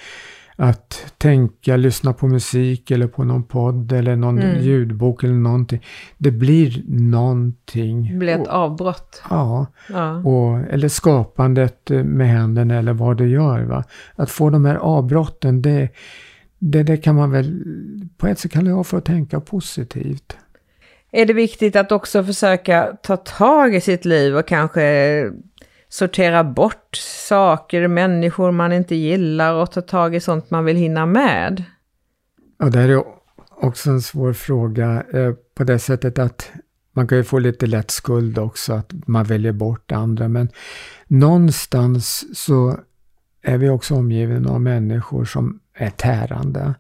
att 0.57 1.15
tänka, 1.19 1.77
lyssna 1.77 2.13
på 2.13 2.27
musik 2.27 2.91
eller 2.91 3.07
på 3.07 3.25
någon 3.25 3.43
podd 3.43 3.93
eller 3.93 4.17
någon 4.17 4.39
mm. 4.39 4.63
ljudbok 4.63 5.25
eller 5.25 5.35
någonting. 5.35 5.85
Det 6.19 6.31
blir 6.31 6.83
någonting. 6.89 8.09
Det 8.13 8.19
blir 8.19 8.41
ett 8.41 8.49
avbrott. 8.49 9.23
Ja. 9.31 9.67
ja. 9.89 10.17
Och, 10.17 10.59
eller 10.59 10.89
skapandet 10.89 11.91
med 11.91 12.29
händerna 12.29 12.79
eller 12.79 12.93
vad 12.93 13.17
du 13.17 13.29
gör. 13.29 13.63
Va? 13.63 13.85
Att 14.17 14.31
få 14.31 14.51
de 14.51 14.65
här 14.65 14.77
avbrotten, 14.77 15.63
det, 15.63 15.89
det, 16.59 16.83
det 16.83 16.97
kan 16.97 17.15
man 17.15 17.31
väl 17.31 17.65
på 18.17 18.27
ett 18.27 18.39
sätt 18.39 18.53
kalla 18.53 18.71
jag 18.71 18.87
för 18.87 18.99
att 18.99 19.05
tänka 19.05 19.41
positivt. 19.41 20.37
Är 21.15 21.27
det 21.27 21.33
viktigt 21.33 21.77
att 21.77 21.93
också 21.93 22.25
försöka 22.25 22.97
ta 23.03 23.17
tag 23.17 23.75
i 23.75 23.81
sitt 23.81 24.05
liv 24.05 24.37
och 24.37 24.49
kanske 24.49 24.83
sortera 25.93 26.45
bort 26.45 26.97
saker, 27.29 27.89
människor 27.89 28.51
man 28.51 28.73
inte 28.73 28.95
gillar 28.95 29.55
och 29.55 29.73
ta 29.73 29.81
tag 29.81 30.15
i 30.15 30.21
sånt 30.21 30.51
man 30.51 30.65
vill 30.65 30.77
hinna 30.77 31.07
med? 31.07 31.65
Ja, 32.59 32.67
det 32.67 32.79
här 32.79 32.89
är 32.89 33.05
också 33.51 33.91
en 33.91 34.03
svår 34.03 34.33
fråga 34.33 35.05
eh, 35.13 35.33
på 35.55 35.65
det 35.65 35.79
sättet 35.79 36.19
att 36.19 36.51
man 36.93 37.09
kan 37.09 37.19
ju 37.19 37.25
få 37.25 37.39
lite 37.39 37.67
lätt 37.67 37.91
skuld 37.91 38.39
också 38.39 38.73
att 38.73 38.93
man 39.07 39.25
väljer 39.25 39.53
bort 39.53 39.93
andra 39.93 40.29
men 40.29 40.49
någonstans 41.07 42.25
så 42.39 42.77
är 43.43 43.59
vi 43.59 43.69
också 43.69 43.95
omgivna 43.95 44.51
av 44.51 44.61
människor 44.61 45.25
som 45.25 45.61
är 45.75 45.91
tärande. 45.91 46.75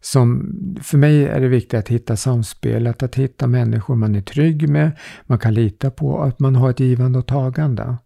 Som, 0.00 0.54
för 0.82 0.98
mig 0.98 1.24
är 1.24 1.40
det 1.40 1.48
viktigt 1.48 1.78
att 1.78 1.88
hitta 1.88 2.16
samspelet, 2.16 3.02
att 3.02 3.14
hitta 3.14 3.46
människor 3.46 3.94
man 3.94 4.14
är 4.14 4.20
trygg 4.20 4.68
med, 4.68 4.90
man 5.26 5.38
kan 5.38 5.54
lita 5.54 5.90
på, 5.90 6.22
att 6.22 6.40
man 6.40 6.56
har 6.56 6.70
ett 6.70 6.80
givande 6.80 7.18
och 7.18 7.26
tagande 7.26 7.96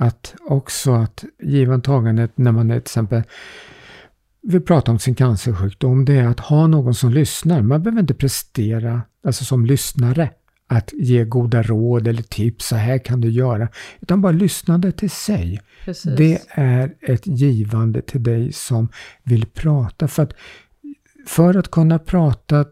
att 0.00 0.34
också 0.40 0.92
att 0.92 1.24
givantagandet 1.42 2.38
när 2.38 2.52
man 2.52 2.70
är 2.70 2.74
till 2.74 2.82
exempel 2.82 3.22
vill 4.42 4.60
prata 4.60 4.90
om 4.90 4.98
sin 4.98 5.14
cancersjukdom, 5.14 6.04
det 6.04 6.16
är 6.16 6.26
att 6.26 6.40
ha 6.40 6.66
någon 6.66 6.94
som 6.94 7.10
lyssnar. 7.10 7.62
Man 7.62 7.82
behöver 7.82 8.00
inte 8.00 8.14
prestera, 8.14 9.02
alltså 9.24 9.44
som 9.44 9.66
lyssnare, 9.66 10.30
att 10.66 10.92
ge 10.92 11.24
goda 11.24 11.62
råd 11.62 12.08
eller 12.08 12.22
tips, 12.22 12.68
så 12.68 12.76
här 12.76 12.98
kan 12.98 13.20
du 13.20 13.30
göra. 13.30 13.68
Utan 14.00 14.20
bara 14.20 14.32
lyssnande 14.32 14.92
till 14.92 15.10
sig. 15.10 15.60
Precis. 15.84 16.16
Det 16.16 16.40
är 16.48 16.94
ett 17.00 17.26
givande 17.26 18.02
till 18.02 18.22
dig 18.22 18.52
som 18.52 18.88
vill 19.22 19.46
prata. 19.46 20.08
För 20.08 20.22
att, 20.22 20.32
för 21.26 21.56
att 21.56 21.70
kunna 21.70 21.98
prata 21.98 22.64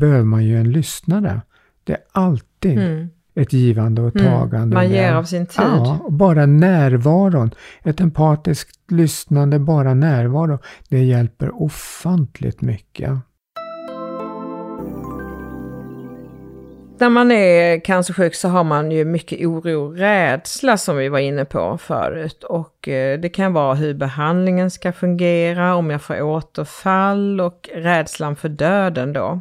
behöver 0.00 0.24
man 0.24 0.44
ju 0.44 0.56
en 0.56 0.72
lyssnare. 0.72 1.42
Det 1.84 1.92
är 1.92 2.00
alltid 2.12 2.78
mm. 2.78 3.08
Ett 3.34 3.52
givande 3.52 4.02
och 4.02 4.14
tagande. 4.14 4.58
Mm. 4.58 4.74
Man 4.74 4.90
ger 4.90 5.12
av 5.12 5.24
sin 5.24 5.46
tid. 5.46 5.60
Ja, 5.64 6.06
bara 6.10 6.46
närvaron. 6.46 7.50
Ett 7.82 8.00
empatiskt 8.00 8.78
lyssnande, 8.90 9.58
bara 9.58 9.94
närvaro. 9.94 10.58
Det 10.88 11.04
hjälper 11.04 11.62
ofantligt 11.62 12.60
mycket. 12.60 13.10
när 17.00 17.08
man 17.08 17.32
är 17.32 17.80
cancersjuk 17.80 18.34
så 18.34 18.48
har 18.48 18.64
man 18.64 18.90
ju 18.90 19.04
mycket 19.04 19.46
oro 19.46 19.86
och 19.86 19.96
rädsla 19.96 20.76
som 20.76 20.96
vi 20.96 21.08
var 21.08 21.18
inne 21.18 21.44
på 21.44 21.78
förut. 21.78 22.44
Och 22.44 22.88
eh, 22.88 23.20
det 23.20 23.28
kan 23.28 23.52
vara 23.52 23.74
hur 23.74 23.94
behandlingen 23.94 24.70
ska 24.70 24.92
fungera, 24.92 25.74
om 25.74 25.90
jag 25.90 26.02
får 26.02 26.22
återfall 26.22 27.40
och 27.40 27.68
rädslan 27.74 28.36
för 28.36 28.48
döden 28.48 29.12
då. 29.12 29.40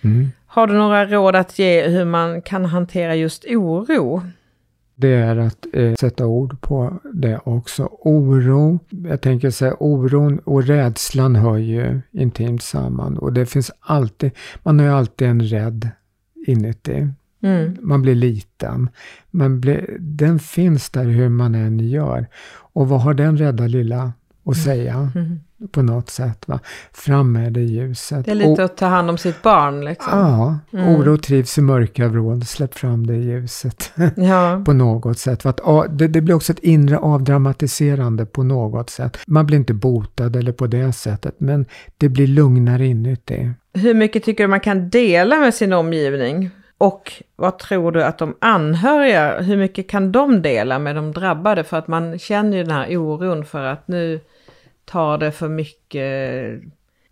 Mm. 0.00 0.32
Har 0.52 0.66
du 0.66 0.74
några 0.74 1.06
råd 1.06 1.36
att 1.36 1.58
ge 1.58 1.88
hur 1.88 2.04
man 2.04 2.42
kan 2.42 2.64
hantera 2.64 3.14
just 3.16 3.44
oro? 3.44 4.22
Det 4.94 5.14
är 5.14 5.36
att 5.36 5.66
eh, 5.72 5.94
sätta 5.94 6.26
ord 6.26 6.60
på 6.60 7.00
det 7.12 7.40
också. 7.44 7.88
Oro, 8.00 8.78
jag 8.88 9.20
tänker 9.20 9.50
säga 9.50 9.74
oron 9.80 10.38
och 10.38 10.64
rädslan 10.64 11.36
hör 11.36 11.56
ju 11.56 12.00
intimt 12.12 12.62
samman. 12.62 13.18
Och 13.18 13.32
det 13.32 13.46
finns 13.46 13.70
alltid, 13.80 14.30
man 14.62 14.78
har 14.78 14.86
ju 14.86 14.92
alltid 14.92 15.28
en 15.28 15.42
rädd 15.42 15.88
inuti. 16.46 17.08
Mm. 17.42 17.76
Man 17.80 18.02
blir 18.02 18.14
liten. 18.14 18.88
Blir, 19.30 19.96
den 19.98 20.38
finns 20.38 20.90
där 20.90 21.04
hur 21.04 21.28
man 21.28 21.54
än 21.54 21.80
gör. 21.80 22.26
Och 22.72 22.88
vad 22.88 23.00
har 23.00 23.14
den 23.14 23.36
rädda 23.36 23.66
lilla 23.66 24.12
mm. 24.52 24.64
säga? 24.64 25.10
Mm. 25.14 25.40
På 25.70 25.82
något 25.82 26.10
sätt. 26.10 26.48
Va? 26.48 26.60
Fram 26.92 27.32
med 27.32 27.52
det 27.52 27.60
ljuset. 27.60 28.24
Det 28.24 28.30
är 28.30 28.34
lite 28.34 28.50
och, 28.50 28.60
att 28.60 28.76
ta 28.76 28.86
hand 28.86 29.10
om 29.10 29.18
sitt 29.18 29.42
barn. 29.42 29.84
Liksom. 29.84 30.18
Ja, 30.18 30.58
mm. 30.72 30.88
oro 30.88 31.16
trivs 31.16 31.58
i 31.58 31.60
mörka 31.60 32.08
vrån. 32.08 32.44
Släpp 32.44 32.74
fram 32.74 33.06
det 33.06 33.16
ljuset. 33.16 33.92
Ja. 34.16 34.62
på 34.66 34.72
något 34.72 35.18
sätt. 35.18 35.42
För 35.42 35.50
att, 35.50 35.98
det, 35.98 36.08
det, 36.08 36.20
blir 36.20 36.34
också 36.34 36.52
ett 36.52 36.58
inre 36.58 36.98
avdramatiserande 36.98 38.26
på 38.26 38.42
något 38.42 38.90
sätt. 38.90 39.18
Man 39.26 39.46
blir 39.46 39.56
inte 39.58 39.74
botad 39.74 40.36
eller 40.36 40.52
på 40.52 40.66
det 40.66 40.92
sättet. 40.92 41.34
Men 41.38 41.66
det 41.98 42.08
blir 42.08 42.26
lugnare 42.26 42.86
inuti. 42.86 43.50
Hur 43.74 43.94
mycket 43.94 44.24
tycker 44.24 44.44
du 44.44 44.48
man 44.48 44.60
kan 44.60 44.90
dela 44.90 45.38
med 45.38 45.54
sin 45.54 45.72
omgivning? 45.72 46.50
Och 46.80 47.12
vad 47.36 47.58
tror 47.58 47.92
du 47.92 48.04
att 48.04 48.18
de 48.18 48.34
anhöriga, 48.38 49.40
hur 49.40 49.56
mycket 49.56 49.88
kan 49.88 50.12
de 50.12 50.42
dela 50.42 50.78
med 50.78 50.96
de 50.96 51.12
drabbade? 51.12 51.64
För 51.64 51.76
att 51.76 51.88
man 51.88 52.18
känner 52.18 52.56
ju 52.56 52.62
den 52.64 52.72
här 52.72 52.96
oron 52.96 53.44
för 53.44 53.64
att 53.64 53.88
nu 53.88 54.20
tar 54.90 55.18
det 55.18 55.32
för 55.32 55.48
mycket 55.48 56.60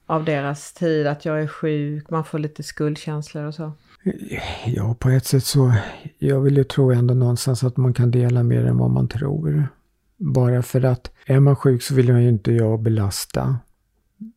av 0.07 0.25
deras 0.25 0.73
tid, 0.73 1.07
att 1.07 1.25
jag 1.25 1.43
är 1.43 1.47
sjuk, 1.47 2.11
man 2.11 2.25
får 2.25 2.39
lite 2.39 2.63
skuldkänslor 2.63 3.45
och 3.45 3.55
så. 3.55 3.73
Ja, 4.67 4.97
på 4.99 5.11
ett 5.11 5.25
sätt 5.25 5.45
så, 5.45 5.73
jag 6.19 6.41
vill 6.41 6.57
ju 6.57 6.65
tro 6.65 6.93
ändå 6.93 7.15
någonstans 7.15 7.65
att 7.65 7.77
man 7.77 7.95
kan 7.95 8.11
dela 8.11 8.43
mer 8.43 8.65
än 8.65 8.79
vad 8.79 8.91
man 8.91 9.09
tror. 9.09 9.69
Bara 10.17 10.63
för 10.63 10.85
att 10.85 11.11
är 11.27 11.41
man 11.41 11.57
sjuk 11.57 11.83
så 11.83 11.95
vill 11.95 12.09
jag 12.09 12.23
ju 12.23 12.29
inte 12.29 12.53
jag 12.53 12.81
belasta 12.81 13.59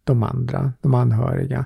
de 0.04 0.24
andra, 0.24 0.74
de 0.82 0.94
anhöriga. 0.94 1.66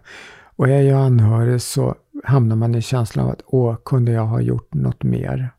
Och 0.55 0.69
är 0.69 0.81
jag 0.81 1.01
anhörig 1.01 1.61
så 1.61 1.95
hamnar 2.23 2.55
man 2.55 2.75
i 2.75 2.81
känslan 2.81 3.25
av 3.25 3.31
att 3.31 3.41
åh, 3.45 3.75
kunde 3.85 4.11
jag 4.11 4.25
ha 4.25 4.41
gjort 4.41 4.73
något 4.73 5.03
mer? 5.03 5.49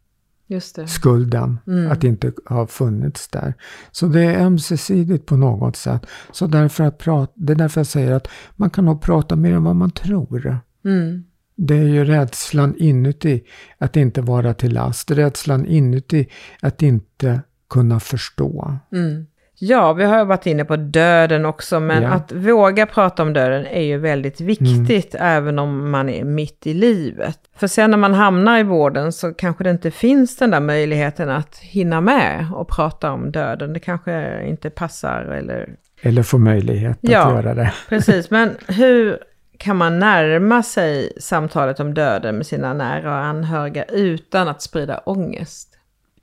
Just 0.49 0.77
det. 0.77 0.87
Skulden, 0.87 1.59
mm. 1.67 1.91
att 1.91 2.05
inte 2.05 2.33
ha 2.47 2.67
funnits 2.67 3.29
där. 3.29 3.55
Så 3.91 4.07
det 4.07 4.25
är 4.25 4.45
ömsesidigt 4.45 5.27
på 5.27 5.37
något 5.37 5.77
sätt. 5.77 6.07
Så 6.33 6.47
därför 6.47 6.85
att 6.85 6.99
prata, 6.99 7.33
det 7.37 7.53
är 7.53 7.57
därför 7.57 7.81
jag 7.81 7.87
säger 7.87 8.13
att 8.13 8.29
man 8.57 8.71
kan 8.71 8.85
nog 8.85 9.03
prata 9.03 9.37
mer 9.37 9.53
än 9.53 9.65
vad 9.65 9.77
man 9.77 9.91
tror. 9.91 10.59
Mm. 10.85 11.25
Det 11.57 11.75
är 11.75 11.85
ju 11.85 12.05
rädslan 12.05 12.75
inuti 12.77 13.43
att 13.79 13.97
inte 13.97 14.21
vara 14.21 14.55
till 14.55 14.73
last. 14.73 15.11
Rädslan 15.11 15.67
inuti 15.67 16.29
att 16.61 16.83
inte 16.83 17.41
kunna 17.71 18.01
förstå. 18.01 18.79
Mm. 18.93 19.27
Ja, 19.59 19.93
vi 19.93 20.05
har 20.05 20.25
varit 20.25 20.47
inne 20.47 20.65
på 20.65 20.77
döden 20.77 21.45
också, 21.45 21.81
men 21.81 22.03
ja. 22.03 22.09
att 22.09 22.33
våga 22.33 22.87
prata 22.87 23.23
om 23.23 23.33
döden 23.33 23.67
är 23.67 23.83
ju 23.83 23.99
väldigt 23.99 24.41
viktigt, 24.41 25.15
mm. 25.15 25.27
även 25.27 25.59
om 25.59 25.91
man 25.91 26.09
är 26.09 26.25
mitt 26.25 26.67
i 26.67 26.75
livet. 26.75 27.39
För 27.57 27.67
sen 27.67 27.91
när 27.91 27.99
man 27.99 28.15
hamnar 28.15 28.59
i 28.59 28.63
vården 28.63 29.13
så 29.13 29.35
kanske 29.35 29.65
det 29.65 29.71
inte 29.71 29.91
finns 29.91 30.37
den 30.37 30.51
där 30.51 30.61
möjligheten 30.61 31.31
att 31.31 31.59
hinna 31.59 32.01
med 32.01 32.47
och 32.55 32.69
prata 32.69 33.13
om 33.13 33.33
döden. 33.33 33.73
Det 33.73 33.81
kanske 33.81 34.45
inte 34.47 34.71
passar 34.71 35.23
eller... 35.23 35.69
Eller 36.01 36.23
få 36.23 36.39
möjlighet 36.39 36.99
att 37.03 37.11
ja, 37.11 37.31
göra 37.31 37.55
det. 37.55 37.73
precis. 37.89 38.31
Men 38.31 38.51
hur 38.69 39.19
kan 39.59 39.77
man 39.77 39.99
närma 39.99 40.63
sig 40.63 41.13
samtalet 41.21 41.81
om 41.81 41.95
döden 41.95 42.37
med 42.37 42.47
sina 42.47 42.75
nära 42.75 43.11
och 43.11 43.25
anhöriga 43.25 43.85
utan 43.85 44.49
att 44.49 44.63
sprida 44.63 44.99
ångest? 44.99 45.69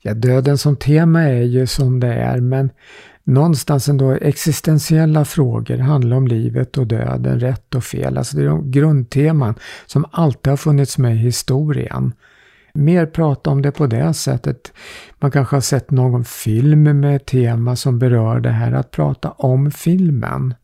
Ja, 0.00 0.14
döden 0.14 0.58
som 0.58 0.76
tema 0.76 1.22
är 1.22 1.42
ju 1.42 1.66
som 1.66 2.00
det 2.00 2.14
är, 2.14 2.40
men 2.40 2.70
någonstans 3.24 3.88
ändå 3.88 4.10
existentiella 4.10 5.24
frågor 5.24 5.78
handlar 5.78 6.16
om 6.16 6.26
livet 6.26 6.78
och 6.78 6.86
döden, 6.86 7.40
rätt 7.40 7.74
och 7.74 7.84
fel. 7.84 8.18
Alltså 8.18 8.36
det 8.36 8.42
är 8.42 8.46
de 8.46 8.70
grundteman 8.70 9.54
som 9.86 10.04
alltid 10.10 10.50
har 10.50 10.56
funnits 10.56 10.98
med 10.98 11.14
i 11.14 11.18
historien. 11.18 12.12
Mer 12.74 13.06
prata 13.06 13.50
om 13.50 13.62
det 13.62 13.72
på 13.72 13.86
det 13.86 14.14
sättet. 14.14 14.72
Man 15.18 15.30
kanske 15.30 15.56
har 15.56 15.60
sett 15.60 15.90
någon 15.90 16.24
film 16.24 17.00
med 17.00 17.26
tema 17.26 17.76
som 17.76 17.98
berör 17.98 18.40
det 18.40 18.50
här, 18.50 18.72
att 18.72 18.90
prata 18.90 19.30
om 19.30 19.70
filmen. 19.70 20.54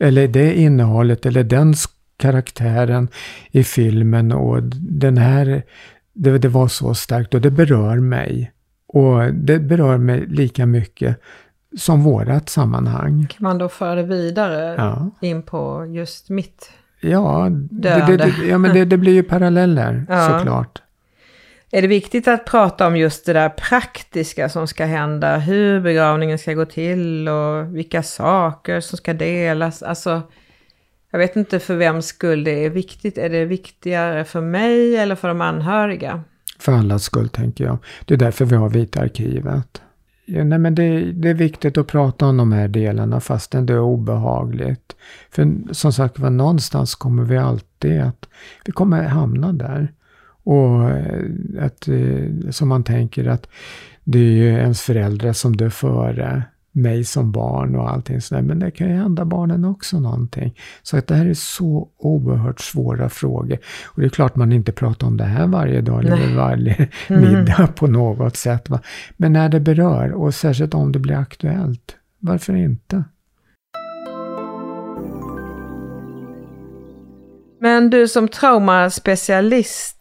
Eller 0.00 0.28
det 0.28 0.54
innehållet 0.58 1.26
eller 1.26 1.44
den 1.44 1.74
karaktären 2.16 3.08
i 3.50 3.64
filmen 3.64 4.32
och 4.32 4.62
den 4.80 5.18
här, 5.18 5.62
det, 6.12 6.38
det 6.38 6.48
var 6.48 6.68
så 6.68 6.94
starkt 6.94 7.34
och 7.34 7.40
det 7.40 7.50
berör 7.50 7.96
mig. 7.96 8.52
Och 8.86 9.34
det 9.34 9.58
berör 9.58 9.98
mig 9.98 10.26
lika 10.26 10.66
mycket 10.66 11.20
som 11.78 12.02
vårat 12.02 12.48
sammanhang. 12.48 13.26
Kan 13.30 13.44
man 13.44 13.58
då 13.58 13.68
föra 13.68 13.94
det 13.94 14.02
vidare 14.02 14.74
ja. 14.78 15.10
in 15.20 15.42
på 15.42 15.86
just 15.86 16.28
mitt 16.28 16.70
Ja, 17.00 17.48
det, 17.70 18.04
det, 18.06 18.16
det, 18.16 18.34
ja 18.48 18.58
men 18.58 18.74
det, 18.74 18.84
det 18.84 18.96
blir 18.96 19.12
ju 19.12 19.22
paralleller 19.22 20.06
ja. 20.08 20.38
såklart. 20.38 20.82
Är 21.70 21.82
det 21.82 21.88
viktigt 21.88 22.28
att 22.28 22.44
prata 22.44 22.86
om 22.86 22.96
just 22.96 23.26
det 23.26 23.32
där 23.32 23.48
praktiska 23.48 24.48
som 24.48 24.68
ska 24.68 24.84
hända? 24.84 25.36
Hur 25.36 25.80
begravningen 25.80 26.38
ska 26.38 26.54
gå 26.54 26.64
till 26.64 27.28
och 27.28 27.76
vilka 27.76 28.02
saker 28.02 28.80
som 28.80 28.96
ska 28.96 29.14
delas? 29.14 29.82
Alltså, 29.82 30.22
jag 31.10 31.18
vet 31.18 31.36
inte 31.36 31.58
för 31.58 31.74
vems 31.74 32.06
skull 32.06 32.44
det 32.44 32.64
är 32.64 32.70
viktigt. 32.70 33.18
Är 33.18 33.28
det 33.28 33.44
viktigare 33.44 34.24
för 34.24 34.40
mig 34.40 34.96
eller 34.96 35.14
för 35.14 35.28
de 35.28 35.40
anhöriga? 35.40 36.22
För 36.58 36.72
allas 36.72 37.02
skull 37.02 37.28
tänker 37.28 37.64
jag. 37.64 37.78
Det 38.04 38.14
är 38.14 38.18
därför 38.18 38.44
vi 38.44 38.56
har 38.56 38.68
Vita 38.68 39.00
arkivet. 39.00 39.82
Nej 40.28 40.58
men 40.58 40.74
det, 40.74 41.12
det, 41.12 41.28
är 41.28 41.34
viktigt 41.34 41.78
att 41.78 41.86
prata 41.86 42.26
om 42.26 42.36
de 42.36 42.52
här 42.52 42.68
delarna 42.68 43.20
fastän 43.20 43.66
det 43.66 43.72
är 43.72 43.80
obehagligt. 43.80 44.96
För 45.30 45.52
som 45.70 45.92
sagt 45.92 46.18
var, 46.18 46.30
någonstans 46.30 46.94
kommer 46.94 47.22
vi 47.22 47.36
alltid 47.36 48.00
att, 48.00 48.28
vi 48.64 48.72
kommer 48.72 49.02
hamna 49.02 49.52
där. 49.52 49.92
Och 50.42 50.90
eh, 50.90 51.22
att, 51.60 51.88
eh, 51.88 52.50
som 52.50 52.68
man 52.68 52.84
tänker 52.84 53.28
att 53.28 53.48
det 54.04 54.18
är 54.18 54.32
ju 54.32 54.48
ens 54.48 54.82
föräldrar 54.82 55.32
som 55.32 55.56
dör 55.56 55.70
före 55.70 56.42
mig 56.72 57.04
som 57.04 57.32
barn 57.32 57.76
och 57.76 57.90
allting 57.90 58.20
sådär. 58.20 58.42
Men 58.42 58.58
det 58.58 58.70
kan 58.70 58.88
ju 58.88 58.94
hända 58.94 59.24
barnen 59.24 59.64
också 59.64 60.00
någonting. 60.00 60.54
Så 60.82 60.96
att 60.96 61.06
det 61.06 61.14
här 61.14 61.26
är 61.26 61.34
så 61.34 61.88
oerhört 61.98 62.60
svåra 62.60 63.08
frågor. 63.08 63.58
Och 63.86 64.00
det 64.00 64.06
är 64.06 64.10
klart 64.10 64.36
man 64.36 64.52
inte 64.52 64.72
pratar 64.72 65.06
om 65.06 65.16
det 65.16 65.24
här 65.24 65.46
varje 65.46 65.80
dag 65.80 66.04
Nej. 66.04 66.12
eller 66.12 66.36
varje 66.36 66.88
mm. 67.08 67.22
middag 67.22 67.66
på 67.66 67.86
något 67.86 68.36
sätt. 68.36 68.68
Va? 68.68 68.80
Men 69.16 69.32
när 69.32 69.48
det 69.48 69.60
berör 69.60 70.12
och 70.12 70.34
särskilt 70.34 70.74
om 70.74 70.92
det 70.92 70.98
blir 70.98 71.16
aktuellt, 71.16 71.96
varför 72.18 72.56
inte? 72.56 73.04
Men 77.60 77.90
du 77.90 78.08
som 78.08 78.28
traumaspecialist, 78.28 79.97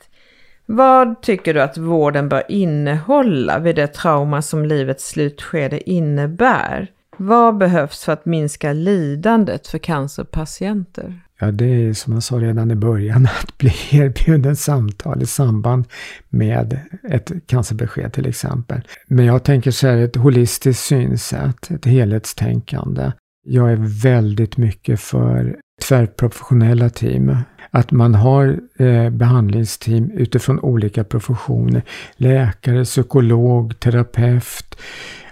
vad 0.69 1.21
tycker 1.21 1.53
du 1.53 1.61
att 1.61 1.77
vården 1.77 2.29
bör 2.29 2.43
innehålla 2.49 3.59
vid 3.59 3.75
det 3.75 3.87
trauma 3.87 4.41
som 4.41 4.65
livets 4.65 5.07
slutskede 5.07 5.89
innebär? 5.89 6.91
Vad 7.17 7.57
behövs 7.57 8.03
för 8.03 8.13
att 8.13 8.25
minska 8.25 8.73
lidandet 8.73 9.67
för 9.67 9.77
cancerpatienter? 9.77 11.21
Ja, 11.39 11.51
det 11.51 11.65
är 11.65 11.93
som 11.93 12.13
jag 12.13 12.23
sa 12.23 12.35
redan 12.35 12.71
i 12.71 12.75
början, 12.75 13.25
att 13.41 13.57
bli 13.57 13.73
erbjuden 13.91 14.55
samtal 14.55 15.21
i 15.21 15.25
samband 15.25 15.85
med 16.29 16.79
ett 17.09 17.31
cancerbesked 17.47 18.13
till 18.13 18.27
exempel. 18.27 18.81
Men 19.07 19.25
jag 19.25 19.43
tänker 19.43 19.71
så 19.71 19.87
här, 19.87 19.97
ett 19.97 20.15
holistiskt 20.15 20.83
synsätt, 20.83 21.71
ett 21.71 21.85
helhetstänkande. 21.85 23.11
Jag 23.45 23.71
är 23.71 24.01
väldigt 24.03 24.57
mycket 24.57 24.99
för 24.99 25.57
tvärprofessionella 25.83 26.89
team. 26.89 27.37
Att 27.71 27.91
man 27.91 28.15
har 28.15 28.59
eh, 28.77 29.09
behandlingsteam 29.09 30.11
utifrån 30.11 30.59
olika 30.59 31.03
professioner. 31.03 31.81
Läkare, 32.15 32.83
psykolog, 32.83 33.79
terapeut, 33.79 34.75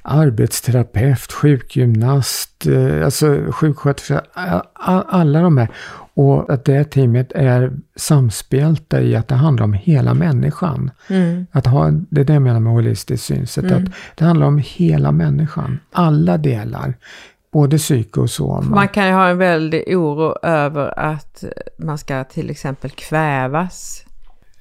arbetsterapeut, 0.01 1.31
sjukgymnast, 1.31 2.67
eh, 2.67 3.05
alltså 3.05 3.51
sjuksköterska. 3.51 4.21
Alla 5.07 5.41
de 5.41 5.57
här. 5.57 5.67
Och 6.17 6.53
att 6.53 6.65
det 6.65 6.83
teamet 6.83 7.31
är 7.31 7.73
samspelta 7.95 9.01
i 9.01 9.15
att 9.15 9.27
det 9.27 9.35
handlar 9.35 9.63
om 9.63 9.73
hela 9.73 10.13
människan. 10.13 10.91
Mm. 11.07 11.47
Att 11.51 11.67
ha, 11.67 11.91
det 11.91 12.21
är 12.21 12.25
det 12.25 12.33
jag 12.33 12.41
menar 12.41 12.59
med 12.59 12.73
holistiskt 12.73 13.25
synsätt. 13.25 13.65
Mm. 13.65 13.83
Att 13.83 13.91
det 14.15 14.25
handlar 14.25 14.47
om 14.47 14.61
hela 14.65 15.11
människan. 15.11 15.79
Alla 15.91 16.37
delar. 16.37 16.93
Både 17.55 17.77
psyke 17.77 18.19
och 18.19 18.29
soma. 18.29 18.75
Man 18.75 18.87
kan 18.87 19.07
ju 19.07 19.13
ha 19.13 19.27
en 19.27 19.37
väldig 19.37 19.97
oro 19.97 20.35
över 20.43 20.99
att 20.99 21.43
man 21.77 21.97
ska 21.97 22.23
till 22.23 22.49
exempel 22.49 22.89
kvävas. 22.89 24.05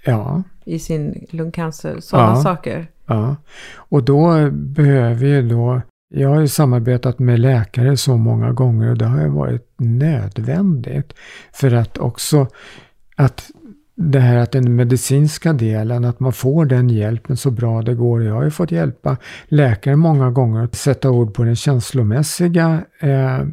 Ja. 0.05 0.43
I 0.65 0.79
sin 0.79 1.27
lungcancer. 1.31 2.01
Sådana 2.01 2.29
ja. 2.29 2.43
saker. 2.43 2.87
Ja. 3.07 3.37
Och 3.77 4.03
då 4.03 4.51
behöver 4.51 5.27
ju 5.27 5.49
då 5.49 5.81
jag 6.09 6.29
har 6.29 6.41
ju 6.41 6.49
samarbetat 6.49 7.19
med 7.19 7.41
läkare 7.41 7.97
så 7.97 8.17
många 8.17 8.53
gånger 8.53 8.91
och 8.91 8.99
det 8.99 9.07
har 9.07 9.21
ju 9.23 9.29
varit 9.29 9.75
nödvändigt. 9.77 11.13
För 11.53 11.75
att 11.75 11.99
också 11.99 12.47
att 13.17 13.51
det 13.95 14.21
här 14.21 14.37
att 14.37 14.53
den 14.53 14.77
medicinska 14.77 15.53
delen, 15.53 16.05
att 16.05 16.21
man 16.21 16.33
får 16.33 16.65
den 16.65 16.91
hjälpen 16.91 17.37
så 17.37 17.51
bra 17.51 17.83
det 17.83 17.95
går. 17.95 18.23
Jag 18.23 18.35
har 18.35 18.45
ju 18.45 18.51
fått 18.51 18.71
hjälpa 18.71 19.17
läkare 19.45 19.97
många 19.97 20.31
gånger 20.31 20.65
att 20.65 20.75
sätta 20.75 21.11
ord 21.11 21.35
på 21.35 21.45
den 21.45 21.57
känslomässiga 21.57 22.85
eh, 23.01 23.45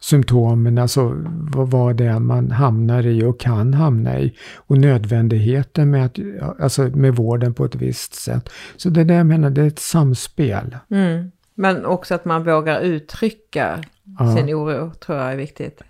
symptomen, 0.00 0.78
alltså 0.78 1.16
vad, 1.26 1.70
vad 1.70 1.96
det 1.96 2.04
är 2.04 2.18
man 2.18 2.50
hamnar 2.50 3.06
i 3.06 3.24
och 3.24 3.40
kan 3.40 3.74
hamna 3.74 4.20
i. 4.20 4.36
Och 4.56 4.78
nödvändigheten 4.78 5.90
med, 5.90 6.06
att, 6.06 6.18
alltså 6.60 6.82
med 6.82 7.16
vården 7.16 7.54
på 7.54 7.64
ett 7.64 7.74
visst 7.74 8.14
sätt. 8.14 8.48
Så 8.76 8.88
det 8.88 9.00
är 9.00 9.04
det 9.04 9.14
jag 9.14 9.26
menar, 9.26 9.50
det 9.50 9.62
är 9.62 9.66
ett 9.66 9.78
samspel. 9.78 10.76
Mm. 10.90 11.30
Men 11.54 11.86
också 11.86 12.14
att 12.14 12.24
man 12.24 12.44
vågar 12.44 12.80
uttrycka 12.80 13.78
ja. 14.18 14.36
sin 14.36 14.54
oro 14.54 14.92
tror 14.94 15.18
jag 15.18 15.32
är 15.32 15.36
viktigt. 15.36 15.82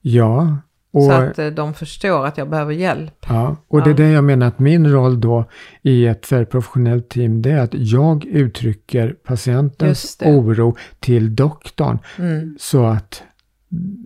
Ja. 0.00 0.58
Och, 0.94 1.02
så 1.02 1.12
att 1.12 1.38
eh, 1.38 1.46
de 1.46 1.74
förstår 1.74 2.26
att 2.26 2.38
jag 2.38 2.50
behöver 2.50 2.72
hjälp. 2.72 3.26
Ja, 3.28 3.56
och 3.68 3.82
det 3.82 3.90
är 3.90 3.94
det 3.94 4.10
jag 4.10 4.24
menar 4.24 4.46
att 4.46 4.58
min 4.58 4.92
roll 4.92 5.20
då 5.20 5.44
i 5.82 6.06
ett 6.06 6.22
tvärprofessionellt 6.22 7.08
team 7.08 7.42
det 7.42 7.50
är 7.50 7.60
att 7.60 7.74
jag 7.74 8.24
uttrycker 8.24 9.16
patientens 9.24 10.18
oro 10.20 10.76
till 11.00 11.36
doktorn. 11.36 11.98
Mm. 12.18 12.56
Så 12.60 12.84
att 12.84 13.22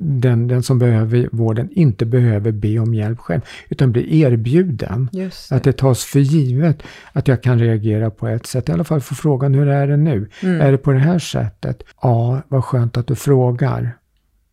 den, 0.01 0.49
den 0.49 0.62
som 0.62 0.78
behöver 0.78 1.28
vården 1.32 1.68
inte 1.72 2.07
behöver 2.07 2.53
be 2.53 2.78
om 2.78 2.95
hjälp 2.95 3.18
själv, 3.18 3.41
utan 3.68 3.93
blir 3.93 4.12
erbjuden. 4.12 5.09
Det. 5.12 5.51
Att 5.51 5.62
det 5.62 5.72
tas 5.72 6.05
för 6.05 6.20
givet 6.20 6.82
att 7.12 7.28
jag 7.28 7.43
kan 7.43 7.59
reagera 7.59 8.11
på 8.11 8.28
ett 8.28 8.47
sätt. 8.47 8.68
I 8.68 8.72
alla 8.72 8.84
fall 8.84 9.01
få 9.01 9.14
frågan, 9.14 9.55
hur 9.55 9.68
är 9.68 9.86
det 9.86 9.97
nu? 9.97 10.28
Mm. 10.43 10.61
Är 10.61 10.72
det 10.72 10.78
på 10.78 10.93
det 10.93 10.99
här 10.99 11.18
sättet? 11.18 11.82
Ja, 12.03 12.43
vad 12.49 12.64
skönt 12.64 12.97
att 12.97 13.07
du 13.07 13.14
frågar. 13.14 13.97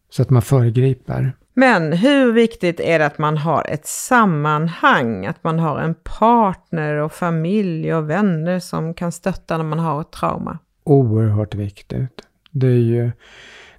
Så 0.09 0.21
att 0.21 0.29
man 0.29 0.41
föregriper. 0.41 1.33
Men 1.57 1.93
hur 1.93 2.31
viktigt 2.31 2.79
är 2.79 2.99
det 2.99 3.05
att 3.05 3.17
man 3.17 3.37
har 3.37 3.67
ett 3.69 3.87
sammanhang? 3.87 5.25
Att 5.25 5.43
man 5.43 5.59
har 5.59 5.79
en 5.79 5.95
partner 6.03 6.95
och 6.95 7.11
familj 7.11 7.93
och 7.93 8.09
vänner 8.09 8.59
som 8.59 8.93
kan 8.93 9.11
stötta 9.11 9.57
när 9.57 9.63
man 9.63 9.79
har 9.79 10.01
ett 10.01 10.11
trauma? 10.11 10.59
Oerhört 10.83 11.55
viktigt. 11.55 12.21
Det 12.51 12.67
är 12.67 12.71
ju 12.71 13.11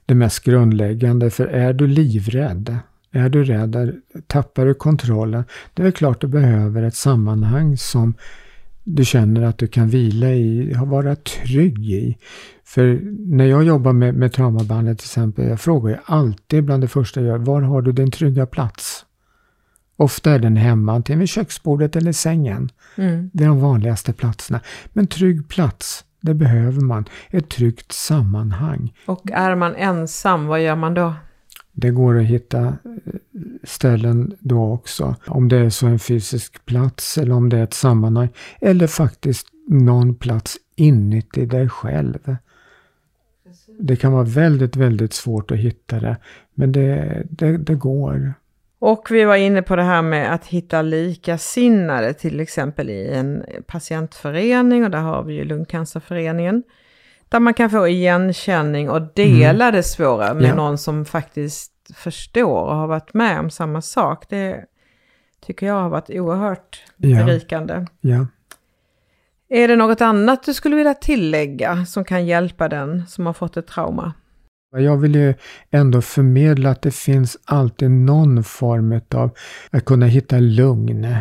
det 0.06 0.14
mest 0.14 0.44
grundläggande. 0.44 1.30
För 1.30 1.46
är 1.46 1.72
du 1.72 1.86
livrädd, 1.86 2.78
är 3.12 3.28
du 3.28 3.44
rädd, 3.44 4.00
tappar 4.26 4.66
du 4.66 4.74
kontrollen, 4.74 5.44
det 5.74 5.82
är 5.82 5.90
klart 5.90 6.20
du 6.20 6.26
behöver 6.26 6.82
ett 6.82 6.94
sammanhang 6.94 7.76
som 7.76 8.14
du 8.88 9.04
känner 9.04 9.42
att 9.42 9.58
du 9.58 9.66
kan 9.66 9.88
vila 9.88 10.30
i, 10.30 10.74
vara 10.74 11.16
trygg 11.16 11.90
i. 11.90 12.18
För 12.64 13.00
när 13.36 13.44
jag 13.44 13.64
jobbar 13.64 13.92
med, 13.92 14.14
med 14.14 14.32
traumabandet 14.32 14.98
till 14.98 15.06
exempel, 15.06 15.48
jag 15.48 15.60
frågar 15.60 15.90
ju 15.90 15.96
alltid 16.04 16.64
bland 16.64 16.82
det 16.82 16.88
första 16.88 17.20
jag 17.20 17.28
gör, 17.28 17.38
var 17.38 17.62
har 17.62 17.82
du 17.82 17.92
din 17.92 18.10
trygga 18.10 18.46
plats? 18.46 19.04
Ofta 19.96 20.30
är 20.30 20.38
den 20.38 20.56
hemma, 20.56 20.92
antingen 20.92 21.20
vid 21.20 21.28
köksbordet 21.28 21.96
eller 21.96 22.12
sängen. 22.12 22.70
Mm. 22.96 23.30
Det 23.32 23.44
är 23.44 23.48
de 23.48 23.60
vanligaste 23.60 24.12
platserna. 24.12 24.60
Men 24.92 25.06
trygg 25.06 25.48
plats, 25.48 26.04
det 26.20 26.34
behöver 26.34 26.80
man. 26.80 27.04
Ett 27.30 27.48
tryggt 27.48 27.92
sammanhang. 27.92 28.92
Och 29.06 29.30
är 29.30 29.54
man 29.54 29.74
ensam, 29.74 30.46
vad 30.46 30.62
gör 30.62 30.76
man 30.76 30.94
då? 30.94 31.14
Det 31.78 31.90
går 31.90 32.18
att 32.18 32.24
hitta 32.24 32.60
eh, 32.66 32.74
ställen 33.64 34.36
då 34.40 34.72
också. 34.72 35.16
Om 35.26 35.48
det 35.48 35.56
är 35.56 35.70
så 35.70 35.86
en 35.86 35.98
fysisk 35.98 36.64
plats 36.64 37.18
eller 37.18 37.34
om 37.34 37.48
det 37.48 37.58
är 37.58 37.64
ett 37.64 37.74
sammanhang. 37.74 38.28
Eller 38.60 38.86
faktiskt 38.86 39.46
någon 39.68 40.14
plats 40.14 40.56
inuti 40.76 41.46
dig 41.46 41.68
själv. 41.68 42.36
Det 43.78 43.96
kan 43.96 44.12
vara 44.12 44.24
väldigt, 44.24 44.76
väldigt 44.76 45.12
svårt 45.12 45.50
att 45.50 45.58
hitta 45.58 46.00
det. 46.00 46.16
Men 46.54 46.72
det, 46.72 47.22
det, 47.30 47.56
det 47.56 47.74
går. 47.74 48.34
Och 48.78 49.08
vi 49.10 49.24
var 49.24 49.36
inne 49.36 49.62
på 49.62 49.76
det 49.76 49.82
här 49.82 50.02
med 50.02 50.34
att 50.34 50.46
hitta 50.46 50.82
likasinnade, 50.82 52.14
till 52.14 52.40
exempel 52.40 52.90
i 52.90 53.08
en 53.08 53.44
patientförening, 53.66 54.84
och 54.84 54.90
där 54.90 54.98
har 54.98 55.22
vi 55.22 55.34
ju 55.34 55.44
Lungcancerföreningen. 55.44 56.62
Där 57.28 57.40
man 57.40 57.54
kan 57.54 57.70
få 57.70 57.88
igenkänning 57.88 58.90
och 58.90 59.02
dela 59.14 59.64
mm. 59.64 59.74
det 59.74 59.82
svåra 59.82 60.34
med 60.34 60.50
ja. 60.50 60.54
någon 60.54 60.78
som 60.78 61.04
faktiskt 61.04 61.72
förstår 61.94 62.62
och 62.62 62.76
har 62.76 62.86
varit 62.86 63.14
med 63.14 63.40
om 63.40 63.50
samma 63.50 63.82
sak. 63.82 64.24
Det 64.28 64.64
tycker 65.46 65.66
jag 65.66 65.74
har 65.74 65.88
varit 65.88 66.10
oerhört 66.10 66.82
ja. 66.96 67.24
berikande. 67.24 67.86
Ja. 68.00 68.26
Är 69.48 69.68
det 69.68 69.76
något 69.76 70.00
annat 70.00 70.42
du 70.42 70.54
skulle 70.54 70.76
vilja 70.76 70.94
tillägga 70.94 71.86
som 71.86 72.04
kan 72.04 72.26
hjälpa 72.26 72.68
den 72.68 73.06
som 73.06 73.26
har 73.26 73.32
fått 73.32 73.56
ett 73.56 73.66
trauma? 73.66 74.12
Jag 74.76 74.96
vill 74.96 75.14
ju 75.14 75.34
ändå 75.70 76.02
förmedla 76.02 76.70
att 76.70 76.82
det 76.82 76.94
finns 76.94 77.36
alltid 77.44 77.90
någon 77.90 78.44
form 78.44 79.00
av 79.14 79.30
att 79.70 79.84
kunna 79.84 80.06
hitta 80.06 80.38
lugn. 80.38 81.16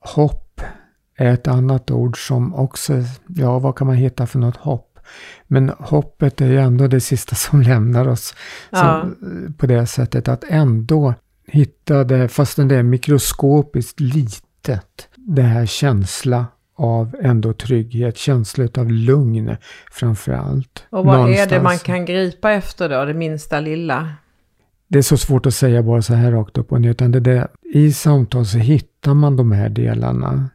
Hopp 0.00 0.60
är 1.16 1.32
ett 1.32 1.48
annat 1.48 1.90
ord 1.90 2.26
som 2.26 2.54
också, 2.54 2.92
ja 3.28 3.58
vad 3.58 3.76
kan 3.76 3.86
man 3.86 3.96
hitta 3.96 4.26
för 4.26 4.38
något 4.38 4.56
hopp? 4.56 4.91
Men 5.46 5.68
hoppet 5.68 6.40
är 6.40 6.46
ju 6.46 6.58
ändå 6.58 6.86
det 6.86 7.00
sista 7.00 7.34
som 7.34 7.62
lämnar 7.62 8.08
oss 8.08 8.34
ja. 8.70 8.78
som, 8.78 9.54
på 9.58 9.66
det 9.66 9.86
sättet 9.86 10.28
att 10.28 10.44
ändå 10.48 11.14
hitta 11.46 12.04
det, 12.04 12.28
fastän 12.28 12.68
det 12.68 12.76
är 12.76 12.82
mikroskopiskt 12.82 14.00
litet, 14.00 15.08
det 15.16 15.42
här 15.42 15.66
känsla 15.66 16.46
av 16.76 17.16
ändå 17.22 17.52
trygghet, 17.52 18.16
känsla 18.16 18.68
av 18.78 18.90
lugn 18.90 19.56
framför 19.90 20.32
allt. 20.32 20.86
Och 20.90 21.04
vad 21.04 21.18
Någonstans. 21.18 21.52
är 21.52 21.56
det 21.56 21.62
man 21.62 21.78
kan 21.78 22.04
gripa 22.04 22.52
efter 22.52 22.88
då, 22.88 23.04
det 23.04 23.14
minsta 23.14 23.60
lilla? 23.60 24.08
Det 24.88 24.98
är 24.98 25.02
så 25.02 25.16
svårt 25.16 25.46
att 25.46 25.54
säga 25.54 25.82
bara 25.82 26.02
så 26.02 26.14
här 26.14 26.32
rakt 26.32 26.58
upp 26.58 26.72
och 26.72 26.80
ner, 26.80 26.90
utan 26.90 27.12
det 27.12 27.20
där, 27.20 27.48
i 27.62 27.92
samtal 27.92 28.46
så 28.46 28.58
hittar 28.58 29.14
man 29.14 29.36
de 29.36 29.52
här 29.52 29.68
delarna. 29.68 30.50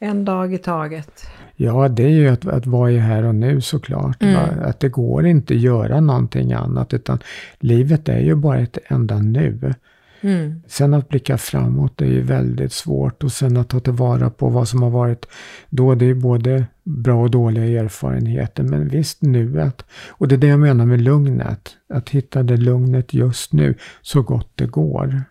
En 0.00 0.24
dag 0.24 0.54
i 0.54 0.58
taget. 0.58 1.26
Ja, 1.60 1.88
det 1.88 2.02
är 2.02 2.08
ju 2.08 2.28
att, 2.28 2.46
att 2.46 2.66
vara 2.66 2.90
i 2.90 2.98
här 2.98 3.24
och 3.24 3.34
nu 3.34 3.60
såklart. 3.60 4.22
Mm. 4.22 4.36
Att 4.62 4.80
det 4.80 4.88
går 4.88 5.26
inte 5.26 5.54
att 5.54 5.60
göra 5.60 6.00
någonting 6.00 6.52
annat, 6.52 6.94
utan 6.94 7.18
livet 7.58 8.08
är 8.08 8.20
ju 8.20 8.34
bara 8.34 8.58
ett 8.58 8.78
enda 8.88 9.18
nu. 9.18 9.74
Mm. 10.20 10.62
Sen 10.66 10.94
att 10.94 11.08
blicka 11.08 11.38
framåt 11.38 12.00
är 12.00 12.06
ju 12.06 12.22
väldigt 12.22 12.72
svårt 12.72 13.24
och 13.24 13.32
sen 13.32 13.56
att 13.56 13.68
ta 13.68 13.80
tillvara 13.80 14.30
på 14.30 14.48
vad 14.48 14.68
som 14.68 14.82
har 14.82 14.90
varit 14.90 15.26
då. 15.68 15.94
Det 15.94 16.06
är 16.06 16.14
både 16.14 16.66
bra 16.84 17.22
och 17.22 17.30
dåliga 17.30 17.82
erfarenheter, 17.82 18.62
men 18.62 18.88
visst 18.88 19.22
nuet. 19.22 19.84
Och 20.08 20.28
det 20.28 20.34
är 20.34 20.38
det 20.38 20.46
jag 20.46 20.60
menar 20.60 20.86
med 20.86 21.00
lugnet. 21.00 21.70
Att 21.94 22.08
hitta 22.08 22.42
det 22.42 22.56
lugnet 22.56 23.14
just 23.14 23.52
nu 23.52 23.74
så 24.02 24.22
gott 24.22 24.50
det 24.54 24.66
går. 24.66 25.22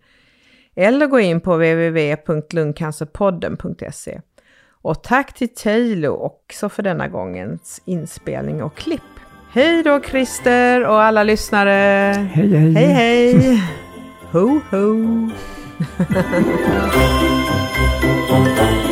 eller 0.76 1.06
gå 1.06 1.20
in 1.20 1.40
på 1.40 1.54
www.lungcancerpodden.se. 1.54 4.20
Och 4.82 5.02
tack 5.02 5.34
till 5.34 5.54
Taylor 5.54 6.22
också 6.22 6.68
för 6.68 6.82
denna 6.82 7.08
gångens 7.08 7.82
inspelning 7.84 8.62
och 8.62 8.76
klipp. 8.76 9.02
Hej 9.52 9.82
då 9.82 10.00
Christer 10.00 10.84
och 10.84 11.02
alla 11.02 11.22
lyssnare! 11.22 11.70
Hej 12.34 12.48
hej! 12.48 12.72
Hej 12.72 12.92
hej! 12.92 13.62
ho 14.32 14.60
ho! 14.70 15.30